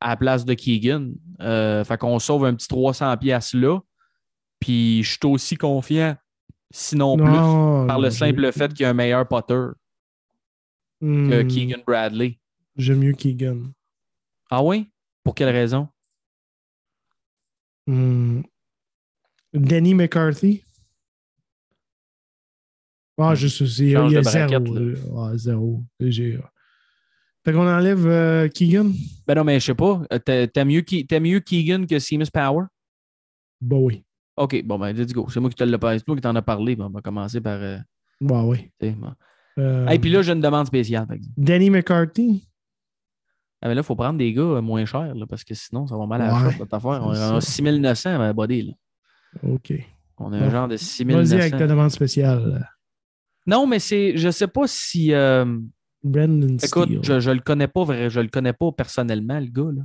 [0.00, 1.12] à la place de Keegan.
[1.40, 3.78] Euh, fait qu'on sauve un petit 300 pièces là.
[4.58, 6.16] Puis je suis aussi confiant,
[6.70, 9.68] sinon plus, Non, par le simple fait qu'il y a un meilleur potter
[11.00, 12.38] que Hmm, Keegan Bradley.
[12.76, 13.72] J'aime mieux Keegan.
[14.50, 14.90] Ah oui?
[15.24, 15.88] Pour quelle raison?
[17.86, 18.42] Hmm.
[19.52, 20.64] Danny McCarthy?
[23.18, 23.84] Ah, juste aussi.
[23.84, 25.18] Il y a, Change il y a zéro.
[25.18, 25.84] Ah, zéro.
[27.44, 28.90] Fait qu'on enlève euh, Keegan?
[29.26, 30.02] Ben non, mais je sais pas.
[30.12, 32.64] Euh, t'a- T'aimes mieux, Ke- mieux Keegan que Seamus Power?
[33.60, 34.04] Bah oui.
[34.36, 35.26] OK, bon, ben, let's go.
[35.30, 36.76] C'est moi qui te l'ai pas- c'est toi qui t'en as parlé.
[36.76, 37.58] Bon, on va commencer par.
[37.60, 37.78] euh,
[38.20, 38.70] Bah oui.
[38.80, 39.12] bon.
[39.58, 41.34] Euh, Et puis là, j'ai une demande spéciale, par exemple.
[41.36, 42.46] Danny McCarthy.
[43.62, 45.96] Ah, mais là, il faut prendre des gars moins chers, là, parce que sinon, ça
[45.96, 47.00] va mal à la Ouais, affaire.
[47.02, 47.40] On a ça.
[47.40, 48.72] 6900 à body, là.
[49.50, 49.72] OK.
[50.18, 51.34] On a un genre de Vas-y 6900.
[51.36, 52.68] avec ta demande spéciale.
[53.46, 54.16] Non, mais c'est.
[54.16, 55.12] Je sais pas si.
[55.12, 55.58] euh,
[56.02, 57.00] Brandon écoute, Steele.
[57.02, 59.82] je, je le connais pas vrai, je le connais pas personnellement, le gars, là.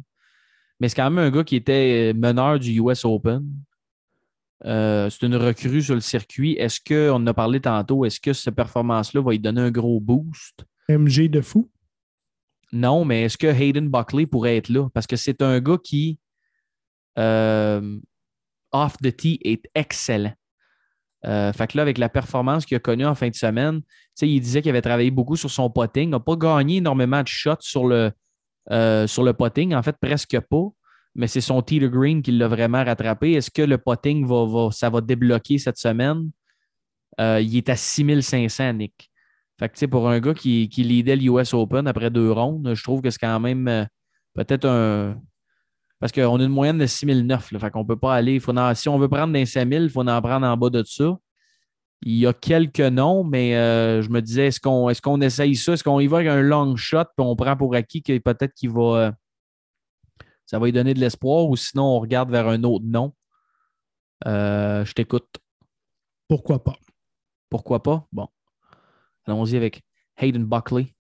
[0.79, 3.45] Mais c'est quand même un gars qui était euh, meneur du US Open.
[4.65, 6.53] Euh, c'est une recrue sur le circuit.
[6.53, 9.71] Est-ce que, on en a parlé tantôt, est-ce que cette performance-là va lui donner un
[9.71, 10.65] gros boost?
[10.89, 11.69] MG de fou.
[12.71, 14.89] Non, mais est-ce que Hayden Buckley pourrait être là?
[14.93, 16.19] Parce que c'est un gars qui,
[17.17, 17.99] euh,
[18.71, 20.33] off the tee, est excellent.
[21.25, 23.81] Euh, fait que là, avec la performance qu'il a connue en fin de semaine,
[24.21, 26.03] il disait qu'il avait travaillé beaucoup sur son potting.
[26.05, 28.11] Il n'a pas gagné énormément de shots sur le,
[28.71, 30.65] euh, sur le potting, en fait, presque pas.
[31.15, 33.31] Mais c'est son tee to green qui l'a vraiment rattrapé.
[33.33, 36.29] Est-ce que le potting va, va- ça va débloquer cette semaine?
[37.19, 39.09] Euh, il est à 6500, Nick.
[39.57, 43.01] Fait que, pour un gars qui, qui leadait l'US Open après deux rondes, je trouve
[43.01, 43.85] que c'est quand même euh,
[44.33, 45.15] peut-être un.
[45.99, 47.51] Parce qu'on a une moyenne de 6009.
[47.51, 48.39] Là, fait qu'on peut pas aller.
[48.39, 50.83] Faut en- si on veut prendre des 5000, il faut en prendre en bas de
[50.83, 51.17] ça.
[52.01, 55.55] Il y a quelques noms, mais euh, je me disais, est-ce qu'on est qu'on essaye
[55.55, 55.73] ça?
[55.73, 58.53] Est-ce qu'on y va avec un long shot puis on prend pour acquis que peut-être
[58.53, 58.81] qu'il va.
[59.07, 59.11] euh,
[60.45, 63.13] ça va lui donner de l'espoir ou sinon on regarde vers un autre nom?
[64.27, 65.27] Euh, je t'écoute.
[66.27, 66.75] Pourquoi pas?
[67.49, 68.05] Pourquoi pas?
[68.11, 68.27] Bon.
[69.25, 69.81] Allons-y avec
[70.17, 70.93] Hayden Buckley.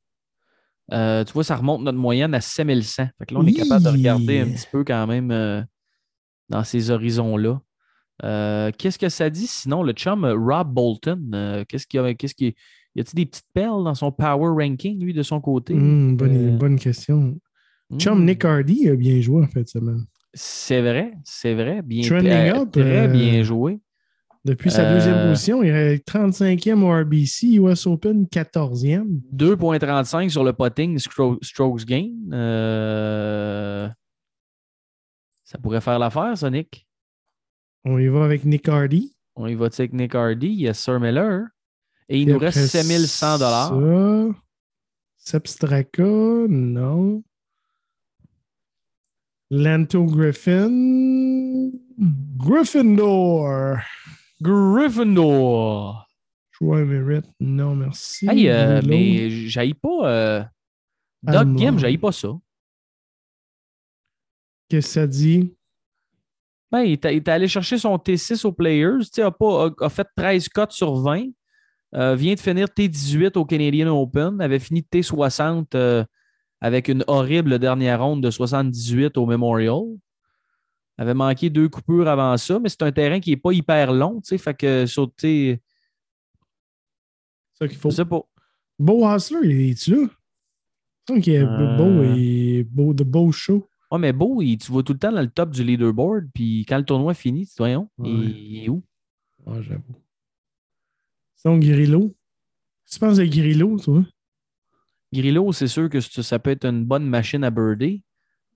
[0.91, 3.09] Euh, tu vois, ça remonte notre moyenne à 7100.
[3.17, 5.61] Fait que là, on est capable de regarder un petit peu quand même euh,
[6.49, 7.59] dans ces horizons-là.
[8.23, 11.65] Euh, qu'est-ce que ça dit sinon, le chum Rob Bolton?
[11.67, 12.13] qu'est-ce qu'il y a?
[12.13, 12.53] Qu'est-ce qu'il
[12.95, 15.73] y a-t-il des petites perles dans son power ranking, lui, de son côté?
[15.73, 17.37] Hmm, bonne, bonne question.
[17.97, 20.05] Chum hmm, Nick Hardy a bien joué en fait semaine.
[20.33, 21.81] C'est vrai, c'est vrai.
[21.81, 23.79] Bien, up, Très euh, bien joué.
[24.45, 29.21] Depuis sa Euh, deuxième position, il est 35e au RBC, US Open 14e.
[29.33, 32.11] 2.35 sur le potting stro- strokes gain.
[32.31, 33.89] Euh,
[35.43, 36.87] Ça pourrait faire l'affaire, ça, Nick?
[37.85, 39.15] On y va avec Nick Hardy.
[39.35, 41.45] On y va avec Nick Hardy, yes, Sir Miller.
[42.07, 43.69] Et il Et nous reste après 7100 dollars.
[43.69, 44.39] ça,
[45.17, 47.23] Sepp Straka, non.
[49.49, 51.71] Lanto Griffin.
[52.37, 53.77] Gryffindor.
[54.41, 56.07] Gryffindor.
[56.51, 57.25] Choix mérite.
[57.39, 58.27] Non, merci.
[58.29, 60.09] Hey, euh, mais j'aille pas.
[60.09, 60.43] Euh...
[61.23, 61.55] Doc Allemand.
[61.55, 62.29] Kim, j'aille pas ça.
[64.69, 65.53] Qu'est-ce que ça dit?
[66.71, 68.99] Ben, il, est, il allé chercher son T6 aux Players.
[69.17, 71.25] A, pas, a, a fait 13 cotes sur 20.
[71.95, 74.41] Euh, vient de finir T18 au Canadian Open.
[74.41, 76.03] Avait fini T60 euh,
[76.61, 79.81] avec une horrible dernière ronde de 78 au Memorial.
[80.97, 84.21] Avait manqué deux coupures avant ça, mais c'est un terrain qui n'est pas hyper long.
[84.21, 85.59] Tu sais, fait que sais, C'est
[87.53, 88.27] ça qu'il faut.
[88.79, 90.07] Beau Hustler, il est-tu là?
[91.19, 91.77] Qu'il est Euh.
[91.77, 93.67] beau et beau, de beau show.
[93.91, 96.29] Ouais, mais beau, il- tu vas tout le temps dans le top du leaderboard.
[96.33, 98.09] Puis quand le tournoi finit, tu voyons, Ouais.
[98.09, 98.83] il, il est où?
[99.45, 100.01] Ah, j'avoue.
[101.35, 102.15] Sinon, Grillo.
[102.85, 104.03] Qu'est-ce que tu penses de Grillo, toi?
[105.13, 108.01] Grillo, c'est sûr que ça ça peut être une bonne machine à birder.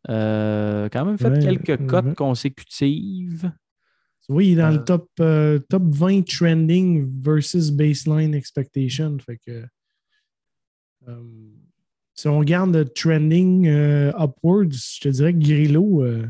[0.08, 2.16] Euh, quand même fait Ouais, quelques cotes ouais.
[2.16, 3.52] consécutives.
[4.40, 4.78] Est dans Euh.
[4.78, 9.18] le top, euh, top 20 trending versus baseline expectation.
[9.20, 9.66] Fait que.
[11.08, 11.24] euh,
[12.14, 16.28] si on regarde le trending euh, upwards, je te dirais que Grillo euh,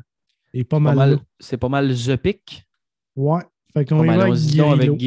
[0.53, 1.19] est pas mal.
[1.39, 2.65] C'est pas mal The Pick.
[3.15, 3.41] Ouais.
[3.73, 4.71] Fait qu'on va avec Grillo.
[4.71, 4.97] avec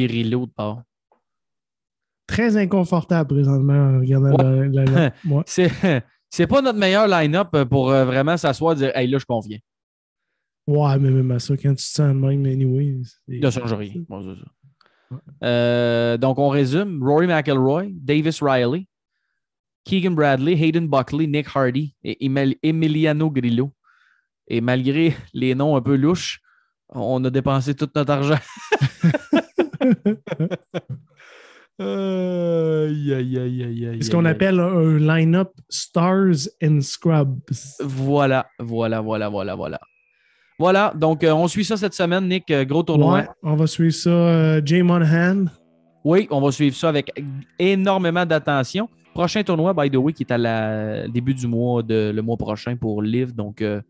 [0.41, 0.83] de part.
[2.27, 5.43] Très inconfortable présentement en regardant la, la- la- ouais.
[6.35, 9.59] C'est, pas notre meilleur line-up pour euh, vraiment s'asseoir et dire Hey, là, je conviens.
[10.65, 12.97] Ouais, mais même à ça, quand tu te sens de même, anyway.
[13.27, 13.93] Là, ça change rien.
[14.09, 14.35] Bon.
[15.43, 18.87] Euh, donc, on résume Rory McIlroy, Davis Riley,
[19.83, 23.71] Keegan Bradley, Hayden Buckley, Nick Hardy et Emil- Emiliano Grillo.
[24.47, 26.41] Et malgré les noms un peu louches,
[26.89, 28.39] on a dépensé tout notre argent.
[31.79, 31.85] C'est
[34.03, 37.39] ce qu'on appelle un line-up Stars and Scrubs.
[37.83, 39.79] Voilà, voilà, voilà, voilà, voilà.
[40.59, 42.49] Voilà, donc euh, on suit ça cette semaine, Nick.
[42.51, 43.13] euh, gros tournoi.
[43.15, 44.09] Ouais, on va suivre ça.
[44.11, 45.45] euh, Jay Monahan.
[46.05, 47.09] Oui, on va suivre ça avec
[47.57, 48.87] énormément d'attention.
[49.13, 52.35] Prochain tournoi, by the way, qui est à la début du mois, de, le mois
[52.37, 53.33] prochain pour Live.
[53.33, 53.81] Donc, euh,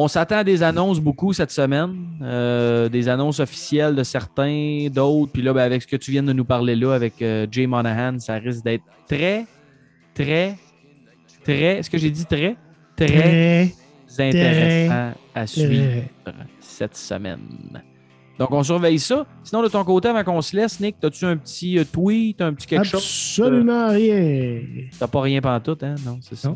[0.00, 1.96] on s'attend à des annonces beaucoup cette semaine.
[2.22, 5.32] euh, des annonces officielles de certains, d'autres.
[5.32, 7.66] Puis là, ben, avec ce que tu viens de nous parler là, avec euh, Jay
[7.66, 9.44] Monahan, ça risque d'être très,
[10.14, 10.56] très,
[11.42, 11.78] très.
[11.78, 12.56] Est-ce que j'ai dit très?
[12.96, 13.72] Très
[14.08, 16.32] Très, intéressant à suivre très.
[16.60, 17.40] cette semaine.
[18.38, 19.26] Donc, on surveille ça.
[19.42, 22.54] Sinon, de ton côté, avant qu'on se laisse, Nick, as-tu un petit euh, tweet, un
[22.54, 23.02] petit quelque chose?
[23.02, 24.60] Absolument rien.
[24.96, 25.96] T'as pas rien pantoute, hein?
[26.06, 26.54] Non, c'est ça.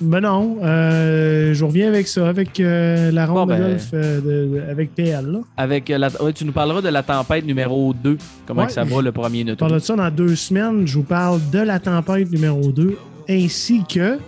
[0.00, 3.58] Ben non, euh, je reviens avec ça, avec euh, la ronde Bon, ben.
[3.58, 5.26] de golf euh, de- de- avec PL.
[5.26, 5.38] Là.
[5.58, 6.08] Avec euh, la...
[6.22, 8.16] ouais, tu nous parleras de la tempête numéro 2.
[8.46, 9.58] Comment Ouais, que ça va, le premier On neutre?
[9.58, 10.86] parle de ça dans deux semaines.
[10.86, 12.96] Je vous parle de la tempête numéro 2
[13.28, 14.18] ainsi que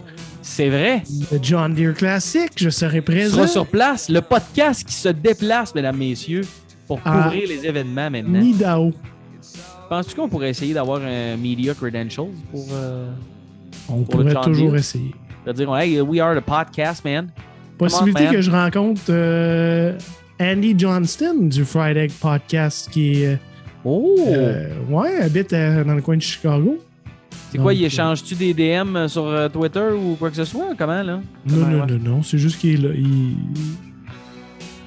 [0.43, 1.03] C'est vrai?
[1.33, 2.51] le John Deere Classic.
[2.57, 3.37] Je serai présent.
[3.37, 4.11] seras sur place.
[4.11, 6.43] Le podcast qui se déplace, mesdames, messieurs,
[6.87, 7.23] pour Ah.
[7.25, 8.41] couvrir les événements maintenant.
[8.41, 8.93] Nidao.
[9.89, 12.67] Penses-tu qu'on pourrait essayer d'avoir un Media Credentials pour.
[13.89, 14.77] On Pour pourrait toujours Deere?
[14.81, 15.15] essayer.
[15.47, 17.29] Veux dire, hey, we are the podcast, man.
[17.79, 18.33] Possibilité man.
[18.33, 19.99] que je rencontre euh,
[20.41, 23.39] Andy Johnston du Fried Egg Podcast qui est,
[23.85, 24.15] Oh!
[24.29, 26.79] euh, ouais, habite euh, dans le coin de Chicago.
[27.51, 30.75] c'est quoi, il échange-tu des DM sur Twitter ou quoi que ce soit?
[30.79, 31.15] Comment, là?
[31.15, 31.87] Non, Comment, non, ouais?
[31.99, 32.23] non, non.
[32.23, 32.95] C'est juste qu'il est là.
[32.95, 33.37] Il...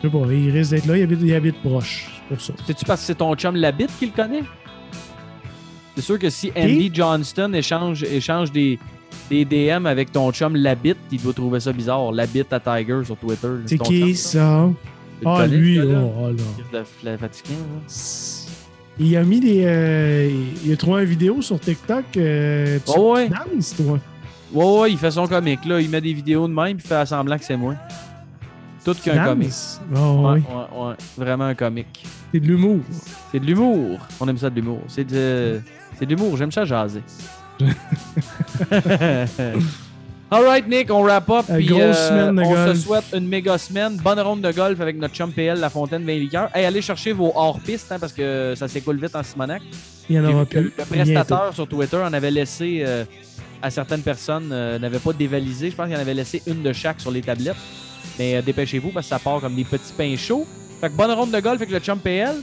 [0.02, 0.98] Je sais pas, il risque d'être là.
[0.98, 2.10] Il habite, il habite proche.
[2.30, 2.54] C'est pour ça.
[2.66, 4.44] C'est-tu parce que c'est ton chum Labitte qui le connaît?
[5.96, 8.78] C'est sûr que si Andy Johnston échange, échange des,
[9.30, 12.12] des DM avec ton chum Labitte, il doit trouver ça bizarre.
[12.12, 13.48] Labitte à Tiger sur Twitter.
[13.48, 13.58] là.
[13.66, 14.70] C'est qui chum, ça?
[15.22, 16.02] le Ah, lui, gars-là?
[16.04, 16.32] oh, oh
[16.74, 16.84] là.
[17.04, 17.92] La- fatigant, là.
[18.98, 19.64] Il a mis des.
[19.66, 20.32] euh,
[20.66, 22.06] il a trouvé une vidéo sur TikTok.
[22.18, 23.30] Euh, tu, Oh, ouais.
[23.30, 24.00] danses, toi.
[24.54, 25.82] Ouais, ouais, il fait son comique, là.
[25.82, 27.76] Il met des vidéos de même, puis fait semblant que c'est moi.
[28.86, 29.50] Tout qu'un comique.
[29.50, 29.82] danses?
[29.96, 30.44] Oh, Ouais, oui.
[30.50, 30.94] ouais, ouais.
[31.18, 32.06] Vraiment un comique.
[32.32, 32.80] C'est de l'humour.
[33.32, 34.00] C'est de l'humour.
[34.22, 34.82] On aime ça de l'humour.
[34.88, 35.60] C'est de,
[35.98, 36.38] c'est de l'humour.
[36.38, 37.02] J'aime ça jaser.
[40.32, 41.46] All right, Nick, on wrap up.
[41.50, 42.76] Euh, puis, semaine de on golf.
[42.76, 43.98] se souhaite une méga semaine.
[43.98, 46.50] Bonne ronde de golf avec notre chum PL, La Fontaine 20 liqueurs.
[46.54, 49.62] Hey, allez chercher vos hors-pistes hein, parce que ça s'écoule vite en Simonac.
[50.10, 50.74] Il y en aura plus.
[50.78, 53.06] Le prestateur sur Twitter en avait laissé euh,
[53.62, 55.70] à certaines personnes, euh, n'avait pas dévalisé.
[55.70, 57.56] Je pense qu'il en avait laissé une de chaque sur les tablettes.
[58.18, 60.46] Mais dépêchez-vous parce que ça part comme des petits pains chauds.
[60.82, 62.36] Fait que bonne ronde de golf avec le chum PL.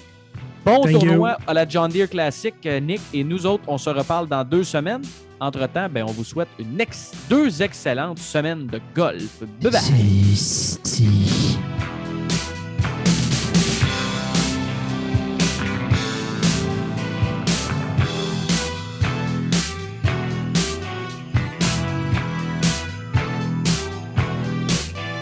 [0.65, 3.01] Bon Thank tournoi à la John Deere Classic, euh, Nick.
[3.13, 5.03] Et nous autres, on se reparle dans deux semaines.
[5.41, 9.41] Entre-temps, ben, on vous souhaite une ex- deux excellentes semaines de golf.
[9.61, 9.81] Bye bye.